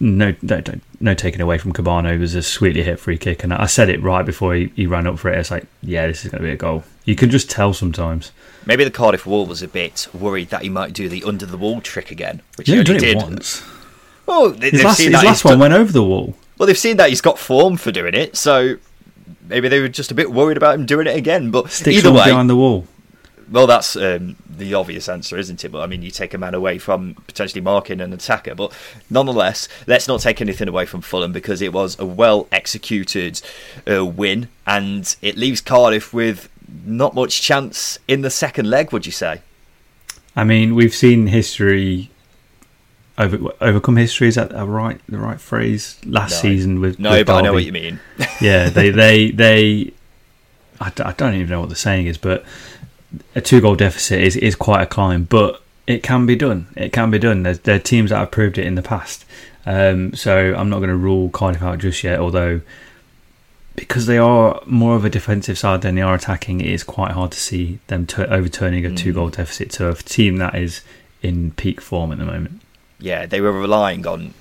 no, 0.00 0.34
no, 0.42 0.60
no, 0.66 0.74
no 1.00 1.14
taking 1.14 1.40
away 1.40 1.58
from 1.58 1.72
Kebano. 1.72 2.12
It 2.14 2.18
was 2.18 2.34
a 2.34 2.42
sweetly 2.42 2.82
hit 2.82 2.98
free 2.98 3.18
kick, 3.18 3.42
and 3.44 3.52
I 3.54 3.66
said 3.66 3.88
it 3.88 4.02
right 4.02 4.24
before 4.26 4.54
he, 4.54 4.72
he 4.74 4.86
ran 4.86 5.06
up 5.06 5.18
for 5.18 5.30
it. 5.30 5.38
It's 5.38 5.50
like, 5.50 5.66
yeah, 5.82 6.06
this 6.06 6.24
is 6.24 6.30
going 6.30 6.42
to 6.42 6.46
be 6.48 6.52
a 6.52 6.56
goal. 6.56 6.84
You 7.04 7.14
can 7.16 7.30
just 7.30 7.50
tell 7.50 7.72
sometimes. 7.72 8.32
Maybe 8.66 8.84
the 8.84 8.90
Cardiff 8.90 9.26
Wall 9.26 9.46
was 9.46 9.60
a 9.62 9.68
bit 9.68 10.06
worried 10.14 10.50
that 10.50 10.62
he 10.62 10.68
might 10.68 10.92
do 10.92 11.08
the 11.08 11.24
under 11.24 11.46
the 11.46 11.56
wall 11.56 11.80
trick 11.80 12.10
again, 12.10 12.42
which 12.56 12.68
He's 12.68 12.74
he 12.74 12.80
only 12.80 12.96
it 12.96 13.00
did. 13.00 13.16
once. 13.16 13.62
Oh, 14.28 14.50
they, 14.50 14.70
His 14.70 14.84
last, 14.84 15.00
his 15.00 15.12
last 15.12 15.44
one 15.44 15.52
done- 15.52 15.60
went 15.60 15.74
over 15.74 15.90
the 15.92 16.02
wall. 16.04 16.36
Well, 16.58 16.66
they've 16.66 16.78
seen 16.78 16.96
that 16.98 17.08
he's 17.08 17.20
got 17.20 17.38
form 17.38 17.76
for 17.76 17.90
doing 17.90 18.14
it, 18.14 18.36
so 18.36 18.76
maybe 19.48 19.68
they 19.68 19.80
were 19.80 19.88
just 19.88 20.10
a 20.10 20.14
bit 20.14 20.30
worried 20.32 20.56
about 20.56 20.74
him 20.74 20.86
doing 20.86 21.06
it 21.06 21.16
again. 21.16 21.50
But 21.50 21.70
Stick 21.70 21.94
either 21.94 22.12
way, 22.12 22.26
behind 22.26 22.48
the 22.50 22.56
wall. 22.56 22.86
well, 23.50 23.66
that's 23.66 23.96
um, 23.96 24.36
the 24.48 24.74
obvious 24.74 25.08
answer, 25.08 25.36
isn't 25.38 25.64
it? 25.64 25.70
But 25.70 25.80
I 25.80 25.86
mean, 25.86 26.02
you 26.02 26.10
take 26.10 26.34
a 26.34 26.38
man 26.38 26.54
away 26.54 26.78
from 26.78 27.14
potentially 27.26 27.60
marking 27.60 28.00
an 28.00 28.12
attacker, 28.12 28.54
but 28.54 28.72
nonetheless, 29.10 29.68
let's 29.86 30.06
not 30.06 30.20
take 30.20 30.40
anything 30.40 30.68
away 30.68 30.86
from 30.86 31.00
Fulham 31.00 31.32
because 31.32 31.62
it 31.62 31.72
was 31.72 31.98
a 31.98 32.06
well 32.06 32.46
executed 32.52 33.40
uh, 33.90 34.04
win, 34.04 34.48
and 34.66 35.16
it 35.22 35.36
leaves 35.36 35.60
Cardiff 35.60 36.12
with 36.12 36.48
not 36.84 37.14
much 37.14 37.42
chance 37.42 37.98
in 38.06 38.20
the 38.20 38.30
second 38.30 38.70
leg. 38.70 38.92
Would 38.92 39.06
you 39.06 39.12
say? 39.12 39.40
I 40.34 40.44
mean, 40.44 40.74
we've 40.74 40.94
seen 40.94 41.26
history 41.26 42.10
over, 43.18 43.38
overcome 43.60 43.96
history. 43.96 44.28
Is 44.28 44.36
that 44.36 44.52
a 44.54 44.64
right 44.64 45.00
the 45.08 45.18
right 45.18 45.40
phrase? 45.40 45.98
Last 46.06 46.32
No. 46.32 46.50
season 46.50 46.80
with 46.80 46.98
No, 46.98 47.10
with 47.10 47.26
but 47.26 47.36
I 47.36 47.40
know 47.42 47.52
what 47.52 47.64
you 47.64 47.72
mean. 47.72 48.00
yeah, 48.40 48.68
they 48.70 48.90
they 49.02 49.30
they. 49.30 49.92
I, 50.80 50.90
d- 50.90 51.02
I 51.04 51.12
don't 51.12 51.34
even 51.34 51.48
know 51.48 51.60
what 51.60 51.68
the 51.68 51.76
saying 51.76 52.06
is, 52.06 52.18
but 52.18 52.44
a 53.34 53.40
two 53.40 53.60
goal 53.60 53.76
deficit 53.76 54.20
is 54.20 54.36
is 54.36 54.54
quite 54.56 54.82
a 54.82 54.86
climb, 54.86 55.24
but 55.24 55.62
it 55.86 56.02
can 56.02 56.26
be 56.26 56.36
done. 56.36 56.66
It 56.76 56.92
can 56.92 57.10
be 57.10 57.18
done. 57.18 57.42
There's, 57.42 57.58
there 57.60 57.76
are 57.76 57.80
teams 57.80 58.10
that 58.10 58.18
have 58.18 58.30
proved 58.30 58.56
it 58.58 58.66
in 58.66 58.74
the 58.74 58.82
past. 58.82 59.24
Um, 59.66 60.12
so 60.14 60.54
I'm 60.56 60.68
not 60.70 60.78
going 60.78 60.90
to 60.90 60.96
rule 60.96 61.28
Cardiff 61.28 61.62
out 61.62 61.78
just 61.78 62.02
yet, 62.02 62.18
although 62.18 62.62
because 63.76 64.06
they 64.06 64.18
are 64.18 64.60
more 64.66 64.96
of 64.96 65.04
a 65.04 65.10
defensive 65.10 65.56
side 65.58 65.80
than 65.82 65.94
they 65.94 66.02
are 66.02 66.14
attacking, 66.14 66.60
it 66.60 66.66
is 66.66 66.82
quite 66.84 67.12
hard 67.12 67.32
to 67.32 67.38
see 67.40 67.78
them 67.86 68.06
t- 68.06 68.22
overturning 68.24 68.84
a 68.84 68.90
Mm. 68.90 68.96
two 68.96 69.12
goal 69.12 69.28
deficit 69.30 69.70
to 69.72 69.88
a 69.88 69.94
team 69.94 70.36
that 70.38 70.54
is 70.54 70.82
in 71.22 71.52
peak 71.52 71.80
form 71.80 72.12
at 72.12 72.18
the 72.18 72.24
moment. 72.24 72.60
Yeah, 73.02 73.26
they 73.26 73.40
were 73.40 73.52
relying 73.52 74.06
on 74.06 74.32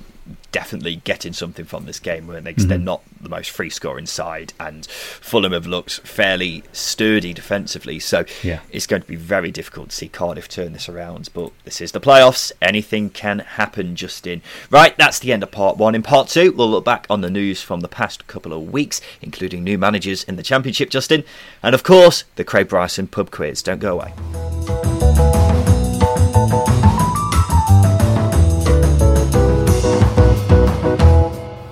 definitely 0.52 0.98
getting 0.98 1.32
something 1.32 1.64
from 1.66 1.86
this 1.86 1.98
game, 2.00 2.28
weren't 2.28 2.44
they? 2.44 2.52
Because 2.52 2.68
they're 2.68 2.78
Mhm. 2.78 2.84
not 2.84 3.02
the 3.22 3.30
most 3.30 3.50
free 3.50 3.70
scoring 3.70 4.06
side, 4.06 4.52
and 4.60 4.86
Fulham 4.86 5.54
have 5.54 5.66
looked 5.66 6.02
fairly 6.06 6.64
sturdy 6.74 7.34
defensively. 7.34 8.00
So 8.00 8.26
Yeah. 8.44 8.60
it's 8.70 8.86
going 8.86 9.02
to 9.02 9.08
be 9.08 9.16
very 9.16 9.50
difficult 9.50 9.90
to 9.92 9.96
see 9.96 10.10
Cardiff 10.10 10.50
turn 10.50 10.74
this 10.74 10.90
around. 10.90 11.30
But 11.34 11.52
this 11.64 11.80
is 11.80 11.94
the 11.94 12.02
playoffs; 12.02 12.52
anything 12.62 13.10
can 13.10 13.40
happen. 13.40 13.96
Justin, 13.96 14.42
right? 14.70 14.96
That's 14.98 15.20
the 15.20 15.32
end 15.32 15.42
of 15.44 15.52
part 15.52 15.78
one. 15.78 15.96
In 15.96 16.04
part 16.04 16.28
two, 16.28 16.52
we'll 16.52 16.70
look 16.70 16.86
back 16.86 17.08
on 17.10 17.22
the 17.22 17.30
news 17.30 17.62
from 17.62 17.80
the 17.80 17.88
past 17.88 18.28
couple 18.28 18.52
of 18.52 18.72
weeks, 18.72 19.00
including 19.22 19.64
new 19.64 19.78
managers 19.78 20.24
in 20.26 20.36
the 20.36 20.44
Championship, 20.44 20.90
Justin, 20.90 21.24
and 21.64 21.74
of 21.74 21.84
course 21.84 22.26
the 22.36 22.44
Craig 22.44 22.68
Bryson 22.68 23.08
pub 23.08 23.32
quiz. 23.32 23.62
Don't 23.64 23.80
go 23.80 23.94
away. 24.00 25.31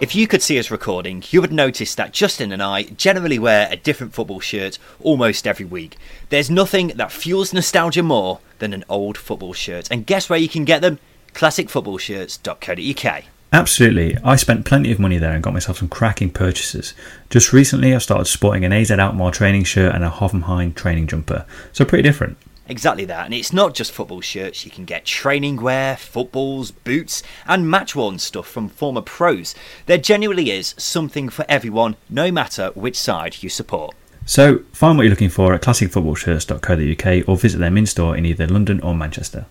If 0.02 0.16
you 0.16 0.28
could 0.28 0.42
see 0.42 0.58
us 0.58 0.72
recording, 0.72 1.24
you 1.30 1.42
would 1.42 1.52
notice 1.52 1.94
that 1.96 2.14
Justin 2.14 2.54
and 2.54 2.64
I 2.64 2.84
generally 2.84 3.38
wear 3.38 3.68
a 3.70 3.76
different 3.76 4.14
football 4.14 4.40
shirt 4.40 4.80
almost 5.02 5.46
every 5.46 5.66
week. 5.66 5.98
There's 6.30 6.50
nothing 6.50 6.94
that 6.96 7.12
fuels 7.12 7.52
nostalgia 7.52 8.02
more 8.02 8.40
than 8.60 8.72
an 8.72 8.86
old 8.88 9.18
football 9.18 9.52
shirt. 9.52 9.92
And 9.92 10.06
guess 10.06 10.30
where 10.30 10.40
you 10.40 10.48
can 10.48 10.64
get 10.64 10.82
them? 10.82 11.00
Classicfootballshirts.co.uk. 11.34 13.24
Absolutely. 13.52 14.16
I 14.24 14.38
spent 14.38 14.66
plenty 14.66 14.90
of 14.94 15.00
money 15.00 15.18
there 15.18 15.34
and 15.34 15.44
got 15.44 15.52
myself 15.54 15.80
some 15.80 15.90
cracking 15.90 16.30
purchases. 16.30 16.94
Just 17.30 17.52
recently, 17.52 17.94
I 17.94 17.98
started 17.98 18.26
sporting 18.26 18.64
an 18.64 18.72
AZ 18.72 18.92
Alkmaar 18.92 19.32
training 19.32 19.66
shirt 19.66 19.94
and 19.94 20.06
a 20.06 20.10
Hoffenheim 20.10 20.76
training 20.76 21.08
jumper. 21.08 21.46
So 21.74 21.84
pretty 21.84 22.04
different. 22.04 22.38
Exactly 22.69 23.03
that. 23.05 23.25
And 23.25 23.34
it's 23.34 23.51
not 23.51 23.73
just 23.73 23.91
football 23.91 24.21
shirts, 24.21 24.63
you 24.63 24.71
can 24.71 24.86
get 24.86 25.03
training 25.03 25.58
wear, 25.58 25.97
footballs, 25.97 26.69
boots, 26.69 27.23
and 27.47 27.69
match 27.69 27.95
worn 27.95 28.19
stuff 28.19 28.47
from 28.47 28.69
former 28.69 29.01
pros. 29.01 29.55
There 29.88 29.97
genuinely 29.97 30.51
is 30.51 30.75
something 30.77 31.29
for 31.29 31.45
everyone, 31.49 31.95
no 32.10 32.32
matter 32.32 32.69
which 32.75 32.97
side 32.97 33.41
you 33.41 33.49
support. 33.49 33.95
So 34.25 34.60
find 34.71 34.95
what 34.95 35.03
you're 35.03 35.10
looking 35.10 35.29
for 35.29 35.55
at 35.55 35.63
classicfootballshirts.co.uk 35.63 37.27
or 37.27 37.36
visit 37.36 37.58
them 37.58 37.75
in 37.75 37.88
store 37.88 38.15
in 38.15 38.27
either 38.27 38.45
London 38.45 38.79
or 38.82 38.93
Manchester. 38.93 39.47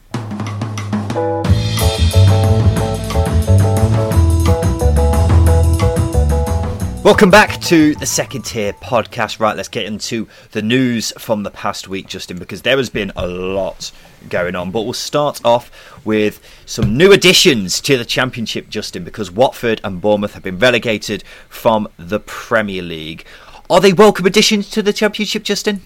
Welcome 7.05 7.31
back 7.31 7.61
to 7.63 7.95
the 7.95 8.05
second 8.07 8.43
tier 8.43 8.73
podcast. 8.75 9.41
Right, 9.41 9.57
let's 9.57 9.69
get 9.69 9.87
into 9.87 10.29
the 10.51 10.61
news 10.61 11.13
from 11.17 11.43
the 11.43 11.51
past 11.51 11.89
week, 11.89 12.07
Justin, 12.07 12.39
because 12.39 12.63
there 12.63 12.77
has 12.77 12.91
been 12.91 13.13
a 13.17 13.27
lot 13.27 13.93
going 14.29 14.55
on. 14.55 14.71
But 14.71 14.83
we'll 14.83 14.93
start 14.93 15.41
off 15.45 15.71
with 16.05 16.41
some 16.67 16.97
new 16.97 17.13
additions 17.13 17.81
to 17.83 17.97
the 17.97 18.05
Championship, 18.05 18.69
Justin, 18.69 19.05
because 19.05 19.31
Watford 19.31 19.81
and 19.85 20.01
Bournemouth 20.01 20.35
have 20.35 20.43
been 20.43 20.59
relegated 20.59 21.23
from 21.49 21.89
the 21.97 22.21
Premier 22.21 22.83
League. 22.83 23.25
Are 23.71 23.81
they 23.81 23.93
welcome 23.93 24.27
additions 24.27 24.69
to 24.71 24.83
the 24.83 24.93
Championship, 24.93 25.45
Justin? 25.45 25.83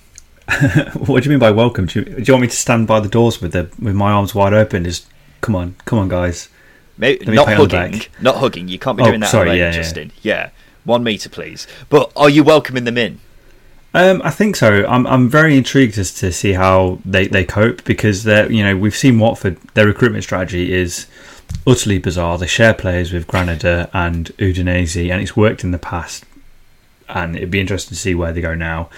what 1.07 1.23
do 1.23 1.29
you 1.29 1.31
mean 1.31 1.39
by 1.39 1.51
welcome? 1.53 1.87
Do 1.87 2.01
you, 2.01 2.05
do 2.05 2.23
you 2.23 2.33
want 2.35 2.43
me 2.43 2.49
to 2.49 2.57
stand 2.57 2.89
by 2.89 2.99
the 3.01 3.09
doors 3.09 3.41
with 3.41 3.53
the 3.53 3.71
with 3.79 3.95
my 3.95 4.11
arms 4.11 4.35
wide 4.35 4.53
open? 4.55 4.85
Just 4.85 5.07
come 5.41 5.55
on, 5.55 5.77
come 5.85 5.99
on, 6.01 6.09
guys. 6.09 6.49
Maybe, 6.99 7.25
not 7.27 7.47
pat 7.47 7.57
you 7.59 7.63
on 7.63 7.69
the 7.69 7.79
hugging. 7.79 8.03
Not 8.21 8.37
hugging. 8.37 8.69
You 8.69 8.79
can't 8.79 8.97
be 8.97 9.03
Oh, 9.05 9.07
doing 9.07 9.21
that, 9.21 9.31
sorry, 9.31 9.51
yeah, 9.51 9.67
yeah. 9.67 9.71
Justin. 9.71 10.13
Yeah. 10.23 10.51
One 10.85 11.05
metre, 11.05 11.29
please. 11.29 11.67
But 11.89 12.13
are 12.17 12.31
you 12.31 12.43
welcoming 12.43 12.85
them 12.85 12.99
in? 12.99 13.21
Um, 13.95 14.23
I 14.25 14.31
think 14.31 14.57
so. 14.57 14.87
I'm 14.87 15.07
I'm 15.07 15.29
very 15.29 15.57
intrigued 15.57 15.99
as 15.99 16.15
to 16.15 16.33
see 16.33 16.55
how 16.55 16.99
they, 17.05 17.27
they 17.27 17.45
cope 17.45 17.85
because 17.85 18.25
they 18.25 18.49
you 18.49 18.65
know 18.65 18.77
we've 18.77 18.97
seen 18.97 19.19
Watford 19.19 19.59
their 19.75 19.87
recruitment 19.87 20.25
strategy 20.25 20.73
is 20.73 21.07
utterly 21.67 21.99
bizarre. 21.99 22.39
They 22.39 22.47
share 22.47 22.75
players 22.75 23.13
with 23.13 23.27
Granada 23.27 23.91
and 23.93 24.27
Udinese, 24.39 25.11
and 25.11 25.21
it's 25.21 25.37
worked 25.37 25.65
in 25.65 25.71
the 25.71 25.79
past. 25.79 26.25
And 27.09 27.37
it'd 27.37 27.51
be 27.51 27.61
interesting 27.61 27.95
to 27.95 28.01
see 28.01 28.15
where 28.15 28.33
they 28.33 28.41
go 28.41 28.55
now. 28.55 28.89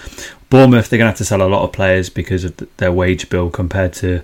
Bournemouth, 0.49 0.89
they're 0.89 0.97
going 0.97 1.07
to 1.07 1.11
have 1.11 1.17
to 1.17 1.25
sell 1.25 1.41
a 1.41 1.49
lot 1.49 1.63
of 1.63 1.73
players 1.73 2.09
because 2.09 2.45
of 2.45 2.55
their 2.77 2.91
wage 2.91 3.29
bill 3.29 3.49
compared 3.49 3.91
to, 3.93 4.21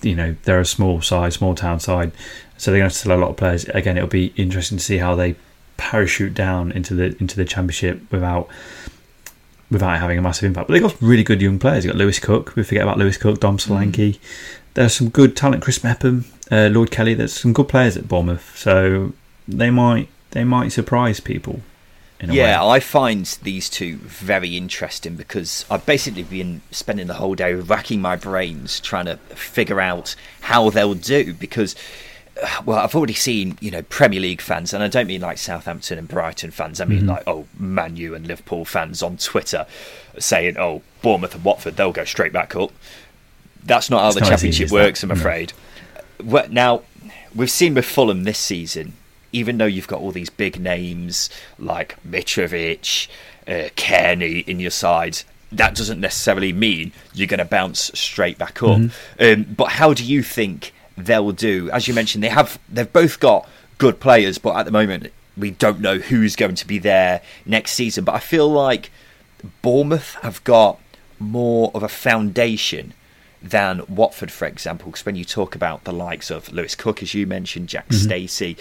you 0.00 0.14
know, 0.14 0.36
they're 0.44 0.60
a 0.60 0.64
small 0.64 1.00
side, 1.00 1.32
small 1.32 1.56
town 1.56 1.80
side, 1.80 2.12
so 2.56 2.70
they're 2.70 2.78
going 2.78 2.90
to 2.90 2.94
have 2.94 3.02
to 3.02 3.08
sell 3.08 3.18
a 3.18 3.20
lot 3.20 3.30
of 3.30 3.36
players. 3.36 3.64
Again, 3.70 3.96
it'll 3.96 4.08
be 4.08 4.32
interesting 4.36 4.78
to 4.78 4.84
see 4.84 4.98
how 4.98 5.16
they 5.16 5.34
parachute 5.76 6.34
down 6.34 6.72
into 6.72 6.94
the 6.94 7.16
into 7.20 7.36
the 7.36 7.44
championship 7.44 8.00
without 8.10 8.48
without 9.70 9.98
having 9.98 10.18
a 10.18 10.22
massive 10.22 10.44
impact. 10.44 10.68
But 10.68 10.74
they've 10.74 10.82
got 10.82 11.00
really 11.00 11.24
good 11.24 11.42
young 11.42 11.58
players. 11.58 11.84
You've 11.84 11.92
got 11.92 11.98
Lewis 11.98 12.18
Cook. 12.18 12.54
We 12.56 12.62
forget 12.62 12.82
about 12.82 12.98
Lewis 12.98 13.16
Cook, 13.16 13.40
Dom 13.40 13.58
Solanke. 13.58 14.18
There's 14.74 14.94
some 14.94 15.08
good 15.08 15.36
talent. 15.36 15.62
Chris 15.62 15.84
Mepham, 15.84 16.24
uh, 16.50 16.68
Lloyd 16.72 16.90
Kelly. 16.90 17.14
There's 17.14 17.32
some 17.32 17.52
good 17.52 17.68
players 17.68 17.96
at 17.96 18.08
Bournemouth. 18.08 18.56
So 18.56 19.12
they 19.46 19.70
might 19.70 20.08
they 20.30 20.44
might 20.44 20.70
surprise 20.70 21.20
people. 21.20 21.60
Yeah, 22.22 22.64
way. 22.64 22.76
I 22.76 22.80
find 22.80 23.26
these 23.42 23.68
two 23.68 23.96
very 23.98 24.56
interesting 24.56 25.14
because 25.14 25.66
I've 25.70 25.84
basically 25.84 26.22
been 26.22 26.62
spending 26.70 27.06
the 27.06 27.14
whole 27.14 27.34
day 27.34 27.52
racking 27.52 28.00
my 28.00 28.16
brains 28.16 28.80
trying 28.80 29.04
to 29.06 29.16
figure 29.34 29.80
out 29.80 30.14
how 30.42 30.70
they'll 30.70 30.94
do 30.94 31.34
because. 31.34 31.74
Well, 32.64 32.78
I've 32.78 32.94
already 32.96 33.14
seen, 33.14 33.56
you 33.60 33.70
know, 33.70 33.82
Premier 33.82 34.18
League 34.20 34.40
fans, 34.40 34.74
and 34.74 34.82
I 34.82 34.88
don't 34.88 35.06
mean 35.06 35.20
like 35.20 35.38
Southampton 35.38 35.98
and 35.98 36.08
Brighton 36.08 36.50
fans. 36.50 36.80
I 36.80 36.84
mean 36.84 37.02
Mhm. 37.02 37.08
like, 37.08 37.22
oh, 37.28 37.46
Man 37.58 37.96
U 37.96 38.14
and 38.14 38.26
Liverpool 38.26 38.64
fans 38.64 39.02
on 39.04 39.16
Twitter 39.18 39.66
saying, 40.18 40.56
oh, 40.58 40.82
Bournemouth 41.00 41.34
and 41.34 41.44
Watford, 41.44 41.76
they'll 41.76 41.92
go 41.92 42.04
straight 42.04 42.32
back 42.32 42.56
up. 42.56 42.72
That's 43.64 43.88
not 43.88 44.00
how 44.00 44.06
It's 44.08 44.14
the 44.16 44.20
not 44.22 44.30
Championship 44.30 44.68
that, 44.68 44.74
works, 44.74 45.02
I'm 45.04 45.10
afraid. 45.12 45.52
Now, 46.50 46.82
we've 47.34 47.50
seen 47.50 47.74
with 47.74 47.84
Fulham 47.84 48.24
this 48.24 48.38
season, 48.38 48.94
even 49.32 49.58
though 49.58 49.64
you've 49.66 49.86
got 49.88 50.00
all 50.00 50.10
these 50.12 50.30
big 50.30 50.60
names 50.60 51.30
like 51.58 51.96
Mitrovic, 52.08 53.06
uh, 53.46 53.68
Cairney 53.76 54.46
in 54.46 54.58
your 54.60 54.70
side, 54.70 55.18
that 55.52 55.74
doesn't 55.76 56.00
necessarily 56.00 56.52
mean 56.52 56.90
you're 57.12 57.28
going 57.28 57.38
to 57.38 57.44
bounce 57.44 57.90
straight 57.94 58.38
back 58.38 58.62
up. 58.62 58.78
Mm-hmm. 58.78 59.22
Um, 59.22 59.54
but 59.56 59.70
how 59.72 59.94
do 59.94 60.04
you 60.04 60.22
think 60.22 60.72
they'll 60.96 61.32
do? 61.32 61.70
As 61.70 61.88
you 61.88 61.94
mentioned, 61.94 62.24
they 62.24 62.28
have 62.28 62.58
they've 62.68 62.92
both 62.92 63.20
got 63.20 63.48
good 63.78 64.00
players, 64.00 64.38
but 64.38 64.56
at 64.56 64.64
the 64.64 64.72
moment 64.72 65.12
we 65.36 65.50
don't 65.50 65.80
know 65.80 65.98
who's 65.98 66.36
going 66.36 66.54
to 66.54 66.66
be 66.66 66.78
there 66.78 67.20
next 67.44 67.72
season. 67.72 68.04
But 68.04 68.14
I 68.14 68.20
feel 68.20 68.48
like 68.48 68.90
Bournemouth 69.62 70.14
have 70.22 70.42
got 70.44 70.78
more 71.18 71.70
of 71.74 71.82
a 71.82 71.88
foundation 71.88 72.94
than 73.42 73.82
Watford, 73.88 74.30
for 74.30 74.46
example. 74.46 74.90
Because 74.90 75.04
when 75.04 75.16
you 75.16 75.24
talk 75.24 75.54
about 75.54 75.84
the 75.84 75.92
likes 75.92 76.30
of 76.30 76.52
Lewis 76.52 76.74
Cook, 76.74 77.02
as 77.02 77.14
you 77.14 77.26
mentioned, 77.26 77.68
Jack 77.68 77.88
mm-hmm. 77.88 78.04
Stacey, 78.04 78.56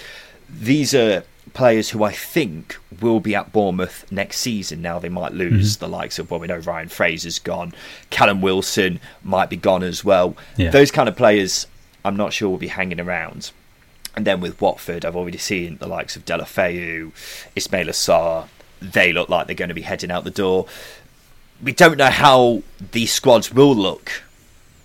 these 0.49 0.93
are 0.93 1.23
players 1.53 1.89
who 1.89 2.03
I 2.03 2.11
think 2.11 2.77
will 3.01 3.19
be 3.19 3.35
at 3.35 3.51
Bournemouth 3.51 4.11
next 4.11 4.37
season. 4.39 4.81
Now 4.81 4.99
they 4.99 5.09
might 5.09 5.33
lose 5.33 5.73
mm-hmm. 5.73 5.85
the 5.85 5.89
likes 5.89 6.19
of 6.19 6.31
well, 6.31 6.39
we 6.39 6.47
know 6.47 6.57
Ryan 6.57 6.89
Fraser's 6.89 7.39
gone, 7.39 7.73
Callum 8.09 8.41
Wilson 8.41 8.99
might 9.23 9.49
be 9.49 9.57
gone 9.57 9.83
as 9.83 10.03
well. 10.03 10.35
Yeah. 10.57 10.71
Those 10.71 10.91
kind 10.91 11.07
of 11.07 11.15
players, 11.15 11.67
I'm 12.03 12.15
not 12.15 12.33
sure 12.33 12.49
will 12.49 12.57
be 12.57 12.67
hanging 12.67 12.99
around. 12.99 13.51
And 14.15 14.27
then 14.27 14.41
with 14.41 14.59
Watford, 14.61 15.05
I've 15.05 15.15
already 15.15 15.37
seen 15.37 15.77
the 15.77 15.87
likes 15.87 16.15
of 16.15 16.25
Deulofeu, 16.25 17.11
Ismaila 17.55 17.89
Sarr. 17.89 18.47
They 18.79 19.11
look 19.11 19.29
like 19.29 19.47
they're 19.47 19.55
going 19.55 19.69
to 19.69 19.75
be 19.75 19.81
heading 19.81 20.11
out 20.11 20.23
the 20.23 20.29
door. 20.31 20.67
We 21.61 21.71
don't 21.71 21.97
know 21.97 22.09
how 22.09 22.61
these 22.91 23.11
squads 23.11 23.51
will 23.53 23.75
look 23.75 24.23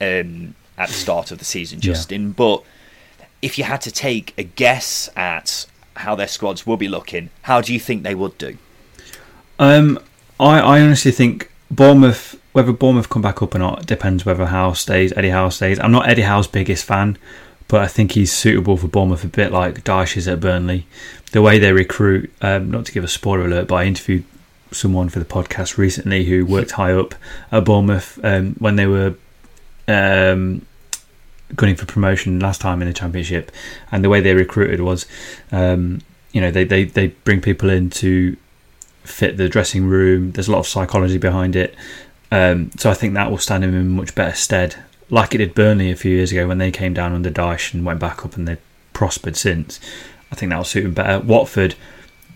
um, 0.01 0.55
at 0.79 0.89
the 0.89 0.95
start 0.95 1.31
of 1.31 1.39
the 1.39 1.45
season, 1.45 1.81
Justin. 1.81 2.29
Yeah. 2.29 2.35
But 2.37 2.63
if 3.43 3.59
you 3.59 3.65
had 3.65 3.81
to 3.83 3.91
take 3.91 4.33
a 4.39 4.45
guess 4.45 5.11
at 5.17 5.67
how 5.97 6.15
their 6.15 6.29
squads 6.29 6.67
will 6.67 6.77
be 6.77 6.89
looking, 6.89 7.31
how 7.43 7.61
do 7.61 7.75
you 7.75 7.81
think 7.81 8.05
they 8.05 8.15
would 8.15 8.39
do? 8.39 8.57
Um, 9.59 9.99
I, 10.39 10.61
I 10.61 10.81
honestly 10.81 11.11
think 11.11 11.51
Bournemouth, 11.71 12.41
whether 12.59 12.73
Bournemouth 12.73 13.09
come 13.09 13.23
back 13.23 13.41
up 13.41 13.55
or 13.55 13.61
not, 13.61 13.87
depends 13.87 14.27
whether 14.27 14.47
Howe 14.47 14.73
stays, 14.73 15.13
Eddie 15.13 15.31
Howe 15.31 15.49
stays. 15.49 15.79
I'm 15.79 15.93
not 15.93 16.09
Eddie 16.09 16.23
Howe's 16.23 16.49
biggest 16.49 16.85
fan, 16.85 17.17
but 17.69 17.81
I 17.83 17.87
think 17.87 18.13
he's 18.13 18.33
suitable 18.33 18.77
for 18.77 18.89
Bournemouth 18.89 19.23
a 19.23 19.29
bit 19.29 19.53
like 19.53 19.85
Dyche 19.85 20.17
is 20.17 20.27
at 20.27 20.41
Burnley. 20.41 20.85
The 21.31 21.41
way 21.41 21.61
they 21.61 21.73
recruit, 21.73 22.33
um, 22.43 22.73
not 22.73 22.85
to 22.87 22.93
give 22.93 23.05
a 23.05 23.09
spoiler 23.09 23.47
alert, 23.47 23.69
but 23.69 23.77
I 23.77 23.85
interviewed 23.85 24.25
someone 24.73 25.09
for 25.09 25.21
the 25.21 25.25
podcast 25.25 25.79
recently 25.79 26.25
who 26.25 26.45
worked 26.45 26.73
high 26.73 26.93
up 26.93 27.15
at 27.53 27.65
Bournemouth 27.65 28.19
um, 28.25 28.55
when 28.59 28.75
they 28.75 28.87
were 28.87 29.15
um, 29.87 30.67
gunning 31.55 31.77
for 31.77 31.87
promotion 31.87 32.41
last 32.41 32.61
time 32.61 32.83
in 32.83 32.89
the 32.89 32.95
championship, 32.95 33.53
and 33.93 34.03
the 34.03 34.09
way 34.09 34.21
they 34.21 34.35
recruited 34.35 34.81
was, 34.81 35.07
um, 35.53 36.01
you 36.33 36.41
know, 36.41 36.51
they, 36.51 36.65
they 36.65 36.83
they 36.87 37.07
bring 37.23 37.41
people 37.41 37.71
in 37.71 37.89
to 37.89 38.37
fit 39.05 39.37
the 39.37 39.49
dressing 39.49 39.87
room. 39.87 40.33
There's 40.33 40.49
a 40.49 40.53
lot 40.53 40.59
of 40.59 40.67
psychology 40.67 41.19
behind 41.19 41.55
it, 41.55 41.77
um, 42.31 42.71
so 42.77 42.91
I 42.91 42.95
think 42.95 43.15
that 43.15 43.31
will 43.31 43.39
stand 43.39 43.65
him 43.65 43.75
in 43.75 43.89
much 43.89 44.15
better 44.15 44.35
stead, 44.35 44.77
like 45.11 45.35
it 45.35 45.39
did 45.39 45.55
Burnley 45.55 45.91
a 45.91 45.97
few 45.97 46.15
years 46.15 46.33
ago 46.33 46.47
when 46.47 46.59
they 46.59 46.71
came 46.71 46.95
down 46.95 47.13
under 47.13 47.31
Dyche 47.31 47.75
and 47.75 47.85
went 47.85 48.01
back 48.01 48.25
up 48.25 48.37
and 48.37 48.47
they've 48.47 48.59
prospered 48.93 49.37
since. 49.37 49.81
I 50.31 50.35
think 50.35 50.51
that 50.51 50.57
will 50.57 50.65
suit 50.65 50.85
him 50.85 50.95
better. 50.95 51.25
Watford, 51.25 51.75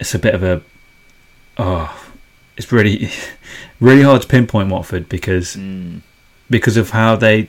it's 0.00 0.14
a 0.14 0.18
bit 0.18 0.34
of 0.34 0.42
a 0.42 0.62
oh, 1.58 2.10
it's 2.56 2.72
really 2.72 3.10
really 3.80 4.02
hard 4.02 4.22
to 4.22 4.28
pinpoint 4.28 4.70
Watford 4.70 5.08
because. 5.08 5.56
Mm 5.56 6.02
because 6.52 6.76
of 6.76 6.90
how 6.90 7.16
they 7.16 7.48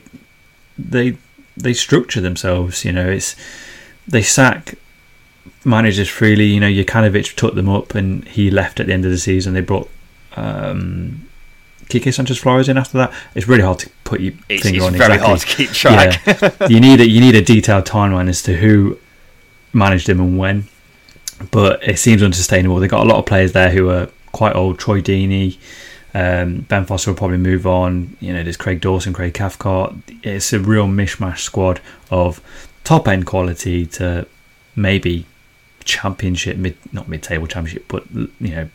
they 0.76 1.16
they 1.56 1.74
structure 1.74 2.20
themselves. 2.20 2.84
You 2.84 2.90
know, 2.90 3.08
it's 3.08 3.36
they 4.08 4.22
sack 4.22 4.76
managers 5.64 6.08
freely. 6.08 6.46
You 6.46 6.58
know, 6.58 6.68
Jokanovic 6.68 7.36
took 7.36 7.54
them 7.54 7.68
up, 7.68 7.94
and 7.94 8.26
he 8.26 8.50
left 8.50 8.80
at 8.80 8.86
the 8.86 8.92
end 8.92 9.04
of 9.04 9.12
the 9.12 9.18
season. 9.18 9.54
They 9.54 9.60
brought 9.60 9.88
um, 10.34 11.23
Quique 11.88 12.12
Sanchez 12.12 12.38
Flores 12.38 12.68
in 12.68 12.76
after 12.76 12.98
that. 12.98 13.12
It's 13.34 13.48
really 13.48 13.62
hard 13.62 13.78
to 13.80 13.90
put 14.04 14.20
your 14.20 14.32
it's, 14.48 14.62
finger 14.62 14.78
it's 14.78 14.86
on. 14.86 14.92
Very 14.92 15.14
exactly. 15.14 15.26
hard 15.26 15.40
to 15.40 15.46
keep 15.46 15.70
track. 15.70 16.26
Yeah. 16.26 16.68
you 16.68 16.80
need 16.80 17.00
a 17.00 17.08
you 17.08 17.20
need 17.20 17.34
a 17.34 17.42
detailed 17.42 17.84
timeline 17.84 18.28
as 18.28 18.42
to 18.42 18.56
who 18.56 18.98
managed 19.72 20.06
them 20.06 20.20
and 20.20 20.38
when. 20.38 20.64
But 21.50 21.82
it 21.86 21.98
seems 21.98 22.22
unsustainable. 22.22 22.76
They've 22.76 22.90
got 22.90 23.04
a 23.04 23.08
lot 23.08 23.18
of 23.18 23.26
players 23.26 23.52
there 23.52 23.70
who 23.70 23.90
are 23.90 24.08
quite 24.32 24.54
old. 24.54 24.78
Troy 24.78 25.00
Deeney, 25.00 25.58
um, 26.14 26.60
ben 26.60 26.86
Foster 26.86 27.10
will 27.10 27.18
probably 27.18 27.38
move 27.38 27.66
on. 27.66 28.16
You 28.20 28.32
know, 28.32 28.42
there's 28.42 28.56
Craig 28.56 28.80
Dawson, 28.80 29.12
Craig 29.12 29.34
Cathcart. 29.34 29.94
It's 30.22 30.52
a 30.52 30.60
real 30.60 30.86
mishmash 30.86 31.38
squad 31.38 31.80
of 32.10 32.40
top 32.84 33.08
end 33.08 33.26
quality 33.26 33.84
to 33.86 34.26
maybe 34.76 35.26
championship, 35.84 36.56
mid 36.56 36.76
not 36.92 37.08
mid 37.08 37.22
table 37.22 37.46
championship, 37.46 37.86
but 37.88 38.04
you 38.12 38.30
know, 38.40 38.68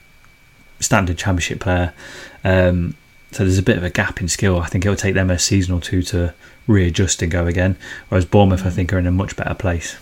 standard 0.79 1.17
championship 1.17 1.59
player. 1.59 1.93
Um, 2.43 2.95
so 3.31 3.43
there's 3.43 3.57
a 3.57 3.63
bit 3.63 3.77
of 3.77 3.83
a 3.83 3.89
gap 3.89 4.21
in 4.21 4.27
skill. 4.27 4.59
I 4.59 4.67
think 4.67 4.85
it'll 4.85 4.95
take 4.95 5.13
them 5.13 5.29
a 5.29 5.37
season 5.37 5.73
or 5.73 5.81
two 5.81 6.01
to 6.03 6.33
readjust 6.67 7.21
and 7.21 7.31
go 7.31 7.45
again. 7.45 7.75
Whereas 8.09 8.25
Bournemouth, 8.25 8.65
I 8.65 8.69
think, 8.69 8.91
are 8.91 8.99
in 8.99 9.07
a 9.07 9.11
much 9.11 9.35
better 9.35 9.53
place. 9.53 9.97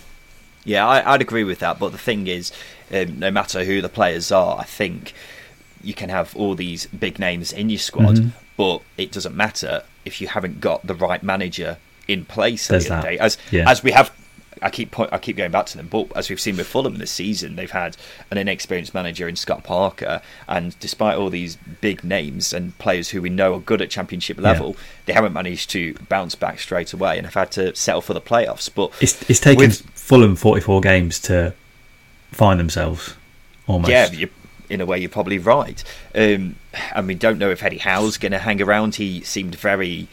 Yeah, 0.63 0.85
I, 0.85 1.11
would 1.11 1.21
agree 1.21 1.43
with 1.43 1.59
that. 1.59 1.79
But 1.79 1.91
the 1.91 1.97
thing 1.97 2.27
is, 2.27 2.51
um, 2.91 3.19
no 3.19 3.31
matter 3.31 3.63
who 3.63 3.81
the 3.81 3.89
players 3.89 4.31
are, 4.31 4.59
I 4.59 4.63
think 4.63 5.13
you 5.81 5.93
can 5.93 6.09
have 6.09 6.35
all 6.35 6.55
these 6.55 6.87
big 6.87 7.19
names 7.19 7.53
in 7.53 7.69
your 7.69 7.79
squad, 7.79 8.15
mm-hmm. 8.15 8.29
but 8.57 8.81
it 8.97 9.11
doesn't 9.11 9.35
matter 9.35 9.83
if 10.03 10.19
you 10.19 10.27
haven't 10.27 10.59
got 10.59 10.85
the 10.85 10.95
right 10.95 11.23
manager 11.23 11.77
in 12.07 12.25
place 12.25 12.69
at 12.71 12.83
the 12.83 12.89
the 12.89 13.01
day. 13.01 13.19
As 13.19 13.37
yeah. 13.51 13.69
as 13.69 13.83
we 13.83 13.91
have 13.91 14.11
I 14.61 14.69
keep 14.69 14.91
point, 14.91 15.11
I 15.13 15.17
keep 15.17 15.37
going 15.37 15.51
back 15.51 15.65
to 15.67 15.77
them, 15.77 15.87
but 15.87 16.15
as 16.15 16.29
we've 16.29 16.39
seen 16.39 16.57
with 16.57 16.67
Fulham 16.67 16.97
this 16.97 17.11
season, 17.11 17.55
they've 17.55 17.71
had 17.71 17.97
an 18.31 18.37
inexperienced 18.37 18.93
manager 18.93 19.27
in 19.27 19.35
Scott 19.35 19.63
Parker, 19.63 20.21
and 20.47 20.79
despite 20.79 21.17
all 21.17 21.29
these 21.29 21.57
big 21.81 22.03
names 22.03 22.53
and 22.53 22.77
players 22.77 23.09
who 23.09 23.21
we 23.21 23.29
know 23.29 23.53
are 23.55 23.59
good 23.59 23.81
at 23.81 23.89
Championship 23.89 24.39
level, 24.39 24.69
yeah. 24.69 24.83
they 25.05 25.13
haven't 25.13 25.33
managed 25.33 25.69
to 25.71 25.93
bounce 26.09 26.35
back 26.35 26.59
straight 26.59 26.93
away 26.93 27.17
and 27.17 27.25
have 27.25 27.33
had 27.33 27.51
to 27.51 27.75
settle 27.75 28.01
for 28.01 28.13
the 28.13 28.21
playoffs. 28.21 28.69
But 28.73 28.91
it's, 29.01 29.29
it's 29.29 29.39
taken 29.39 29.67
with, 29.67 29.81
Fulham 29.91 30.35
forty 30.35 30.61
four 30.61 30.81
games 30.81 31.19
to 31.21 31.53
find 32.31 32.59
themselves. 32.59 33.15
Almost. 33.67 33.91
Yeah, 33.91 34.27
in 34.69 34.81
a 34.81 34.85
way, 34.85 34.97
you're 34.97 35.09
probably 35.09 35.39
right. 35.39 35.83
Um, 36.15 36.55
and 36.93 37.07
we 37.07 37.15
don't 37.15 37.37
know 37.37 37.49
if 37.49 37.63
Eddie 37.63 37.79
Howe's 37.79 38.17
going 38.17 38.31
to 38.31 38.39
hang 38.39 38.61
around. 38.61 38.95
He 38.95 39.21
seemed 39.21 39.55
very 39.55 40.07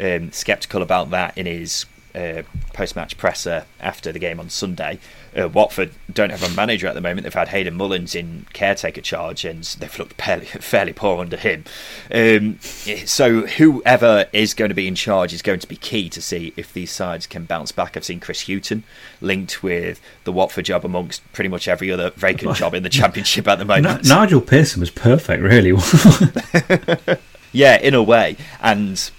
um, 0.00 0.32
sceptical 0.32 0.82
about 0.82 1.10
that 1.10 1.36
in 1.36 1.46
his 1.46 1.86
uh, 2.14 2.42
post-match 2.72 3.16
presser 3.18 3.64
after 3.80 4.12
the 4.12 4.18
game 4.18 4.40
on 4.40 4.50
Sunday. 4.50 4.98
Uh, 5.38 5.48
Watford 5.48 5.92
don't 6.12 6.30
have 6.30 6.42
a 6.42 6.54
manager 6.54 6.86
at 6.86 6.94
the 6.94 7.00
moment. 7.00 7.24
They've 7.24 7.34
had 7.34 7.48
Hayden 7.48 7.74
Mullins 7.74 8.14
in 8.14 8.46
caretaker 8.52 9.00
charge, 9.00 9.44
and 9.44 9.62
they've 9.64 9.98
looked 9.98 10.20
fairly, 10.20 10.46
fairly 10.46 10.92
poor 10.92 11.20
under 11.20 11.36
him. 11.36 11.64
Um, 12.12 12.58
so 12.60 13.46
whoever 13.46 14.26
is 14.32 14.54
going 14.54 14.70
to 14.70 14.74
be 14.74 14.88
in 14.88 14.94
charge 14.94 15.32
is 15.32 15.42
going 15.42 15.60
to 15.60 15.68
be 15.68 15.76
key 15.76 16.08
to 16.10 16.22
see 16.22 16.52
if 16.56 16.72
these 16.72 16.90
sides 16.90 17.26
can 17.26 17.44
bounce 17.44 17.72
back. 17.72 17.96
I've 17.96 18.04
seen 18.04 18.20
Chris 18.20 18.48
Hughton 18.48 18.84
linked 19.20 19.62
with 19.62 20.00
the 20.24 20.32
Watford 20.32 20.64
job 20.64 20.84
amongst 20.84 21.30
pretty 21.32 21.48
much 21.48 21.68
every 21.68 21.90
other 21.90 22.10
vacant 22.10 22.56
job 22.56 22.74
in 22.74 22.82
the 22.82 22.88
Championship 22.98 23.46
at 23.48 23.58
the 23.58 23.64
moment. 23.64 24.06
Nigel 24.08 24.40
Pearson 24.40 24.80
was 24.80 24.90
perfect, 24.90 25.42
really. 25.42 25.72
yeah, 27.52 27.78
in 27.78 27.94
a 27.94 28.02
way, 28.02 28.36
and 28.60 29.10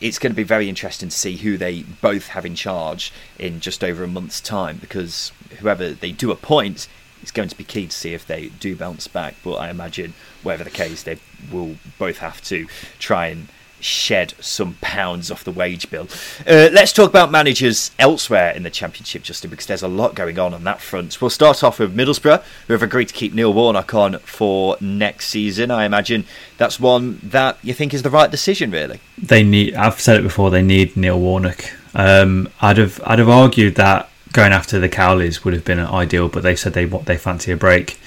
it's 0.00 0.18
going 0.18 0.32
to 0.32 0.36
be 0.36 0.44
very 0.44 0.68
interesting 0.68 1.08
to 1.08 1.16
see 1.16 1.36
who 1.36 1.56
they 1.56 1.82
both 1.82 2.28
have 2.28 2.46
in 2.46 2.54
charge 2.54 3.12
in 3.38 3.60
just 3.60 3.82
over 3.82 4.04
a 4.04 4.08
month's 4.08 4.40
time 4.40 4.76
because 4.78 5.32
whoever 5.58 5.90
they 5.90 6.12
do 6.12 6.30
appoint 6.30 6.88
is 7.22 7.30
going 7.30 7.48
to 7.48 7.56
be 7.56 7.64
key 7.64 7.86
to 7.86 7.96
see 7.96 8.14
if 8.14 8.26
they 8.26 8.48
do 8.60 8.76
bounce 8.76 9.08
back. 9.08 9.34
But 9.42 9.54
I 9.54 9.70
imagine, 9.70 10.14
whatever 10.42 10.64
the 10.64 10.70
case, 10.70 11.02
they 11.02 11.18
will 11.50 11.76
both 11.98 12.18
have 12.18 12.40
to 12.44 12.66
try 12.98 13.28
and 13.28 13.48
shed 13.80 14.34
some 14.40 14.76
pounds 14.80 15.30
off 15.30 15.44
the 15.44 15.50
wage 15.50 15.90
bill. 15.90 16.08
Uh, 16.46 16.68
let's 16.72 16.92
talk 16.92 17.08
about 17.08 17.30
managers 17.30 17.90
elsewhere 17.98 18.50
in 18.50 18.62
the 18.62 18.70
Championship, 18.70 19.22
Justin, 19.22 19.50
because 19.50 19.66
there's 19.66 19.82
a 19.82 19.88
lot 19.88 20.14
going 20.14 20.38
on 20.38 20.54
on 20.54 20.64
that 20.64 20.80
front. 20.80 21.20
We'll 21.20 21.30
start 21.30 21.62
off 21.62 21.78
with 21.78 21.96
Middlesbrough, 21.96 22.42
who 22.66 22.72
have 22.72 22.82
agreed 22.82 23.08
to 23.08 23.14
keep 23.14 23.34
Neil 23.34 23.52
Warnock 23.52 23.94
on 23.94 24.18
for 24.20 24.76
next 24.80 25.28
season. 25.28 25.70
I 25.70 25.84
imagine 25.84 26.24
that's 26.56 26.80
one 26.80 27.20
that 27.22 27.58
you 27.62 27.74
think 27.74 27.94
is 27.94 28.02
the 28.02 28.10
right 28.10 28.30
decision, 28.30 28.70
really. 28.70 29.00
They 29.16 29.42
need. 29.42 29.74
I've 29.74 30.00
said 30.00 30.18
it 30.18 30.22
before. 30.22 30.50
They 30.50 30.62
need 30.62 30.96
Neil 30.96 31.18
Warnock. 31.18 31.64
Um, 31.94 32.48
I'd 32.60 32.78
have. 32.78 33.00
I'd 33.04 33.18
have 33.18 33.28
argued 33.28 33.76
that 33.76 34.10
going 34.32 34.52
after 34.52 34.78
the 34.78 34.88
Cowleys 34.88 35.44
would 35.44 35.54
have 35.54 35.64
been 35.64 35.78
ideal, 35.78 36.28
but 36.28 36.42
they 36.42 36.56
said 36.56 36.72
they 36.72 36.86
want 36.86 37.06
they 37.06 37.16
fancy 37.16 37.52
a 37.52 37.56
break. 37.56 37.98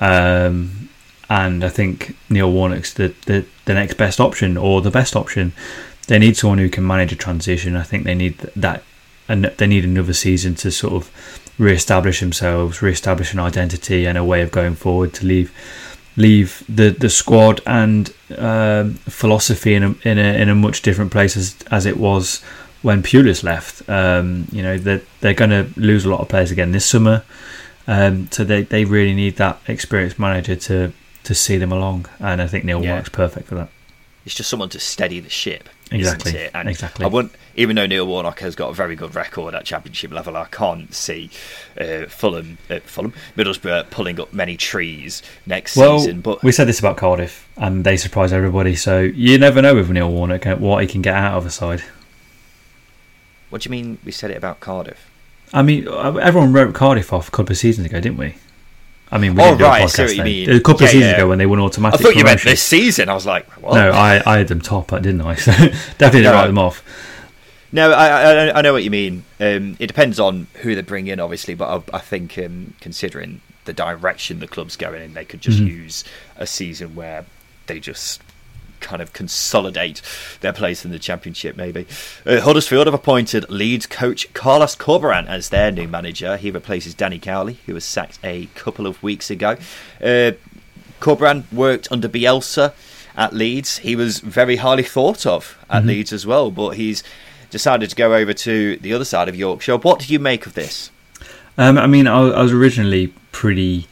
Um, 0.00 0.87
and 1.30 1.62
I 1.62 1.68
think 1.68 2.16
Neil 2.30 2.50
Warnock's 2.50 2.94
the, 2.94 3.14
the, 3.26 3.44
the 3.66 3.74
next 3.74 3.94
best 3.94 4.20
option 4.20 4.56
or 4.56 4.80
the 4.80 4.90
best 4.90 5.14
option. 5.14 5.52
They 6.06 6.18
need 6.18 6.36
someone 6.36 6.58
who 6.58 6.70
can 6.70 6.86
manage 6.86 7.12
a 7.12 7.16
transition. 7.16 7.76
I 7.76 7.82
think 7.82 8.04
they 8.04 8.14
need 8.14 8.38
that, 8.56 8.82
and 9.28 9.44
they 9.44 9.66
need 9.66 9.84
another 9.84 10.14
season 10.14 10.54
to 10.56 10.70
sort 10.70 10.94
of 10.94 11.10
re-establish 11.58 12.20
themselves, 12.20 12.80
re-establish 12.80 13.34
an 13.34 13.40
identity 13.40 14.06
and 14.06 14.16
a 14.16 14.24
way 14.24 14.40
of 14.40 14.50
going 14.50 14.74
forward 14.74 15.12
to 15.14 15.26
leave 15.26 15.52
leave 16.16 16.64
the, 16.68 16.90
the 16.90 17.08
squad 17.08 17.60
and 17.64 18.12
um, 18.36 18.94
philosophy 18.94 19.74
in 19.74 19.84
a, 19.84 19.94
in 20.02 20.18
a 20.18 20.42
in 20.42 20.48
a 20.48 20.54
much 20.54 20.82
different 20.82 21.12
place 21.12 21.36
as, 21.36 21.54
as 21.70 21.86
it 21.86 21.96
was 21.96 22.42
when 22.82 23.02
Pulis 23.02 23.42
left. 23.42 23.88
Um, 23.88 24.46
you 24.50 24.62
know 24.62 24.78
they're 24.78 25.02
they're 25.20 25.34
going 25.34 25.50
to 25.50 25.68
lose 25.78 26.04
a 26.04 26.10
lot 26.10 26.20
of 26.20 26.28
players 26.28 26.50
again 26.50 26.72
this 26.72 26.86
summer. 26.86 27.22
Um, 27.86 28.30
so 28.30 28.44
they, 28.44 28.62
they 28.62 28.84
really 28.84 29.14
need 29.14 29.36
that 29.36 29.60
experienced 29.66 30.18
manager 30.18 30.56
to 30.56 30.92
to 31.24 31.34
see 31.34 31.56
them 31.58 31.72
along, 31.72 32.06
and 32.20 32.40
I 32.40 32.46
think 32.46 32.64
Neil 32.64 32.82
Yeah. 32.82 32.90
Warnock's 32.90 33.08
perfect 33.10 33.48
for 33.48 33.54
that. 33.56 33.68
It's 34.24 34.34
just 34.34 34.50
someone 34.50 34.68
to 34.70 34.80
steady 34.80 35.20
the 35.20 35.30
ship. 35.30 35.68
Exactly? 35.90 36.50
And 36.52 36.68
exactly. 36.68 37.02
I 37.06 37.08
wouldn't, 37.08 37.34
even 37.56 37.76
though 37.76 37.86
Neil 37.86 38.06
Warnock 38.06 38.40
has 38.40 38.54
got 38.54 38.68
a 38.68 38.74
very 38.74 38.94
good 38.94 39.14
record 39.14 39.54
at 39.54 39.64
Championship 39.64 40.12
level, 40.12 40.36
I 40.36 40.44
can't 40.44 40.92
see 40.92 41.30
uh, 41.80 42.04
Fulham, 42.08 42.58
uh, 42.68 42.80
Fulham, 42.80 43.14
Middlesbrough 43.38 43.88
pulling 43.88 44.20
up 44.20 44.34
many 44.34 44.58
trees 44.58 45.22
next 45.46 45.76
Well, 45.76 45.98
season. 46.00 46.20
But 46.20 46.42
we 46.42 46.52
said 46.52 46.68
this 46.68 46.78
about 46.78 46.98
Cardiff, 46.98 47.48
and 47.56 47.84
they 47.84 47.96
surprise 47.96 48.34
everybody. 48.34 48.74
So 48.76 49.00
you 49.00 49.38
never 49.38 49.62
know 49.62 49.74
with 49.76 49.88
Neil 49.88 50.10
Warnock 50.10 50.46
uh, 50.46 50.56
what 50.56 50.82
he 50.82 50.88
can 50.88 51.00
get 51.00 51.14
out 51.14 51.38
of 51.38 51.46
a 51.46 51.50
side. 51.50 51.82
what 53.48 53.62
do 53.62 53.66
you 53.68 53.70
mean? 53.70 53.96
We 54.04 54.12
said 54.12 54.30
it 54.30 54.36
about 54.36 54.60
Cardiff. 54.60 55.10
I 55.54 55.62
mean, 55.62 55.88
uh, 55.88 56.16
everyone 56.16 56.52
wrote 56.52 56.74
Cardiff 56.74 57.14
off 57.14 57.28
a 57.28 57.30
couple 57.30 57.52
of 57.52 57.58
seasons 57.58 57.86
ago, 57.86 57.98
didn't 57.98 58.18
we? 58.18 58.34
I 59.10 59.18
mean, 59.18 59.34
we 59.34 59.42
Oh, 59.42 59.46
didn't 59.46 59.58
do 59.58 59.64
a 59.64 59.68
right, 59.68 59.88
see 59.90 60.02
podcast 60.02 60.04
what 60.04 60.10
you 60.10 60.16
then. 60.16 60.24
mean. 60.24 60.50
A 60.50 60.60
couple 60.60 60.80
Yeah, 60.82 60.86
of 60.86 60.90
seasons 60.90 61.10
yeah. 61.10 61.16
ago 61.16 61.28
when 61.28 61.38
they 61.38 61.46
won 61.46 61.58
I 61.60 61.62
automatic. 61.62 62.00
thought 62.00 62.16
you 62.16 62.24
meant 62.24 62.42
this 62.42 62.62
season. 62.62 63.08
I 63.08 63.14
was 63.14 63.24
like, 63.26 63.46
what? 63.62 63.74
No, 63.74 63.90
I, 63.90 64.22
I 64.26 64.38
had 64.38 64.48
them 64.48 64.60
top, 64.60 64.90
didn't 64.90 65.20
I? 65.22 65.34
So 65.36 65.52
definitely 65.98 66.22
No. 66.22 66.32
write 66.32 66.46
them 66.48 66.58
off. 66.58 66.82
No, 67.72 67.92
I, 67.92 68.06
I 68.48 68.58
I 68.58 68.62
know 68.62 68.72
what 68.72 68.82
you 68.84 68.90
mean. 68.90 69.24
Um, 69.40 69.76
it 69.78 69.86
depends 69.88 70.18
on 70.18 70.46
who 70.62 70.74
they 70.74 70.80
bring 70.82 71.06
in, 71.06 71.20
obviously, 71.20 71.54
but 71.54 71.84
I, 71.92 71.96
I 71.96 72.00
think 72.00 72.38
um, 72.38 72.74
considering 72.80 73.40
the 73.66 73.72
direction 73.74 74.38
the 74.40 74.46
club's 74.48 74.76
going 74.76 75.02
in, 75.02 75.12
they 75.14 75.24
could 75.26 75.40
just 75.42 75.60
Mhm. 75.60 75.66
use 75.68 76.04
a 76.36 76.46
season 76.46 76.94
where 76.94 77.26
they 77.66 77.78
just 77.80 78.22
kind 78.88 79.02
of 79.02 79.12
consolidate 79.12 80.00
their 80.40 80.52
place 80.52 80.84
in 80.84 80.90
the 80.90 80.98
championship. 80.98 81.56
Maybe 81.56 81.86
uh, 82.24 82.40
Huddersfield 82.40 82.86
have 82.86 82.94
appointed 82.94 83.48
Leeds 83.50 83.86
coach 83.86 84.32
Cowleys 84.32 84.76
Corberan 84.76 85.26
as 85.26 85.50
their 85.50 85.70
new 85.70 85.86
manager. 85.86 86.36
He 86.38 86.50
replaces 86.50 86.94
Danny 86.94 87.18
Cowley, 87.18 87.58
who 87.66 87.74
was 87.74 87.84
sacked 87.84 88.18
a 88.24 88.46
couple 88.54 88.86
of 88.86 89.02
weeks 89.02 89.30
ago. 89.30 89.56
Uh, 90.02 90.32
Corberan 91.00 91.44
worked 91.52 91.88
under 91.92 92.08
Bielsa 92.08 92.72
at 93.16 93.34
Leeds. 93.34 93.78
He 93.78 93.94
was 93.94 94.20
very 94.20 94.56
highly 94.56 94.82
thought 94.82 95.26
of 95.26 95.58
at 95.68 95.82
Mhm. 95.82 95.86
Leeds 95.86 96.12
as 96.12 96.26
well, 96.26 96.50
but 96.50 96.70
he's 96.70 97.02
decided 97.50 97.90
to 97.90 97.96
go 97.96 98.14
over 98.14 98.32
to 98.32 98.76
the 98.78 98.92
other 98.94 99.04
side 99.04 99.28
of 99.28 99.36
Yorkshire. 99.36 99.76
What 99.76 100.00
do 100.00 100.12
you 100.12 100.18
make 100.18 100.46
of 100.46 100.54
this? 100.54 100.90
Um, 101.58 101.76
I 101.76 101.86
mean, 101.86 102.06
I, 102.06 102.20
I 102.20 102.42
was 102.42 102.52
originally 102.52 103.12
pretty 103.32 103.86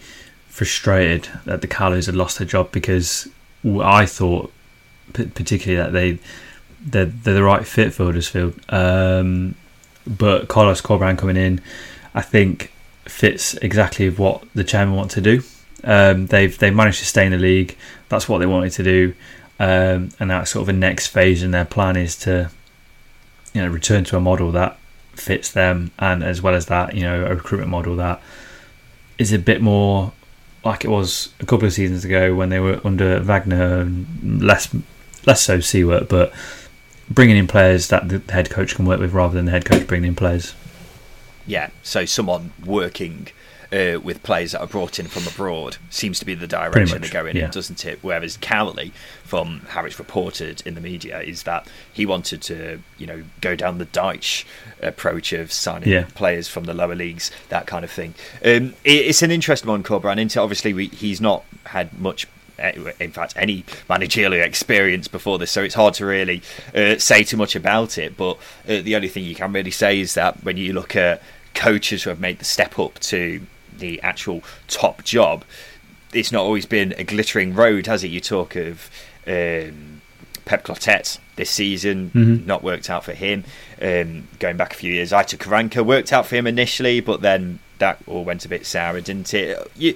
frustrated 0.48 1.28
that 1.44 1.60
the 1.60 1.66
Carlos 1.66 2.06
had 2.06 2.14
lost 2.14 2.38
their 2.38 2.46
job 2.46 2.72
because 2.72 3.28
I 3.82 4.06
thought, 4.06 4.52
p- 5.12 5.26
particularly, 5.26 5.82
that 5.82 5.92
they 5.92 6.18
they're, 6.84 7.06
they're 7.06 7.34
the 7.34 7.42
right 7.42 7.66
fit 7.66 7.92
for 7.92 8.04
Huddersfield. 8.04 8.54
Um, 8.68 9.54
but 10.06 10.48
Carlos 10.48 10.80
Corberan 10.80 11.18
coming 11.18 11.36
in, 11.36 11.60
I 12.14 12.22
think, 12.22 12.72
fits 13.04 13.54
exactly 13.54 14.08
what 14.10 14.44
the 14.54 14.64
chairman 14.64 14.94
want 14.94 15.10
to 15.12 15.20
do. 15.20 15.42
Um, 15.84 16.26
they've 16.26 16.56
they've 16.56 16.74
managed 16.74 16.98
to 17.00 17.04
stay 17.04 17.26
in 17.26 17.32
the 17.32 17.38
league. 17.38 17.76
That's 18.08 18.28
what 18.28 18.38
they 18.38 18.46
wanted 18.46 18.72
to 18.72 18.82
do, 18.82 19.14
um, 19.58 20.10
and 20.18 20.30
that's 20.30 20.50
sort 20.50 20.62
of 20.62 20.68
a 20.68 20.72
next 20.72 21.08
phase 21.08 21.42
in 21.42 21.50
their 21.50 21.64
plan 21.64 21.96
is 21.96 22.16
to, 22.20 22.50
you 23.52 23.62
know, 23.62 23.68
return 23.68 24.04
to 24.04 24.16
a 24.16 24.20
model 24.20 24.52
that 24.52 24.78
fits 25.14 25.50
them, 25.50 25.90
and 25.98 26.22
as 26.22 26.42
well 26.42 26.54
as 26.54 26.66
that, 26.66 26.94
you 26.94 27.02
know, 27.02 27.26
a 27.26 27.34
recruitment 27.34 27.70
model 27.70 27.96
that 27.96 28.20
is 29.18 29.32
a 29.32 29.38
bit 29.38 29.60
more 29.60 30.12
like 30.64 30.84
it 30.84 30.88
was 30.88 31.32
a 31.40 31.46
couple 31.46 31.66
of 31.66 31.72
seasons 31.72 32.04
ago 32.04 32.34
when 32.34 32.48
they 32.48 32.58
were 32.58 32.80
under 32.84 33.20
Wagner, 33.20 33.80
and 33.80 34.42
less 34.42 34.74
less 35.26 35.42
so 35.42 35.58
Siewert, 35.58 36.08
but 36.08 36.32
bringing 37.10 37.36
in 37.36 37.46
players 37.46 37.88
that 37.88 38.08
the 38.08 38.32
head 38.32 38.50
coach 38.50 38.74
can 38.74 38.86
work 38.86 39.00
with 39.00 39.12
rather 39.12 39.34
than 39.34 39.44
the 39.44 39.52
head 39.52 39.64
coach 39.64 39.86
bringing 39.86 40.08
in 40.08 40.14
players. 40.14 40.54
Yeah, 41.46 41.70
so 41.82 42.04
someone 42.04 42.52
working 42.64 43.28
uh, 43.72 43.98
with 44.02 44.22
players 44.22 44.52
that 44.52 44.60
are 44.60 44.66
brought 44.66 44.98
in 44.98 45.06
from 45.06 45.26
abroad 45.26 45.76
seems 45.90 46.18
to 46.18 46.24
be 46.24 46.34
the 46.34 46.46
direction 46.46 47.00
they're 47.00 47.10
going 47.10 47.36
yeah. 47.36 47.46
in, 47.46 47.50
doesn't 47.50 47.84
it? 47.84 47.98
Whereas 48.02 48.36
Cowley, 48.36 48.92
from 49.24 49.60
how 49.68 49.84
it's 49.84 49.98
reported 49.98 50.62
in 50.66 50.74
the 50.74 50.80
media, 50.80 51.20
is 51.20 51.44
that 51.44 51.68
he 51.92 52.06
wanted 52.06 52.42
to, 52.42 52.80
you 52.98 53.06
know, 53.06 53.24
go 53.40 53.54
down 53.54 53.78
the 53.78 53.86
Dyche 53.86 54.44
approach 54.80 55.32
of 55.32 55.52
signing 55.52 55.88
Yeah. 55.88 56.06
players 56.14 56.48
from 56.48 56.64
the 56.64 56.74
lower 56.74 56.94
leagues, 56.94 57.30
that 57.48 57.66
kind 57.66 57.84
of 57.84 57.90
thing. 57.90 58.14
Um, 58.44 58.74
it, 58.84 59.06
it's 59.06 59.22
an 59.22 59.30
interesting 59.30 59.70
one, 59.70 59.82
Corberan. 59.82 60.18
Into 60.18 60.40
obviously 60.40 60.72
we, 60.72 60.86
he's 60.88 61.20
not 61.20 61.44
had 61.64 61.98
much. 61.98 62.26
In 62.58 63.10
fact, 63.12 63.34
any 63.36 63.64
managerial 63.88 64.44
experience 64.44 65.08
before 65.08 65.38
this, 65.38 65.50
so 65.50 65.62
it's 65.62 65.74
hard 65.74 65.94
to 65.94 66.06
really 66.06 66.42
uh, 66.74 66.96
say 66.98 67.22
too 67.22 67.36
much 67.36 67.54
about 67.54 67.98
it. 67.98 68.16
But 68.16 68.38
uh, 68.68 68.80
the 68.82 68.96
only 68.96 69.08
thing 69.08 69.24
you 69.24 69.34
can 69.34 69.52
really 69.52 69.70
say 69.70 70.00
is 70.00 70.14
that 70.14 70.42
when 70.42 70.56
you 70.56 70.72
look 70.72 70.96
at 70.96 71.22
coaches 71.54 72.02
who 72.04 72.10
have 72.10 72.20
made 72.20 72.38
the 72.38 72.44
step 72.44 72.78
up 72.78 72.98
to 73.00 73.40
the 73.76 74.00
actual 74.02 74.42
top 74.68 75.04
job, 75.04 75.44
it's 76.14 76.32
not 76.32 76.42
always 76.42 76.64
been 76.66 76.94
a 76.96 77.04
glittering 77.04 77.54
road, 77.54 77.86
has 77.86 78.02
it? 78.04 78.08
You 78.08 78.20
talk 78.20 78.56
of 78.56 78.90
um, 79.26 80.00
Pep 80.46 80.64
Clotet 80.64 81.18
this 81.36 81.50
season, 81.50 82.10
Mhm. 82.14 82.46
not 82.46 82.62
worked 82.62 82.88
out 82.88 83.04
for 83.04 83.12
him. 83.12 83.44
Um, 83.82 84.28
going 84.38 84.56
back 84.56 84.72
a 84.72 84.76
few 84.76 84.92
years, 84.94 85.12
Aitor 85.12 85.36
Karanka 85.36 85.84
worked 85.84 86.12
out 86.12 86.26
for 86.26 86.36
him 86.36 86.46
initially, 86.46 87.00
but 87.00 87.20
then 87.20 87.58
that 87.78 87.98
all 88.06 88.24
went 88.24 88.46
a 88.46 88.48
bit 88.48 88.64
sour, 88.64 88.98
didn't 89.02 89.34
it? 89.34 89.58
You, 89.76 89.94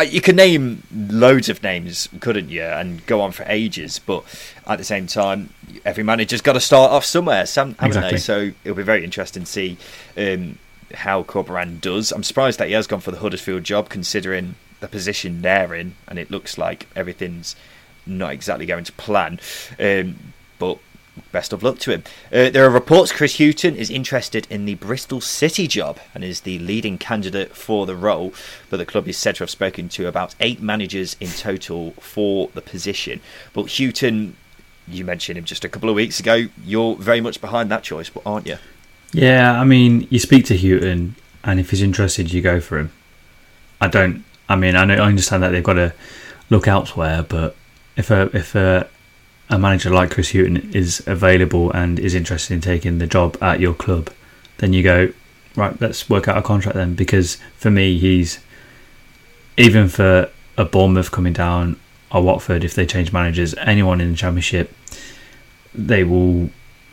you 0.00 0.20
could 0.20 0.36
name 0.36 0.82
loads 0.94 1.48
of 1.48 1.62
names, 1.62 2.08
couldn't 2.20 2.48
you, 2.48 2.62
and 2.62 3.04
go 3.06 3.20
on 3.20 3.32
for 3.32 3.44
ages. 3.46 3.98
But 3.98 4.24
at 4.66 4.78
the 4.78 4.84
same 4.84 5.06
time, 5.06 5.50
every 5.84 6.02
manager's 6.04 6.40
got 6.40 6.54
to 6.54 6.60
start 6.60 6.90
off 6.92 7.04
somewhere, 7.04 7.44
haven't 7.44 7.76
Exactly. 7.82 8.10
they? 8.12 8.16
So 8.16 8.50
it'll 8.64 8.76
be 8.76 8.82
very 8.82 9.04
interesting 9.04 9.44
to 9.44 9.50
see 9.50 9.76
um, 10.16 10.58
how 10.94 11.22
Corberan 11.22 11.80
does. 11.80 12.12
I'm 12.12 12.22
surprised 12.22 12.58
that 12.58 12.68
he 12.68 12.74
has 12.74 12.86
gone 12.86 13.00
for 13.00 13.10
the 13.10 13.18
Huddersfield 13.18 13.64
job, 13.64 13.88
considering 13.88 14.54
the 14.80 14.88
position 14.88 15.42
they're 15.42 15.74
in, 15.74 15.94
and 16.08 16.18
it 16.18 16.30
looks 16.30 16.58
like 16.58 16.88
everything's 16.96 17.54
not 18.06 18.32
exactly 18.32 18.66
going 18.66 18.84
to 18.84 18.92
plan. 18.92 19.38
Um, 19.78 20.16
but 20.58 20.78
best 21.30 21.52
of 21.52 21.62
luck 21.62 21.78
to 21.80 21.90
him. 21.90 22.04
Uh, 22.32 22.50
there 22.50 22.64
are 22.64 22.70
reports 22.70 23.12
Chris 23.12 23.38
Hughton 23.38 23.76
is 23.76 23.90
interested 23.90 24.46
in 24.50 24.64
the 24.64 24.74
Bristol 24.76 25.20
City 25.20 25.66
job 25.66 25.98
and 26.14 26.24
is 26.24 26.42
the 26.42 26.58
leading 26.58 26.98
candidate 26.98 27.54
for 27.54 27.86
the 27.86 27.96
role, 27.96 28.32
but 28.70 28.78
the 28.78 28.86
club 28.86 29.08
is 29.08 29.16
said 29.16 29.36
to 29.36 29.42
have 29.42 29.50
spoken 29.50 29.88
to 29.90 30.06
about 30.06 30.34
eight 30.40 30.60
managers 30.60 31.16
in 31.20 31.28
total 31.28 31.92
for 31.92 32.48
the 32.54 32.62
position. 32.62 33.20
But 33.52 33.78
Hughton, 33.78 34.36
you 34.88 35.04
mentioned 35.04 35.38
him 35.38 35.44
just 35.44 35.64
a 35.64 35.68
couple 35.68 35.88
of 35.88 35.94
weeks 35.94 36.18
ago. 36.20 36.46
You're 36.64 36.96
very 36.96 37.20
much 37.20 37.40
behind 37.40 37.70
that 37.70 37.82
choice, 37.82 38.10
aren't 38.24 38.46
you? 38.46 38.58
Yeah, 39.12 39.60
I 39.60 39.64
mean, 39.64 40.06
you 40.10 40.18
speak 40.18 40.46
to 40.46 40.56
Hughton, 40.56 41.16
and 41.44 41.60
if 41.60 41.70
he's 41.70 41.82
interested, 41.82 42.32
you 42.32 42.40
go 42.40 42.60
for 42.60 42.78
him. 42.78 42.92
I 43.80 43.88
don't. 43.88 44.24
I 44.48 44.56
mean, 44.56 44.76
I 44.76 44.84
know 44.84 44.94
I 44.94 45.06
understand 45.06 45.42
that 45.42 45.50
they've 45.50 45.62
got 45.62 45.74
to 45.74 45.92
look 46.50 46.66
elsewhere, 46.66 47.22
but 47.22 47.56
if 47.96 48.10
a 48.10 48.30
if 48.34 48.54
a 48.54 48.88
a 49.52 49.58
manager 49.58 49.90
like 49.90 50.10
Chris 50.10 50.32
Hughton 50.32 50.70
is 50.74 51.02
available 51.06 51.70
and 51.72 52.00
is 52.00 52.14
interested 52.14 52.54
in 52.54 52.60
taking 52.60 52.98
the 52.98 53.06
job 53.06 53.36
at 53.40 53.60
your 53.60 53.74
club, 53.74 54.10
then 54.58 54.72
you 54.72 54.82
go 54.82 55.12
right. 55.54 55.78
Let's 55.80 56.08
work 56.08 56.26
out 56.26 56.38
a 56.38 56.42
contract 56.42 56.74
then, 56.74 56.94
because 56.94 57.36
for 57.56 57.70
me, 57.70 57.98
he's 57.98 58.40
even 59.56 59.88
for 59.88 60.30
a 60.56 60.64
Bournemouth 60.64 61.10
coming 61.10 61.34
down 61.34 61.78
or 62.10 62.22
Watford 62.22 62.64
if 62.64 62.74
they 62.74 62.86
change 62.86 63.12
managers, 63.12 63.54
anyone 63.56 64.00
in 64.00 64.10
the 64.10 64.16
Championship, 64.16 64.74
they 65.74 66.02
will 66.02 66.50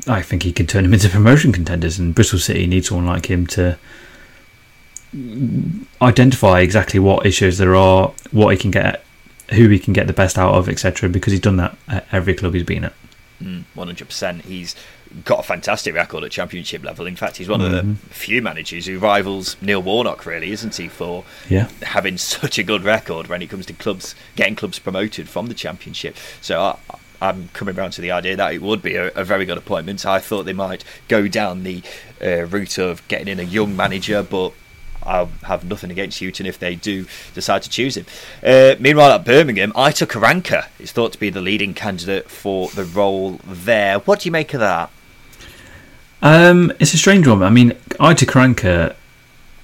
I 0.08 0.22
think 0.22 0.44
he 0.44 0.54
can 0.54 0.66
turn 0.66 0.84
them 0.84 0.94
into 0.94 1.10
promotion 1.10 1.52
contenders, 1.52 2.00
and 2.00 2.16
Bristol 2.16 2.40
City 2.40 2.68
needs 2.68 2.88
someone 2.90 3.06
like 3.06 3.30
him 3.30 3.48
to 3.48 3.78
identify 6.02 6.60
exactly 6.60 7.00
what 7.00 7.26
issues 7.26 7.58
there 7.58 7.76
are, 7.76 8.14
what 8.32 8.50
he 8.50 8.58
can 8.58 8.72
get, 8.72 9.04
who 9.52 9.68
he 9.70 9.80
can 9.80 9.94
get 9.94 10.08
the 10.08 10.14
best 10.14 10.38
out 10.38 10.54
of, 10.54 10.70
etc. 10.70 11.10
Because 11.10 11.32
he's 11.32 11.42
done 11.42 11.58
that 11.58 11.78
at 11.88 12.08
every 12.12 12.34
club 12.34 12.54
he's 12.54 12.64
been 12.64 12.86
at. 12.86 12.94
Mm, 13.44 13.64
One 13.74 13.88
hundred 13.88 14.08
percent. 14.08 14.44
He's 14.46 14.76
got 15.26 15.40
a 15.40 15.44
fantastic 15.44 15.96
record 15.96 16.24
at 16.24 16.32
championship 16.32 16.84
level. 16.84 17.08
In 17.08 17.16
fact, 17.16 17.38
he's 17.38 17.48
one 17.50 17.62
of 17.62 17.72
Mhm. 17.72 17.98
the 18.00 18.14
few 18.14 18.42
managers 18.42 18.86
who 18.86 19.00
rivals 19.00 19.56
Neil 19.62 19.82
Warnock, 19.82 20.26
really, 20.26 20.52
isn't 20.52 20.76
he? 20.76 20.88
For 20.88 21.24
Yeah, 21.50 21.70
having 21.84 22.18
such 22.36 22.58
a 22.60 22.64
good 22.64 22.84
record 22.84 23.28
when 23.28 23.42
it 23.42 23.50
comes 23.50 23.66
to 23.68 23.74
clubs 23.74 24.14
getting 24.36 24.56
clubs 24.56 24.78
promoted 24.78 25.28
from 25.30 25.48
the 25.48 25.54
championship. 25.56 26.16
So 26.42 26.62
I, 26.62 26.78
I'm 27.22 27.50
coming 27.54 27.78
around 27.78 27.92
to 27.92 28.02
the 28.02 28.12
idea 28.12 28.36
that 28.36 28.54
it 28.54 28.62
would 28.62 28.82
be 28.82 28.96
a, 28.96 29.08
a 29.16 29.24
very 29.24 29.46
good 29.46 29.58
appointment. 29.58 30.06
I 30.06 30.20
thought 30.20 30.44
they 30.46 30.54
might 30.54 30.84
go 31.08 31.28
down 31.28 31.64
the 31.64 31.82
uh, 32.22 32.46
route 32.46 32.78
of 32.78 33.06
getting 33.08 33.28
in 33.30 33.40
a 33.40 33.44
young 33.44 33.76
manager, 33.76 34.22
but. 34.22 34.54
I'll 35.04 35.32
have 35.44 35.64
nothing 35.64 35.92
against 35.92 36.20
Hughton 36.20 36.46
if 36.46 36.60
they 36.60 36.76
do 36.76 37.06
decide 37.34 37.64
to 37.64 37.70
choose 37.70 37.98
him. 37.98 38.06
Uh, 38.44 38.76
meanwhile, 38.80 39.12
at 39.12 39.26
Birmingham, 39.26 39.72
Aitor 39.74 40.08
Karanka 40.08 40.68
is 40.80 40.92
thought 40.92 41.14
to 41.14 41.20
be 41.20 41.30
the 41.30 41.42
leading 41.42 41.74
candidate 41.74 42.30
for 42.30 42.70
the 42.70 42.86
role 42.86 43.40
there. 43.46 44.00
What 44.00 44.22
do 44.22 44.28
you 44.28 44.32
make 44.32 44.54
of 44.54 44.60
that? 44.60 44.92
um, 46.22 46.72
it's 46.80 46.94
a 46.94 46.98
strange 46.98 47.28
one. 47.28 47.44
I 47.44 47.50
mean, 47.50 47.72
Aitor 48.00 48.28
Karanka, 48.28 48.96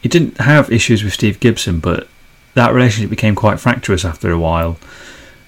he 0.02 0.10
didn't 0.10 0.38
have 0.38 0.72
issues 0.72 1.04
with 1.04 1.14
Steve 1.14 1.40
Gibson, 1.40 1.80
but 1.80 2.08
that 2.54 2.74
relationship 2.74 3.10
became 3.10 3.36
quite 3.36 3.60
fractious 3.60 4.06
after 4.06 4.32
a 4.32 4.40
while. 4.40 4.78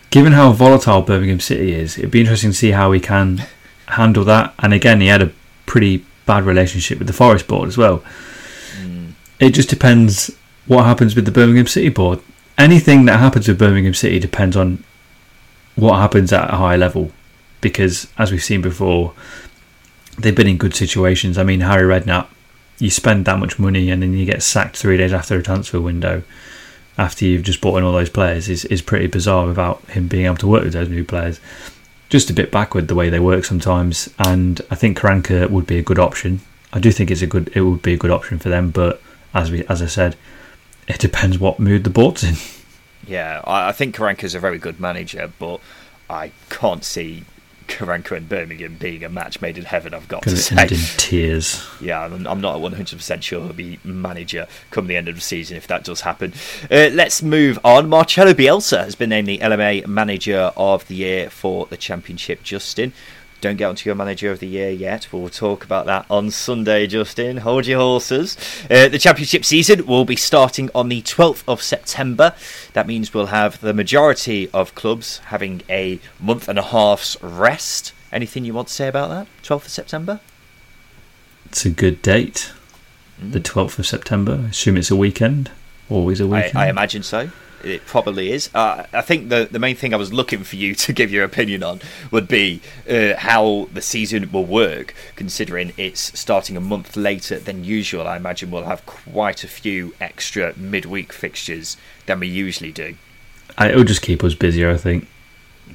Given 0.10 0.34
how 0.34 0.52
volatile 0.52 1.02
Birmingham 1.02 1.39
City 1.39 1.73
is, 1.73 1.97
it'd 1.97 2.12
be 2.12 2.21
interesting 2.21 2.52
to 2.52 2.58
see 2.58 2.71
how 2.71 2.91
he 2.91 3.00
can 3.00 3.43
handle 3.88 4.23
that. 4.26 4.54
And 4.60 4.73
again, 4.73 5.02
he 5.02 5.08
had 5.08 5.21
a 5.21 5.32
pretty 5.65 6.06
bad 6.26 6.43
relationship 6.43 6.97
with 6.97 7.08
the 7.08 7.13
Forest 7.13 7.47
board 7.47 7.67
as 7.67 7.78
well. 7.78 8.04
It 9.39 9.52
just 9.52 9.69
depends 9.69 10.36
what 10.65 10.86
happens 10.86 11.15
with 11.15 11.26
the 11.26 11.32
Birmingham 11.32 11.67
City 11.67 11.89
board. 11.89 12.19
Anything 12.58 13.06
that 13.06 13.19
happens 13.19 13.47
with 13.47 13.60
Birmingham 13.60 13.93
City 13.93 14.19
depends 14.19 14.58
on 14.58 14.84
what 15.76 16.00
happens 16.00 16.34
at 16.34 16.52
a 16.52 16.58
high 16.58 16.76
level, 16.76 17.12
because 17.62 18.08
as 18.17 18.32
we've 18.32 18.43
seen 18.43 18.62
before, 18.62 19.13
they've 20.17 20.36
been 20.36 20.47
in 20.47 20.58
good 20.58 20.76
situations. 20.76 21.38
I 21.38 21.43
mean, 21.43 21.60
Harry 21.60 21.84
Redknapp, 21.84 22.28
you 22.80 22.89
spend 22.89 23.26
that 23.26 23.39
much 23.39 23.60
money 23.60 23.91
and 23.91 24.02
then 24.02 24.13
you 24.13 24.26
get 24.26 24.41
sacked 24.41 24.78
three 24.78 24.97
days 24.97 25.13
after 25.13 25.38
a 25.38 25.43
transfer 25.43 25.80
window, 25.80 26.23
after 26.97 27.26
you've 27.26 27.43
just 27.43 27.62
bought 27.62 27.78
in 27.78 27.84
all 27.84 27.93
those 27.93 28.10
players, 28.10 28.50
is 28.50 28.65
is 28.65 28.82
pretty 28.82 29.06
bizarre 29.06 29.45
without 29.45 29.84
him 29.89 30.08
being 30.08 30.26
able 30.26 30.38
to 30.38 30.47
work 30.47 30.63
with 30.63 30.73
those 30.73 30.89
new 30.89 31.04
players. 31.04 31.39
Just 32.10 32.30
a 32.32 32.34
bit 32.34 32.52
backward 32.52 32.88
the 32.88 32.95
way 32.95 33.10
they 33.10 33.19
work 33.19 33.45
sometimes, 33.45 34.10
and 34.17 34.62
I 34.71 34.76
think 34.76 34.97
Karanka 34.97 35.50
would 35.50 35.67
be 35.67 35.78
a 35.78 35.84
good 35.84 36.00
option. 36.00 36.41
I 36.73 36.80
do 36.80 36.91
think 36.91 37.12
it's 37.12 37.21
a 37.21 37.28
good, 37.28 37.52
it 37.54 37.62
would 37.62 37.82
be 37.82 37.93
a 37.93 37.97
good 37.97 38.12
option 38.12 38.39
for 38.39 38.50
them, 38.50 38.71
but 38.71 39.02
as 39.38 39.52
we, 39.52 39.63
as 39.67 39.82
I 39.82 39.86
said, 39.86 40.15
it 40.88 41.00
depends 41.00 41.38
what 41.38 41.60
mood 41.60 41.84
the 41.84 41.89
board's 41.89 42.23
in. 42.23 42.36
Yeah, 43.06 43.41
I, 43.45 43.69
I 43.69 43.71
think 43.71 43.95
Karanka's 43.95 44.36
a 44.36 44.39
very 44.39 44.58
good 44.58 44.80
manager, 44.80 45.32
but 45.39 45.62
I 46.10 46.32
can't 46.50 46.84
see 46.84 47.23
Karanka 47.67 48.15
and 48.15 48.28
Birmingham 48.28 48.76
being 48.76 49.04
a 49.04 49.10
match 49.10 49.41
made 49.41 49.58
in 49.58 49.65
heaven. 49.65 49.93
I've 49.93 50.08
got 50.08 50.23
to 50.23 50.36
say, 50.36 50.62
in 50.63 50.80
tears. 50.97 51.65
yeah, 51.80 52.02
I'm, 52.04 52.26
I'm 52.26 52.41
not 52.41 52.58
100% 52.58 53.21
sure 53.21 53.43
he'll 53.43 53.54
be 53.54 53.80
manager 53.84 54.47
come 54.71 54.88
the 54.88 54.95
end 54.95 55.08
of 55.08 55.15
the 55.15 55.21
season 55.21 55.58
if 55.58 55.67
that 55.67 55.84
does 55.84 56.02
happen. 56.02 56.34
Uh, 56.71 56.89
let's 56.93 57.21
move 57.21 57.60
on. 57.63 57.89
Marcelo 57.89 58.34
Bielsa 58.34 58.84
has 58.84 58.95
been 58.95 59.10
named 59.10 59.28
the 59.28 59.39
LMA 59.39 59.86
Manager 59.86 60.52
of 60.58 60.88
the 60.88 60.95
Year 60.95 61.30
for 61.30 61.65
the 61.67 61.78
Championship. 61.78 62.41
Justin, 62.41 62.93
don't 63.47 63.55
get 63.55 63.69
onto 63.69 63.88
your 63.88 63.95
Manager 63.95 64.29
of 64.29 64.39
the 64.39 64.47
Year 64.47 64.69
yet. 64.69 65.07
We'll 65.13 65.29
talk 65.29 65.63
about 65.63 65.86
that 65.86 66.05
on 66.10 66.31
Sunday, 66.31 66.86
Justin. 66.86 67.38
Hold 67.38 67.65
your 67.65 67.79
horses. 67.79 68.36
Uh, 68.69 68.89
the 68.89 68.99
Championship 68.99 69.45
season 69.45 69.86
will 69.86 70.03
be 70.03 70.17
starting 70.17 70.69
on 70.75 70.89
the 70.89 71.01
12th 71.03 71.45
of 71.47 71.62
September. 71.62 72.36
That 72.73 72.88
means 72.88 73.13
we'll 73.13 73.27
have 73.27 73.62
the 73.62 73.73
majority 73.73 74.49
of 74.53 74.75
clubs 74.75 75.19
having 75.27 75.62
a 75.69 76.01
month 76.19 76.49
and 76.49 76.60
a 76.60 76.62
half's 76.62 77.15
rest. 77.23 77.93
Anything 78.12 78.43
you 78.43 78.53
want 78.53 78.67
to 78.67 78.73
say 78.73 78.89
about 78.89 79.10
that? 79.12 79.27
12th 79.43 79.67
of 79.67 79.71
September? 79.71 80.19
It's 81.45 81.65
a 81.65 81.69
good 81.69 82.01
date. 82.01 82.51
Mm. 83.21 83.31
The 83.31 83.39
12th 83.39 83.79
of 83.79 83.88
September. 83.88 84.41
I 84.43 84.49
assume 84.49 84.75
it's 84.75 84.91
a 84.91 84.95
weekend. 84.97 85.51
Always 85.89 86.19
a 86.19 86.27
weekend. 86.27 86.57
I 86.57 86.67
imagine 86.67 87.01
so. 87.01 87.29
It 87.63 87.85
probably 87.85 88.31
is. 88.31 88.49
Uh, 88.53 88.85
I 88.93 89.01
think 89.01 89.29
the 89.29 89.47
the 89.49 89.59
main 89.59 89.75
thing 89.75 89.93
I 89.93 89.97
was 89.97 90.13
looking 90.13 90.43
for 90.43 90.55
you 90.55 90.75
to 90.85 90.93
give 90.93 91.11
your 91.11 91.23
opinion 91.23 91.63
on 91.63 91.81
would 92.11 92.27
be 92.27 92.61
uh, 92.89 93.15
how 93.17 93.69
the 93.73 93.81
season 93.81 94.31
will 94.31 94.45
work, 94.45 94.93
considering 95.15 95.73
it's 95.77 96.17
starting 96.19 96.55
a 96.55 96.61
month 96.61 96.95
later 96.95 97.39
than 97.39 97.63
usual. 97.63 98.07
I 98.07 98.17
imagine 98.17 98.51
we'll 98.51 98.63
have 98.63 98.85
quite 98.85 99.43
a 99.43 99.47
few 99.47 99.95
extra 99.99 100.53
midweek 100.57 101.11
fixtures 101.11 101.77
than 102.05 102.19
we 102.19 102.27
usually 102.27 102.71
do. 102.71 102.95
I, 103.57 103.69
it'll 103.69 103.83
just 103.83 104.01
keep 104.01 104.23
us 104.23 104.35
busier, 104.35 104.71
I 104.71 104.77
think. 104.77 105.07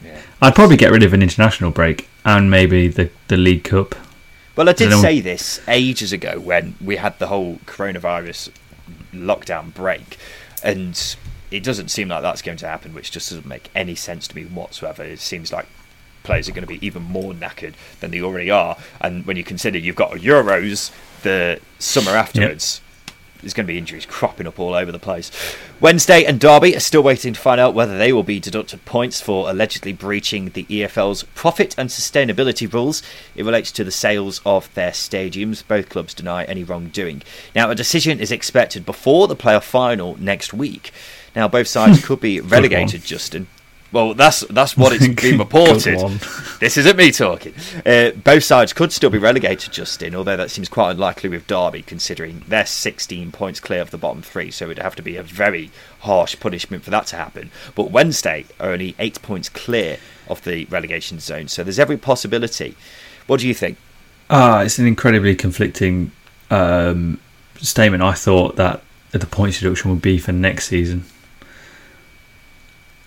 Yeah. 0.05 0.21
I'd 0.41 0.55
probably 0.55 0.77
get 0.77 0.91
rid 0.91 1.03
of 1.03 1.13
an 1.13 1.23
international 1.23 1.71
break 1.71 2.09
and 2.25 2.51
maybe 2.51 2.89
the, 2.89 3.11
the 3.29 3.37
League 3.37 3.65
Cup. 3.65 3.95
Well, 4.57 4.69
I 4.69 4.73
did 4.73 4.91
don't 4.91 5.01
say 5.01 5.21
this 5.21 5.61
ages 5.67 6.13
ago 6.13 6.39
when 6.39 6.75
we 6.81 6.97
had 6.97 7.19
the 7.19 7.29
whole 7.29 7.57
coronavirus 7.67 8.51
lockdown 9.13 9.73
break, 9.73 10.19
and 10.63 11.17
it 11.53 11.63
doesn't 11.63 11.89
seem 11.89 12.09
like 12.09 12.23
that's 12.23 12.43
going 12.43 12.59
to 12.59 12.67
happen, 12.67 12.95
which 12.95 13.11
just 13.11 13.29
doesn't 13.29 13.47
make 13.47 13.71
any 13.75 13.95
sense 13.95 14.27
to 14.29 14.37
me 14.37 14.45
whatsoever. 14.45 15.05
It 15.05 15.21
seems 15.21 15.53
like 15.53 15.67
players 16.23 16.49
are 16.49 16.53
going 16.53 16.67
to 16.67 16.69
be 16.69 16.85
even 16.85 17.03
more 17.03 17.33
knackered 17.33 17.75
than 18.01 18.11
they 18.11 18.23
already 18.23 18.51
are, 18.51 18.77
and 19.01 19.27
when 19.27 19.37
you 19.37 19.45
consider 19.45 19.79
you've 19.79 19.97
got 19.97 20.13
Euros 20.13 20.93
the 21.23 21.61
summer 21.79 22.13
afterwards. 22.13 22.81
There's 23.43 23.55
going 23.55 23.67
to 23.67 23.73
be 23.73 23.79
injuries 23.79 24.07
cropping 24.07 24.47
up 24.47 24.61
all 24.61 24.73
over 24.73 24.93
the 24.93 25.01
place. 25.01 25.31
Wednesday 25.81 26.25
and 26.25 26.39
Derby 26.41 26.77
are 26.77 26.81
still 26.81 27.03
waiting 27.03 27.33
to 27.33 27.41
find 27.41 27.61
out 27.61 27.75
whether 27.75 27.99
they 27.99 28.13
will 28.13 28.23
be 28.23 28.39
deducted 28.39 28.85
points 28.85 29.21
for 29.21 29.51
allegedly 29.51 29.93
breaching 29.93 30.51
the 30.51 30.65
EFL's 30.65 31.25
profit 31.35 31.75
and 31.77 31.91
sustainability 31.91 32.73
rules. 32.73 33.03
It 33.35 33.45
relates 33.45 33.73
to 33.73 33.85
the 33.85 33.91
sales 33.91 34.41
of 34.47 34.73
their 34.75 34.93
stadiums. 34.93 35.67
Both 35.67 35.89
clubs 35.89 36.15
deny 36.15 36.45
any 36.45 36.63
wrongdoing. 36.63 37.23
Now, 37.55 37.69
a 37.71 37.75
decision 37.75 38.21
is 38.21 38.31
expected 38.31 38.87
before 38.87 39.27
the 39.27 39.37
playoff 39.37 39.65
final 39.65 40.17
next 40.21 40.55
week. 40.55 40.93
Now, 41.35 41.49
both 41.49 41.67
sides 41.67 42.05
could 42.05 42.21
be 42.21 42.41
relegated, 42.41 43.03
Justin. 43.03 43.49
Well, 43.93 44.15
that's 44.15 44.41
that's 44.41 44.75
what 44.75 44.95
it's 44.95 45.21
been 45.21 45.39
reported. 45.39 45.99
This 46.61 46.79
isn't 46.79 46.97
me 46.97 47.13
talking. 47.13 47.55
Uh, 47.85 48.13
both 48.13 48.43
sides 48.43 48.73
could 48.73 48.91
still 48.91 49.11
be 49.11 49.19
relegated, 49.19 49.71
Justin, 49.73 50.15
although 50.15 50.37
that 50.37 50.51
seems 50.51 50.71
quite 50.71 50.93
unlikely 50.93 51.29
with 51.29 51.47
Derby, 51.47 51.83
considering 51.83 52.43
they're 52.49 52.65
16 52.65 53.33
points 53.33 53.61
clear 53.61 53.83
of 53.83 53.91
the 53.91 53.99
bottom 53.99 54.23
three, 54.23 54.51
so 54.51 54.67
it'd 54.67 54.83
have 54.83 54.97
to 54.97 55.03
be 55.03 55.17
a 55.17 55.23
very 55.23 55.71
harsh 56.01 56.41
punishment 56.41 56.85
for 56.85 56.91
that 56.91 57.07
to 57.09 57.17
happen. 57.17 57.51
But 57.75 57.91
Wednesday 57.91 58.47
are 58.59 58.71
only 58.71 58.95
eight 58.99 59.21
points 59.21 59.51
clear 59.51 59.99
of 60.27 60.43
the 60.45 60.65
relegation 60.67 61.21
zone, 61.21 61.49
so 61.49 61.63
there's 61.63 61.79
every 61.79 61.99
possibility. 61.99 62.75
What 63.27 63.41
do 63.41 63.49
you 63.49 63.55
think? 63.55 63.77
Ah, 64.31 64.63
it's 64.63 64.79
an 64.79 64.87
incredibly 64.87 65.37
conflicting 65.37 66.13
um, 66.51 67.21
statement. 67.57 68.03
I 68.03 68.15
thought 68.15 68.57
that 68.57 68.83
the 69.11 69.27
points 69.27 69.61
deduction 69.61 69.91
would 69.91 70.01
be 70.01 70.17
for 70.19 70.33
next 70.33 70.69
season. 70.69 71.05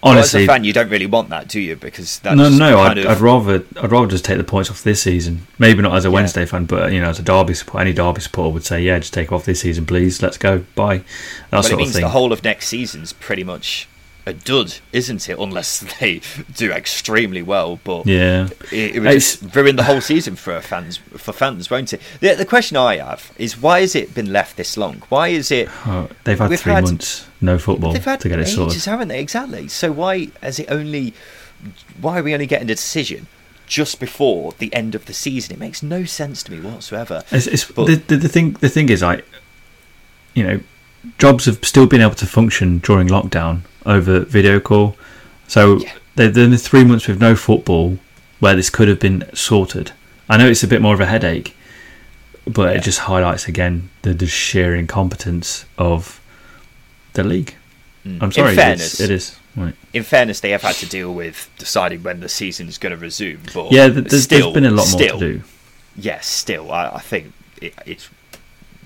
Well, 0.06 0.14
Honestly, 0.14 0.44
as 0.44 0.50
a 0.50 0.54
fan, 0.54 0.64
you 0.64 0.72
don't 0.72 0.90
really 0.90 1.08
want 1.08 1.30
that, 1.30 1.48
do 1.48 1.60
you? 1.60 1.76
Because 1.76 2.20
that's 2.20 2.38
no, 2.38 2.48
no. 2.50 2.78
I'd, 2.80 3.00
of, 3.00 3.08
I'd 3.08 3.18
rather 3.20 3.64
I'd 3.82 3.92
rather 3.92 4.06
just 4.06 4.24
take 4.24 4.38
the 4.38 4.44
points 4.44 4.70
off 4.70 4.84
this 4.84 5.02
season. 5.02 5.48
Maybe 5.58 5.82
not 5.82 5.96
as 5.98 6.06
a 6.06 6.10
Yeah. 6.10 6.14
Wednesday 6.14 6.46
fan, 6.46 6.66
but 6.66 6.94
you 6.94 7.02
know, 7.02 7.10
as 7.10 7.18
a 7.18 7.24
Derby 7.24 7.56
supporter, 7.56 7.82
any 7.82 7.92
Derby 7.94 8.22
supporter 8.22 8.54
would 8.54 8.64
say, 8.64 8.84
"Yeah, 8.84 9.00
just 9.00 9.16
take 9.16 9.32
off 9.32 9.46
this 9.46 9.62
season, 9.62 9.88
please. 9.88 10.22
Let's 10.22 10.38
go, 10.38 10.64
bye." 10.76 11.00
That 11.00 11.06
but 11.50 11.66
it 11.66 11.70
sort 11.70 11.82
of 11.82 11.92
thing. 11.92 12.02
the 12.04 12.10
whole 12.10 12.32
of 12.32 12.44
next 12.44 12.68
season's 12.68 13.14
pretty 13.14 13.44
much 13.44 13.88
a 14.28 14.34
dud, 14.34 14.76
isn't 14.92 15.30
it? 15.30 15.38
Unless 15.38 15.80
they 16.00 16.22
do 16.56 16.72
extremely 16.72 17.42
well, 17.44 17.80
but 17.84 18.06
yeah, 18.08 18.48
It, 18.72 18.96
it 18.96 19.00
would 19.00 19.08
It's- 19.10 19.38
just 19.40 19.56
ruin 19.56 19.76
the 19.76 19.84
whole 19.84 20.02
season 20.02 20.36
for 20.36 20.60
fans, 20.62 20.98
for 20.98 21.32
fans, 21.34 21.70
won't 21.70 21.94
it? 21.94 22.02
The, 22.22 22.34
the 22.34 22.46
question 22.46 22.76
I 22.78 22.98
have 22.98 23.32
is 23.38 23.62
why 23.62 23.82
has 23.82 23.96
it 23.96 24.14
been 24.16 24.32
left 24.34 24.58
this 24.58 24.78
long? 24.78 25.04
Why 25.10 25.28
is 25.30 25.52
it? 25.52 25.70
Oh, 25.88 26.10
they've 26.24 26.40
had 26.40 26.58
three 26.60 26.74
had- 26.74 26.84
months 26.86 27.28
no 27.42 27.60
football 27.60 27.94
They've 27.94 28.04
had 28.04 28.22
to 28.22 28.30
get 28.30 28.40
it 28.40 28.44
ages, 28.44 28.56
sorted. 28.56 28.86
haven't 28.86 29.10
they? 29.10 29.20
Exactly. 29.20 29.68
So 29.68 29.92
why 29.92 30.30
has 30.42 30.58
it 30.60 30.72
only? 30.72 31.14
Why 32.02 32.20
are 32.20 32.24
we 32.24 32.34
only 32.34 32.48
getting 32.48 32.66
a 32.70 32.74
decision 32.74 33.28
just 33.68 34.00
before 34.00 34.54
the 34.58 34.74
end 34.74 34.96
of 34.96 35.06
the 35.06 35.14
season? 35.14 35.54
It 35.54 35.60
makes 35.60 35.84
no 35.84 36.06
sense 36.06 36.42
to 36.44 36.52
me 36.52 36.60
whatsoever. 36.60 37.24
It's, 37.32 37.46
it's, 37.46 37.66
But- 37.66 37.86
the, 37.86 37.96
the, 37.96 38.18
the 38.18 38.30
thing. 38.30 38.54
The 38.54 38.70
thing 38.70 38.90
is, 38.90 39.04
I, 39.04 39.22
you 40.34 40.44
know, 40.44 40.60
jobs 41.20 41.46
have 41.46 41.64
still 41.64 41.86
been 41.86 42.02
able 42.02 42.16
to 42.16 42.26
function 42.26 42.80
during 42.80 43.08
lockdown 43.10 43.62
over 43.86 44.20
video 44.22 44.60
call. 44.60 44.96
So 45.48 45.78
Yeah. 45.80 45.94
there 46.16 46.30
there 46.30 46.52
are 46.52 46.58
three 46.58 46.84
months 46.84 47.08
with 47.08 47.20
no 47.20 47.36
football 47.36 47.98
where 48.40 48.56
this 48.56 48.70
could 48.70 48.88
have 48.88 49.00
been 49.00 49.24
sorted. 49.34 49.92
I 50.30 50.38
know 50.38 50.48
it's 50.48 50.64
a 50.64 50.68
bit 50.68 50.82
more 50.82 50.94
of 50.94 51.02
a 51.02 51.06
headache, 51.06 51.56
but 52.46 52.72
Yeah. 52.72 52.78
it 52.80 52.84
just 52.84 53.00
highlights 53.00 53.48
again 53.48 53.90
the, 54.02 54.14
the 54.14 54.28
sheer 54.28 54.76
incompetence 54.76 55.66
of 55.78 56.20
the 57.14 57.24
league. 57.24 57.56
Mm. 58.06 58.22
I'm 58.22 58.32
sorry, 58.32 58.50
In 58.52 58.56
fairness, 58.56 59.00
it's. 59.00 59.36
Right. 59.56 59.74
in 59.94 60.04
fairness, 60.04 60.42
they 60.42 60.50
have 60.52 60.64
had 60.64 60.76
to 60.76 60.86
deal 60.86 61.14
with 61.14 61.50
deciding 61.58 62.04
when 62.04 62.20
the 62.20 62.28
season 62.28 62.68
is 62.68 62.78
going 62.78 62.92
to 62.92 62.98
resume. 62.98 63.40
But 63.54 63.72
Yeah, 63.72 63.88
there's, 63.88 64.24
still, 64.24 64.52
there's 64.52 64.54
been 64.54 64.66
a 64.66 64.70
lot 64.72 64.90
more 64.92 65.00
still, 65.00 65.18
to 65.20 65.34
do. 65.38 65.44
yes, 65.96 66.28
still, 66.28 66.74
I, 66.74 66.90
I 66.96 67.00
think 67.00 67.32
it, 67.62 67.74
it's 67.86 68.10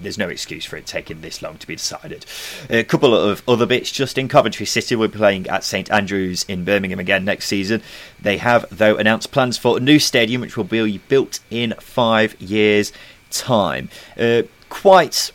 there's 0.02 0.18
no 0.18 0.30
excuse 0.30 0.66
for 0.66 0.78
it 0.78 0.86
taking 0.86 1.22
this 1.22 1.42
long 1.42 1.58
to 1.58 1.68
be 1.68 1.76
decided. 1.76 2.26
A 2.70 2.84
couple 2.84 3.16
of 3.16 3.42
other 3.48 3.66
bits 3.66 3.92
just 3.92 4.18
in 4.18 4.28
Coventry 4.28 4.66
City. 4.66 4.96
We're 4.96 5.10
playing 5.10 5.48
at 5.48 5.64
St 5.64 5.92
Andrews 5.92 6.46
in 6.48 6.66
Birmingham 6.66 7.00
again 7.00 7.26
next 7.26 7.48
season. 7.48 7.82
They 8.22 8.38
have, 8.38 8.66
though, 8.72 8.96
announced 8.98 9.32
plans 9.32 9.58
for 9.58 9.78
a 9.78 9.80
new 9.80 10.00
stadium 10.00 10.42
which 10.42 10.58
will 10.58 10.64
be 10.64 10.98
built 10.98 11.40
in 11.50 11.74
five 11.80 12.40
years' 12.42 12.92
time. 13.30 13.90
Uh, 14.18 14.44
quite 14.70 15.32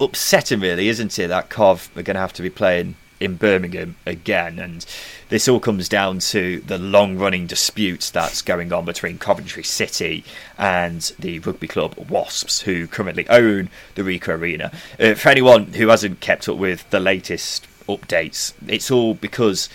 upsetting, 0.00 0.60
really, 0.60 0.88
isn't 0.88 1.18
it? 1.18 1.28
That 1.28 1.50
Cov 1.50 1.90
are 1.96 2.02
going 2.02 2.14
to 2.14 2.20
have 2.20 2.32
to 2.34 2.42
be 2.42 2.50
playing 2.50 2.96
in 3.20 3.36
Birmingham 3.36 3.96
again, 4.06 4.58
and 4.58 4.84
this 5.28 5.46
all 5.46 5.60
comes 5.60 5.88
down 5.88 6.18
to 6.18 6.60
the 6.60 6.78
long-running 6.78 7.46
dispute 7.46 8.10
that's 8.12 8.40
going 8.42 8.72
on 8.72 8.86
between 8.86 9.18
Coventry 9.18 9.62
City 9.62 10.24
and 10.58 11.12
the 11.18 11.38
rugby 11.40 11.68
club 11.68 11.94
Wasps, 12.08 12.62
who 12.62 12.86
currently 12.86 13.28
own 13.28 13.68
the 13.94 14.02
Ricoh 14.02 14.38
Arena. 14.38 14.72
Uh, 14.98 15.14
for 15.14 15.28
anyone 15.28 15.74
who 15.74 15.88
hasn't 15.88 16.20
kept 16.20 16.48
up 16.48 16.56
with 16.56 16.88
the 16.90 16.98
latest 16.98 17.68
updates, 17.86 18.54
it's 18.66 18.90
all 18.90 19.14
because 19.14 19.68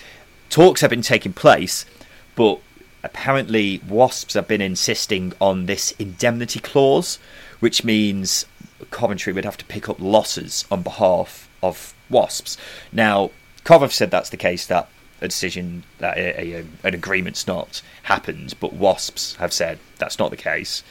talks 0.50 0.80
have 0.80 0.90
been 0.90 1.02
taking 1.02 1.32
place, 1.32 1.86
but 2.34 2.58
apparently 3.04 3.80
Wasps 3.88 4.34
have 4.34 4.48
been 4.48 4.60
insisting 4.60 5.32
on 5.40 5.66
this 5.66 5.92
indemnity 5.92 6.58
clause, 6.58 7.20
which 7.60 7.84
means 7.84 8.44
Coventry 8.90 9.32
would 9.32 9.44
have 9.44 9.56
to 9.56 9.64
pick 9.64 9.88
up 9.88 10.00
losses 10.00 10.64
on 10.70 10.82
behalf 10.82 11.48
of 11.62 11.94
Wasps. 12.10 12.56
Now, 12.92 13.30
Cov 13.64 13.92
said 13.92 14.10
that's 14.10 14.30
the 14.30 14.36
case, 14.36 14.66
that 14.66 14.88
a 15.20 15.28
decision, 15.28 15.84
that 15.98 16.16
a, 16.18 16.56
a, 16.58 16.64
an 16.84 16.94
agreement's 16.94 17.46
not 17.46 17.82
happened, 18.04 18.54
but 18.60 18.72
Wasps 18.74 19.36
have 19.36 19.52
said 19.52 19.78
that's 19.98 20.18
not 20.18 20.30
the 20.30 20.36
case, 20.36 20.82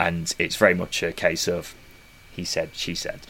and 0.00 0.34
it's 0.38 0.56
very 0.56 0.74
much 0.74 1.02
a 1.02 1.12
case 1.12 1.46
of 1.48 1.74
he 2.34 2.44
said, 2.44 2.70
she 2.72 2.94
said. 2.94 3.20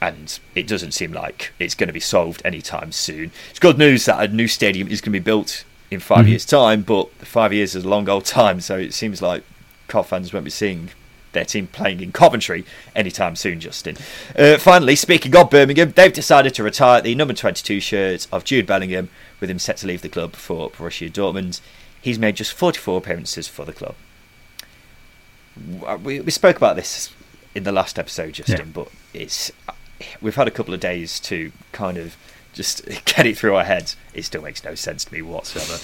and 0.00 0.38
it 0.54 0.68
doesn't 0.68 0.92
seem 0.92 1.12
like 1.12 1.52
it's 1.58 1.74
going 1.74 1.88
to 1.88 1.92
be 1.92 1.98
solved 1.98 2.40
anytime 2.44 2.92
soon. 2.92 3.32
It's 3.50 3.58
good 3.58 3.76
news 3.78 4.04
that 4.04 4.22
a 4.30 4.32
new 4.32 4.46
stadium 4.46 4.86
is 4.86 5.00
going 5.00 5.12
to 5.12 5.18
be 5.18 5.24
built 5.24 5.64
in 5.90 5.98
5 5.98 6.24
Mhm. 6.24 6.28
years' 6.28 6.44
time, 6.44 6.82
but 6.82 7.10
five 7.26 7.52
years 7.52 7.74
is 7.74 7.84
a 7.84 7.88
long 7.88 8.08
old 8.08 8.24
time, 8.24 8.60
so 8.60 8.78
it 8.78 8.94
seems 8.94 9.20
like 9.20 9.42
Cov 9.88 10.06
fans 10.06 10.32
won't 10.32 10.44
be 10.44 10.50
seeing 10.52 10.90
their 11.32 11.44
team 11.44 11.66
playing 11.66 12.00
in 12.00 12.12
Coventry 12.12 12.64
anytime 12.96 13.36
soon, 13.36 13.60
Justin. 13.60 13.96
Uh, 14.36 14.56
finally, 14.58 14.96
speaking 14.96 15.34
of 15.36 15.50
Birmingham, 15.50 15.92
they've 15.92 16.12
decided 16.12 16.54
to 16.54 16.62
retire 16.62 17.00
the 17.00 17.14
number 17.14 17.34
22 17.34 17.80
shirt 17.80 18.26
of 18.32 18.44
Jude 18.44 18.66
Bellingham, 18.66 19.08
with 19.40 19.50
him 19.50 19.58
set 19.58 19.76
to 19.78 19.86
leave 19.86 20.02
the 20.02 20.08
club 20.08 20.34
for 20.34 20.70
Borussia 20.70 21.10
Dortmund. 21.10 21.60
He's 22.00 22.18
made 22.18 22.36
just 22.36 22.52
44 22.52 22.98
appearances 22.98 23.48
for 23.48 23.64
the 23.64 23.72
club. 23.72 23.94
We, 26.02 26.20
we 26.20 26.30
spoke 26.30 26.56
about 26.56 26.76
this 26.76 27.12
in 27.54 27.64
the 27.64 27.72
last 27.72 27.98
episode, 27.98 28.34
Justin, 28.34 28.58
Yeah. 28.58 28.64
but 28.72 28.88
it's 29.12 29.50
we've 30.20 30.36
had 30.36 30.46
a 30.46 30.52
couple 30.52 30.72
of 30.72 30.78
days 30.80 31.18
to 31.20 31.50
kind 31.72 31.98
of 31.98 32.16
just 32.58 32.84
get 33.06 33.24
it 33.24 33.38
through 33.38 33.54
our 33.54 33.64
heads. 33.64 33.96
It 34.12 34.24
still 34.24 34.42
makes 34.42 34.62
no 34.62 34.74
sense 34.74 35.06
to 35.06 35.14
me 35.14 35.22
whatsoever. 35.22 35.78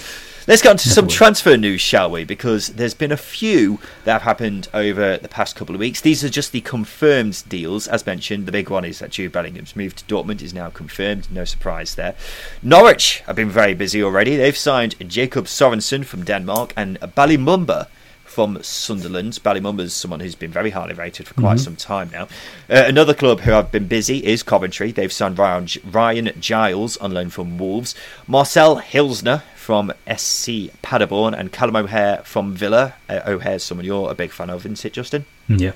Let's 0.47 0.61
get 0.61 0.69
on 0.69 0.77
to 0.77 0.89
some 0.89 1.07
transfer 1.07 1.57
news, 1.57 1.81
shall 1.81 2.11
we? 2.11 2.23
Because 2.23 2.67
there's 2.67 2.93
been 2.93 3.11
a 3.11 3.17
few 3.17 3.79
that 4.03 4.13
have 4.13 4.21
happened 4.21 4.67
over 4.75 5.17
the 5.17 5.27
past 5.27 5.55
couple 5.55 5.73
of 5.73 5.79
weeks. 5.79 6.01
These 6.01 6.23
are 6.23 6.29
just 6.29 6.51
the 6.51 6.61
confirmed 6.61 7.43
deals. 7.49 7.87
As 7.87 8.05
mentioned, 8.05 8.45
the 8.45 8.51
big 8.51 8.69
one 8.69 8.85
is 8.85 8.99
that 8.99 9.09
Jude 9.09 9.31
Bellingham's 9.31 9.75
move 9.75 9.95
to 9.95 10.05
Dortmund 10.05 10.43
is 10.43 10.53
now 10.53 10.69
confirmed. 10.69 11.31
No 11.31 11.45
surprise 11.45 11.95
there. 11.95 12.13
Norwich 12.61 13.21
have 13.25 13.35
been 13.35 13.49
very 13.49 13.73
busy 13.73 14.03
already. 14.03 14.35
They've 14.35 14.55
signed 14.55 14.95
Jacob 15.09 15.45
Sorensen 15.45 16.05
from 16.05 16.25
Denmark 16.25 16.73
and 16.77 16.99
Bali 17.15 17.37
Mumba 17.37 17.87
from 18.35 18.61
Sunderland. 18.61 19.39
Bali 19.43 19.61
Mumba's 19.61 19.93
someone 19.93 20.19
who's 20.19 20.35
been 20.35 20.51
very 20.51 20.71
highly 20.71 20.93
rated 20.93 21.25
for 21.25 21.33
quite 21.35 21.55
Mhm. 21.55 21.61
some 21.63 21.75
time 21.77 22.09
now. 22.11 22.23
Uh, 22.69 22.83
another 22.85 23.13
club 23.13 23.39
who 23.39 23.51
have 23.51 23.71
been 23.71 23.87
busy 23.87 24.17
is 24.25 24.43
Coventry. 24.43 24.91
They've 24.91 25.11
signed 25.11 25.39
Ryan, 25.39 25.69
Ryan 25.89 26.31
Giles 26.41 26.97
on 26.97 27.13
loan 27.13 27.29
from 27.29 27.57
Wolves, 27.57 27.95
Marcel 28.27 28.81
Hilßner 28.81 29.41
from 29.55 29.93
SC 30.05 30.69
Paderborn, 30.81 31.33
and 31.33 31.53
Callum 31.53 31.77
O'Hare 31.77 32.19
from 32.25 32.53
Villa. 32.53 32.95
Uh, 33.09 33.21
O'Hare's 33.25 33.63
someone 33.63 33.85
you're 33.85 34.11
a 34.11 34.15
big 34.15 34.31
fan 34.31 34.49
of, 34.49 34.65
isn't 34.65 34.83
it, 34.83 34.91
Justin? 34.91 35.23
Yeah. 35.47 35.71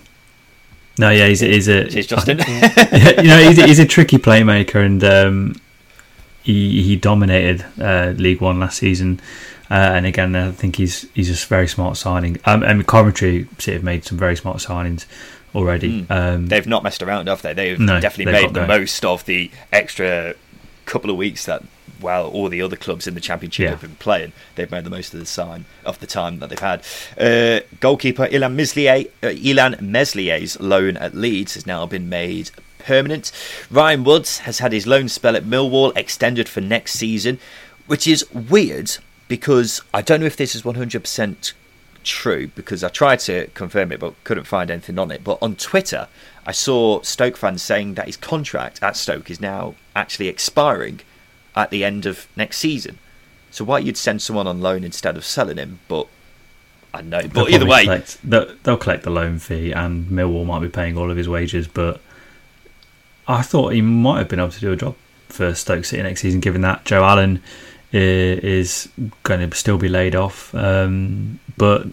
No, 0.97 1.11
yeah, 1.11 1.27
he's, 1.27 1.39
he's 1.39 1.69
a 1.69 1.87
Cheers, 1.89 2.07
Justin. 2.07 2.39
you 2.39 3.23
know, 3.29 3.39
he's 3.47 3.57
a, 3.57 3.67
he's 3.67 3.79
a 3.79 3.85
tricky 3.85 4.17
playmaker, 4.17 4.85
and 4.85 5.01
um, 5.01 5.55
he 6.43 6.83
he 6.83 6.97
dominated 6.97 7.65
uh, 7.79 8.07
League 8.17 8.41
One 8.41 8.59
last 8.59 8.79
season. 8.79 9.21
Uh, 9.71 9.73
and 9.95 10.05
again, 10.05 10.35
I 10.35 10.51
think 10.51 10.77
he's 10.77 11.05
he's 11.13 11.27
just 11.27 11.47
very 11.47 11.67
smart 11.67 11.97
signing. 11.97 12.37
Um, 12.45 12.63
and 12.63 12.85
Coventry 12.87 13.47
City 13.59 13.73
have 13.73 13.83
made 13.83 14.03
some 14.03 14.17
very 14.17 14.35
smart 14.35 14.57
signings 14.57 15.05
already. 15.53 16.03
Mm. 16.03 16.11
Um, 16.11 16.47
They've 16.47 16.65
not 16.67 16.83
messed 16.83 17.03
around, 17.03 17.27
have 17.27 17.41
they? 17.41 17.53
They've 17.53 17.79
No, 17.79 17.99
definitely 17.99 18.31
they've 18.31 18.41
made 18.43 18.49
the 18.53 18.65
going. 18.65 18.67
most 18.67 19.05
of 19.05 19.25
the 19.25 19.51
extra 19.71 20.33
couple 20.85 21.09
of 21.11 21.17
weeks 21.17 21.45
that 21.45 21.63
well 22.01 22.27
all 22.29 22.49
the 22.49 22.61
other 22.61 22.75
clubs 22.75 23.05
in 23.07 23.13
the 23.13 23.19
championship 23.19 23.63
Yeah. 23.63 23.69
have 23.71 23.81
been 23.81 23.95
playing. 23.95 24.31
They've 24.55 24.71
made 24.71 24.85
the 24.85 24.89
most 24.89 25.13
of 25.13 25.19
the 25.19 25.25
sign 25.25 25.65
of 25.85 25.99
the 25.99 26.07
time 26.07 26.39
that 26.39 26.49
they've 26.49 26.57
had. 26.59 26.81
Uh, 27.19 27.59
goalkeeper 27.79 28.25
Ilan 28.27 28.55
Meslier, 28.55 29.05
uh, 29.21 29.27
Ilan 29.27 29.81
Meslier's 29.81 30.59
loan 30.59 30.97
at 30.97 31.13
Leeds 31.13 31.53
has 31.55 31.67
now 31.67 31.85
been 31.85 32.07
made 32.09 32.51
permanent. 32.79 33.31
Ryan 33.69 34.03
Woods 34.03 34.39
has 34.39 34.59
had 34.59 34.71
his 34.71 34.87
loan 34.87 35.09
spell 35.09 35.35
at 35.35 35.43
Millwall 35.43 35.95
extended 35.97 36.47
for 36.47 36.61
next 36.61 36.93
season, 36.93 37.37
which 37.85 38.07
is 38.07 38.25
weird 38.31 38.97
because 39.29 39.81
I 39.93 40.01
don't 40.01 40.19
know 40.19 40.25
if 40.25 40.35
this 40.35 40.53
is 40.53 40.63
100% 40.63 41.53
true 42.03 42.47
because 42.47 42.83
I 42.83 42.89
tried 42.89 43.19
to 43.21 43.47
confirm 43.53 43.91
it 43.91 43.99
but 43.99 44.21
couldn't 44.25 44.45
find 44.45 44.69
anything 44.69 44.99
on 44.99 45.11
it. 45.11 45.23
But 45.23 45.37
on 45.41 45.55
Twitter, 45.55 46.09
I 46.45 46.51
saw 46.51 47.01
Stoke 47.03 47.37
fans 47.37 47.61
saying 47.61 47.93
that 47.93 48.07
his 48.07 48.17
contract 48.17 48.83
at 48.83 48.97
Stoke 48.97 49.29
is 49.29 49.39
now 49.39 49.75
actually 49.95 50.27
expiring 50.27 50.99
at 51.55 51.69
the 51.69 51.85
end 51.85 52.05
of 52.05 52.27
next 52.35 52.57
season. 52.57 52.97
So 53.51 53.63
why 53.63 53.79
you'd 53.79 53.97
send 53.97 54.21
someone 54.21 54.47
on 54.47 54.61
loan 54.61 54.83
instead 54.83 55.15
of 55.15 55.23
selling 55.23 55.57
him? 55.57 55.79
But 55.87 56.07
I 56.93 57.01
know. 57.01 57.21
they'll 57.21 57.45
But 57.45 57.51
either 57.51 57.65
way, 57.65 57.83
collect, 57.83 58.17
they'll, 58.23 58.55
they'll 58.63 58.77
collect 58.77 59.03
the 59.03 59.09
loan 59.09 59.39
fee, 59.39 59.71
and 59.71 60.07
Millwall 60.07 60.45
might 60.45 60.59
be 60.59 60.69
paying 60.69 60.97
all 60.97 61.09
of 61.09 61.17
his 61.17 61.29
wages. 61.29 61.67
But 61.67 62.01
I 63.27 63.41
thought 63.41 63.73
he 63.73 63.81
might 63.81 64.19
have 64.19 64.29
been 64.29 64.39
able 64.39 64.51
to 64.51 64.59
do 64.59 64.71
a 64.71 64.75
job 64.75 64.95
for 65.27 65.53
Stoke 65.53 65.85
City 65.85 66.01
next 66.01 66.21
season, 66.21 66.39
given 66.39 66.61
that 66.61 66.85
Joe 66.85 67.03
Allen 67.03 67.41
is 67.91 68.89
going 69.23 69.49
to 69.49 69.55
still 69.55 69.77
be 69.77 69.89
laid 69.89 70.15
off. 70.15 70.53
Um, 70.53 71.39
but 71.57 71.87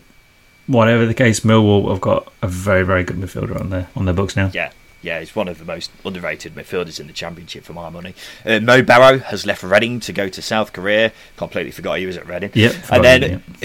whatever 0.66 1.06
the 1.06 1.14
case, 1.14 1.40
Millwall 1.40 1.90
have 1.90 2.00
got 2.00 2.32
a 2.42 2.48
very, 2.48 2.84
very 2.84 3.04
good 3.04 3.16
midfielder 3.16 3.58
on 3.58 3.70
their 3.70 3.88
on 3.96 4.04
their 4.04 4.14
books 4.14 4.36
now. 4.36 4.50
yeah, 4.52 4.72
yeah, 5.02 5.20
he's 5.20 5.36
one 5.36 5.46
of 5.46 5.58
the 5.58 5.64
most 5.64 5.90
underrated 6.04 6.54
midfielders 6.54 6.98
in 6.98 7.06
the 7.06 7.12
championship 7.12 7.62
for 7.64 7.72
my 7.72 7.88
money. 7.88 8.14
Uh, 8.44 8.58
Mo 8.58 8.82
Barrow 8.82 9.18
has 9.18 9.46
left 9.46 9.62
Reading 9.62 10.00
to 10.00 10.12
go 10.12 10.28
to 10.28 10.42
South 10.42 10.72
Korea. 10.72 11.12
Completely 11.36 11.70
forgot 11.70 11.98
he 11.98 12.06
was 12.06 12.16
at 12.16 12.26
Reading. 12.26 12.50
Yep, 12.54 12.74
and 12.90 13.04
then 13.04 13.22
him, 13.22 13.42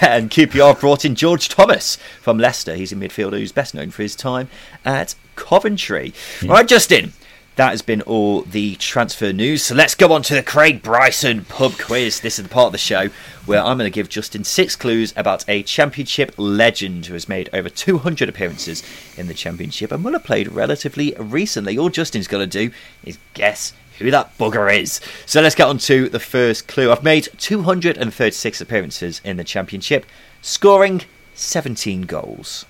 and 0.00 0.30
QPR 0.30 0.80
brought 0.80 1.04
in 1.04 1.14
George 1.14 1.48
Thomas 1.48 1.96
from 2.20 2.38
Leicester. 2.38 2.74
He's 2.74 2.92
a 2.92 2.96
midfielder 2.96 3.38
who's 3.38 3.52
best 3.52 3.74
known 3.74 3.90
for 3.90 4.02
his 4.02 4.16
time 4.16 4.48
at 4.84 5.14
Coventry. 5.36 6.12
Yeah. 6.42 6.52
Right, 6.52 6.66
Justin. 6.66 7.12
That 7.60 7.72
has 7.72 7.82
been 7.82 8.00
all 8.00 8.40
the 8.40 8.76
transfer 8.76 9.34
news. 9.34 9.62
So 9.62 9.74
let's 9.74 9.94
go 9.94 10.14
on 10.14 10.22
to 10.22 10.34
the 10.34 10.42
Craig 10.42 10.82
Bryson 10.82 11.44
pub 11.44 11.76
quiz. 11.76 12.20
This 12.20 12.38
is 12.38 12.44
the 12.44 12.48
part 12.48 12.68
of 12.68 12.72
the 12.72 12.78
show 12.78 13.10
where 13.44 13.60
I'm 13.62 13.76
going 13.76 13.84
to 13.86 13.94
give 13.94 14.08
Justin 14.08 14.44
six 14.44 14.74
clues 14.74 15.12
about 15.14 15.44
a 15.46 15.62
championship 15.62 16.32
legend 16.38 17.04
who 17.04 17.12
has 17.12 17.28
made 17.28 17.50
over 17.52 17.68
200 17.68 18.30
appearances 18.30 18.82
in 19.18 19.26
the 19.26 19.34
championship 19.34 19.92
and 19.92 20.02
will 20.02 20.14
have 20.14 20.24
played 20.24 20.50
relatively 20.50 21.14
recently. 21.18 21.76
All 21.76 21.90
Justin's 21.90 22.26
got 22.28 22.38
to 22.38 22.46
do 22.46 22.70
is 23.04 23.18
guess 23.34 23.74
who 23.98 24.10
that 24.10 24.38
bugger 24.38 24.74
is. 24.74 25.02
So 25.26 25.42
let's 25.42 25.54
get 25.54 25.68
on 25.68 25.76
to 25.80 26.08
the 26.08 26.18
first 26.18 26.66
clue. 26.66 26.90
I've 26.90 27.04
made 27.04 27.28
236 27.36 28.60
appearances 28.62 29.20
in 29.22 29.36
the 29.36 29.44
championship, 29.44 30.06
scoring 30.40 31.02
17 31.34 32.06
goals. 32.06 32.64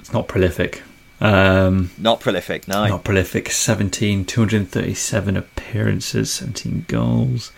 It's 0.00 0.12
not 0.12 0.26
prolific. 0.26 0.82
Um, 1.20 1.90
Not 1.96 2.20
prolific, 2.20 2.68
no. 2.68 2.86
Not 2.86 3.04
prolific. 3.04 3.50
17, 3.50 4.24
237 4.24 5.36
appearances, 5.36 6.32
17 6.32 6.84
goals. 6.88 7.52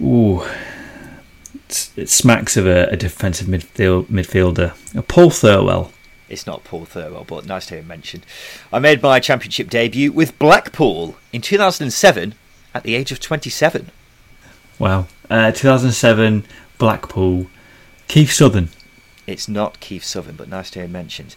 Ooh. 0.00 0.42
It's, 1.66 1.90
it 1.96 2.08
smacks 2.08 2.56
of 2.56 2.66
a, 2.66 2.86
a 2.86 2.96
defensive 2.96 3.48
midfield, 3.48 4.06
midfielder. 4.06 4.96
Uh, 4.96 5.02
Paul 5.02 5.30
Thirlwell. 5.30 5.90
It's 6.28 6.46
not 6.46 6.64
Paul 6.64 6.86
Thirlwell, 6.86 7.26
but 7.26 7.46
nice 7.46 7.66
to 7.66 7.74
hear 7.74 7.82
him 7.82 7.88
mentioned. 7.88 8.24
I 8.72 8.78
made 8.78 9.02
my 9.02 9.20
championship 9.20 9.68
debut 9.68 10.12
with 10.12 10.38
Blackpool 10.38 11.16
in 11.32 11.40
2007 11.40 12.34
at 12.74 12.82
the 12.82 12.94
age 12.94 13.10
of 13.10 13.20
27. 13.20 13.90
Wow. 14.78 15.06
Uh, 15.30 15.50
2007, 15.50 16.44
Blackpool. 16.78 17.46
Keith 18.08 18.32
Southern. 18.32 18.68
It's 19.26 19.48
not 19.48 19.80
Keith 19.80 20.04
Southern, 20.04 20.36
but 20.36 20.48
nice 20.48 20.70
to 20.70 20.78
hear 20.80 20.88
mentioned. 20.88 21.34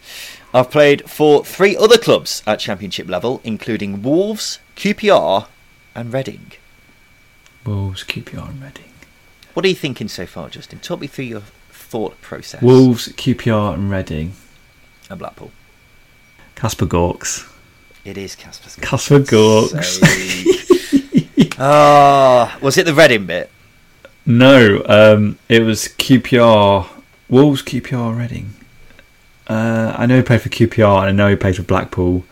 I've 0.54 0.70
played 0.70 1.10
for 1.10 1.44
three 1.44 1.76
other 1.76 1.98
clubs 1.98 2.42
at 2.46 2.60
championship 2.60 3.08
level, 3.08 3.40
including 3.42 4.02
Wolves, 4.02 4.60
QPR, 4.76 5.46
and 5.94 6.12
Reading. 6.12 6.52
Wolves, 7.64 8.04
QPR, 8.04 8.48
and 8.50 8.62
Reading. 8.62 8.84
What 9.54 9.64
are 9.64 9.68
you 9.68 9.74
thinking 9.74 10.06
so 10.08 10.24
far, 10.26 10.48
Justin? 10.48 10.78
Talk 10.78 11.00
me 11.00 11.08
through 11.08 11.24
your 11.24 11.42
thought 11.70 12.20
process. 12.20 12.62
Wolves, 12.62 13.08
QPR, 13.08 13.74
and 13.74 13.90
Reading. 13.90 14.34
and 15.08 15.18
Blackpool. 15.18 15.50
Casper 16.54 16.86
Gorkšs. 16.86 17.50
It 18.04 18.16
is 18.16 18.36
Casper. 18.36 18.68
Gorkšs. 18.80 18.82
Casper 18.82 19.18
Gorkšs. 19.20 20.66
Ah, 21.62 22.56
was 22.62 22.78
it 22.78 22.86
the 22.86 22.94
Reading 22.94 23.26
bit? 23.26 23.50
No, 24.24 24.82
um, 24.86 25.38
it 25.48 25.60
was 25.62 25.88
QPR. 25.88 26.88
Wolves, 27.30 27.62
QPR, 27.62 28.18
Reading. 28.18 28.50
Uh, 29.46 29.94
I 29.96 30.06
know 30.06 30.16
he 30.16 30.22
played 30.22 30.42
for 30.42 30.48
QPR, 30.48 31.02
and 31.02 31.08
I 31.08 31.12
know 31.12 31.30
he 31.30 31.36
played 31.36 31.56
for 31.56 31.62
Blackpool. 31.62 32.24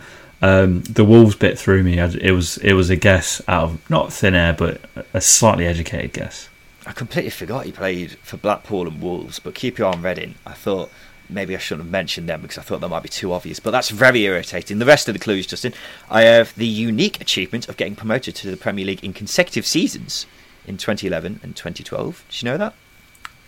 Um, 0.42 0.82
the 0.82 1.04
Wolves 1.04 1.36
bit 1.36 1.56
threw 1.56 1.84
me. 1.84 1.98
It 1.98 2.32
was 2.32 2.58
it 2.58 2.72
was 2.74 2.90
a 2.90 2.96
guess 2.96 3.40
out 3.48 3.64
of 3.64 3.90
not 3.90 4.12
thin 4.12 4.34
air, 4.34 4.52
but 4.52 4.80
a 5.14 5.20
slightly 5.20 5.66
educated 5.66 6.12
guess. 6.12 6.48
I 6.84 6.92
completely 6.92 7.30
forgot 7.30 7.66
he 7.66 7.72
played 7.72 8.12
for 8.22 8.36
Blackpool 8.38 8.88
and 8.88 9.00
Wolves, 9.00 9.38
but 9.38 9.54
QPR 9.54 9.94
and 9.94 10.02
Reading, 10.02 10.34
I 10.44 10.52
thought 10.52 10.90
maybe 11.28 11.54
I 11.54 11.58
shouldn't 11.58 11.86
have 11.86 11.92
mentioned 11.92 12.28
them 12.28 12.40
because 12.40 12.58
I 12.58 12.62
thought 12.62 12.80
that 12.80 12.88
might 12.88 13.02
be 13.02 13.08
too 13.08 13.32
obvious. 13.32 13.60
But 13.60 13.70
that's 13.72 13.90
very 13.90 14.22
irritating. 14.22 14.78
The 14.78 14.86
rest 14.86 15.08
of 15.08 15.14
the 15.14 15.18
clues, 15.18 15.46
Justin, 15.46 15.74
I 16.10 16.22
have 16.22 16.54
the 16.54 16.66
unique 16.66 17.20
achievement 17.20 17.68
of 17.68 17.76
getting 17.76 17.94
promoted 17.94 18.34
to 18.36 18.50
the 18.50 18.56
Premier 18.56 18.84
League 18.84 19.04
in 19.04 19.12
consecutive 19.12 19.66
seasons 19.66 20.26
in 20.66 20.76
2011 20.76 21.40
and 21.42 21.54
2012. 21.54 22.24
Did 22.30 22.42
you 22.42 22.50
know 22.50 22.56
that? 22.56 22.74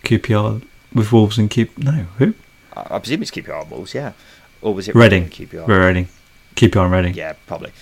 QPR 0.05 0.63
with 0.95 1.13
Wolves 1.13 1.39
and 1.39 1.51
keep 1.51 1.77
No, 1.79 2.07
who? 2.19 2.35
I, 2.77 2.97
I 2.97 2.99
presume 2.99 3.23
it's 3.23 3.31
QPR 3.31 3.63
and 3.63 3.71
Wolves, 3.71 3.95
yeah. 3.95 4.13
Or 4.63 4.75
was 4.75 4.89
it 4.89 4.95
Reading. 4.95 5.25
and 5.25 5.33
QPR? 5.33 5.67
Reading. 5.67 6.09
QPR 6.57 6.85
and 6.85 6.93
Reading. 6.93 7.15
Yeah, 7.15 7.35
probably. 7.47 7.73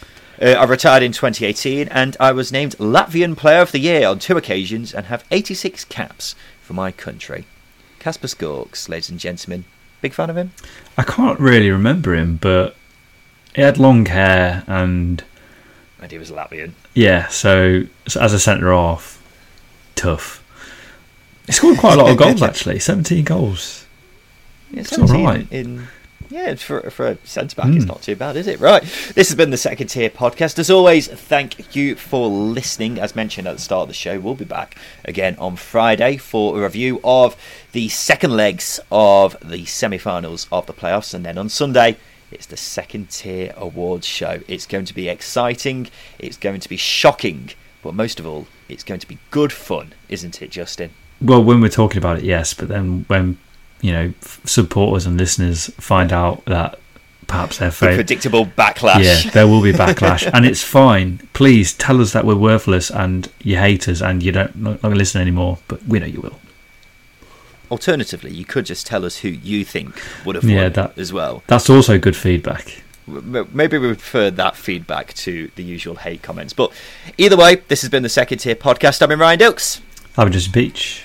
Uh, 0.41 0.51
I 0.51 0.65
retired 0.65 1.03
in 1.03 1.11
2018 1.13 1.89
and 1.89 2.17
I 2.21 2.31
was 2.33 2.53
named 2.53 2.77
Latvian 2.79 3.37
Player 3.37 3.61
of 3.61 3.73
the 3.73 3.81
Year 3.81 4.07
on 4.07 4.19
two 4.21 4.37
occasions 4.37 4.95
and 4.95 5.07
have 5.07 5.25
86 5.31 5.85
caps 5.87 6.35
for 6.63 6.75
my 6.75 6.93
country. 6.93 7.45
Kaspars 7.99 8.37
Gorkšs, 8.37 8.89
ladies 8.89 9.11
and 9.11 9.19
gentlemen. 9.19 9.65
Big 10.01 10.13
fan 10.13 10.31
of 10.31 10.37
him? 10.37 10.53
I 10.97 11.03
can't 11.03 11.41
really 11.41 11.71
remember 11.71 12.15
him, 12.15 12.37
but 12.37 12.77
he 13.57 13.63
had 13.63 13.79
long 13.79 14.07
hair 14.07 14.63
and 14.69 15.25
And 16.01 16.13
he 16.13 16.19
was 16.19 16.31
Latvian. 16.31 16.73
yeah, 16.95 17.27
so, 17.27 17.87
so 18.07 18.21
as 18.21 18.33
a 18.33 18.39
centre 18.39 18.71
half, 18.73 19.21
tough. 19.97 20.45
He 21.49 21.53
scored 21.53 21.79
quite 21.79 21.95
a 21.99 22.03
lot 22.03 22.11
of 22.13 22.17
goals 22.17 22.43
actually, 22.43 22.79
seventeen 22.79 23.25
goals. 23.25 23.87
Yeah, 24.71 24.81
It's 24.81 24.93
all 24.99 25.09
17 25.09 25.27
right. 25.27 25.47
In, 25.51 25.89
yeah, 26.29 26.55
for, 26.57 26.91
for 26.91 27.07
a 27.07 27.19
centre 27.25 27.57
back, 27.57 27.69
it's 27.75 27.87
Mm. 27.87 27.89
not 27.89 28.03
too 28.03 28.15
bad, 28.15 28.37
is 28.37 28.47
it? 28.47 28.61
Right. 28.61 28.83
This 29.15 29.29
has 29.31 29.35
been 29.35 29.49
the 29.49 29.57
Second 29.57 29.87
Tier 29.87 30.11
Podcast. 30.11 30.59
As 30.59 30.71
always, 30.71 31.09
thank 31.09 31.75
you 31.75 31.95
for 31.95 32.29
listening. 32.29 32.99
As 33.01 33.17
mentioned 33.17 33.49
at 33.49 33.57
the 33.57 33.63
start 33.63 33.85
of 33.85 33.89
the 33.89 33.95
show, 33.95 34.21
we'll 34.21 34.35
be 34.35 34.45
back 34.45 34.77
again 35.07 35.37
on 35.39 35.57
Friday 35.57 36.19
for 36.19 36.59
a 36.59 36.63
review 36.65 37.01
of 37.03 37.35
the 37.73 37.89
second 37.89 38.37
legs 38.37 38.79
of 38.93 39.39
the 39.43 39.65
semi 39.65 39.97
finals 39.97 40.47
of 40.53 40.67
the 40.67 40.75
playoffs. 40.75 41.15
And 41.15 41.25
then 41.25 41.39
on 41.39 41.49
Sunday, 41.49 41.97
it's 42.31 42.45
the 42.45 42.59
Second 42.59 43.09
Tier 43.09 43.55
Awards 43.57 44.07
show. 44.07 44.41
It's 44.47 44.67
going 44.67 44.85
to 44.85 44.95
be 44.95 45.09
exciting, 45.09 45.89
it's 46.19 46.37
going 46.37 46.61
to 46.61 46.69
be 46.69 46.77
shocking, 46.77 47.53
but 47.83 47.95
most 47.95 48.21
of 48.21 48.27
all, 48.27 48.49
it's 48.69 48.85
going 48.85 49.01
to 49.01 49.09
be 49.09 49.17
good 49.31 49.51
fun, 49.51 49.95
isn't 50.11 50.43
it, 50.43 50.51
Justin? 50.51 50.91
Well, 51.21 51.43
when 51.43 51.61
we're 51.61 51.69
talking 51.69 51.99
about 51.99 52.19
it, 52.19 52.25
yes, 52.25 52.55
but 52.55 52.69
then 52.69 53.05
when 53.09 53.39
you 53.81 53.93
know 53.93 54.13
supporters 54.45 55.07
and 55.07 55.17
listeners 55.17 55.67
find 55.79 56.13
out 56.13 56.45
that 56.47 56.79
perhaps 57.27 57.59
their 57.59 57.69
The 57.71 57.75
favourite 57.77 57.97
predictable 57.97 58.47
backlash. 58.47 59.05
Yeah, 59.25 59.31
there 59.31 59.47
will 59.47 59.63
be 59.63 59.73
backlash, 59.85 60.29
and 60.33 60.47
it's 60.47 60.63
fine. 60.63 61.19
Please 61.35 61.73
tell 61.75 62.01
us 62.01 62.13
that 62.13 62.25
we're 62.25 62.37
worthless 62.37 62.91
and 62.91 63.31
you 63.43 63.57
hate 63.57 63.89
us 63.89 64.01
and 64.01 64.23
you 64.23 64.33
don't 64.33 64.57
not, 64.57 64.83
not 64.83 64.93
listen 64.93 65.21
anymore. 65.21 65.59
But 65.69 65.85
we 65.85 65.99
know 65.99 66.07
you 66.07 66.21
will. 66.21 66.39
Alternatively, 67.71 68.31
you 68.33 68.47
could 68.47 68.65
just 68.65 68.87
tell 68.87 69.05
us 69.05 69.19
who 69.19 69.29
you 69.29 69.63
think 69.65 70.01
would 70.25 70.37
have 70.37 70.45
Yeah, 70.45 70.65
won 70.65 70.73
that- 70.73 70.99
as 70.99 71.13
well. 71.13 71.43
That's 71.49 71.69
also 71.69 71.99
good 71.99 72.17
feedback. 72.17 72.83
Maybe 73.07 73.77
we 73.79 73.89
prefer 73.89 74.31
that 74.31 74.55
feedback 74.57 75.15
to 75.15 75.51
the 75.57 75.63
usual 75.63 75.97
hate 75.97 76.23
comments. 76.23 76.53
But 76.53 76.73
either 77.19 77.37
way, 77.37 77.57
this 77.69 77.81
has 77.83 77.91
been 77.91 78.03
the 78.03 78.09
Second 78.11 78.39
Tier 78.39 78.55
Podcast. 78.55 79.01
I'm 79.03 79.11
in 79.11 79.19
Ryan 79.19 79.39
Dilks. 79.41 79.81
Have 80.17 80.29
a 80.29 80.31
Justin 80.31 80.53
Peach. 80.53 81.05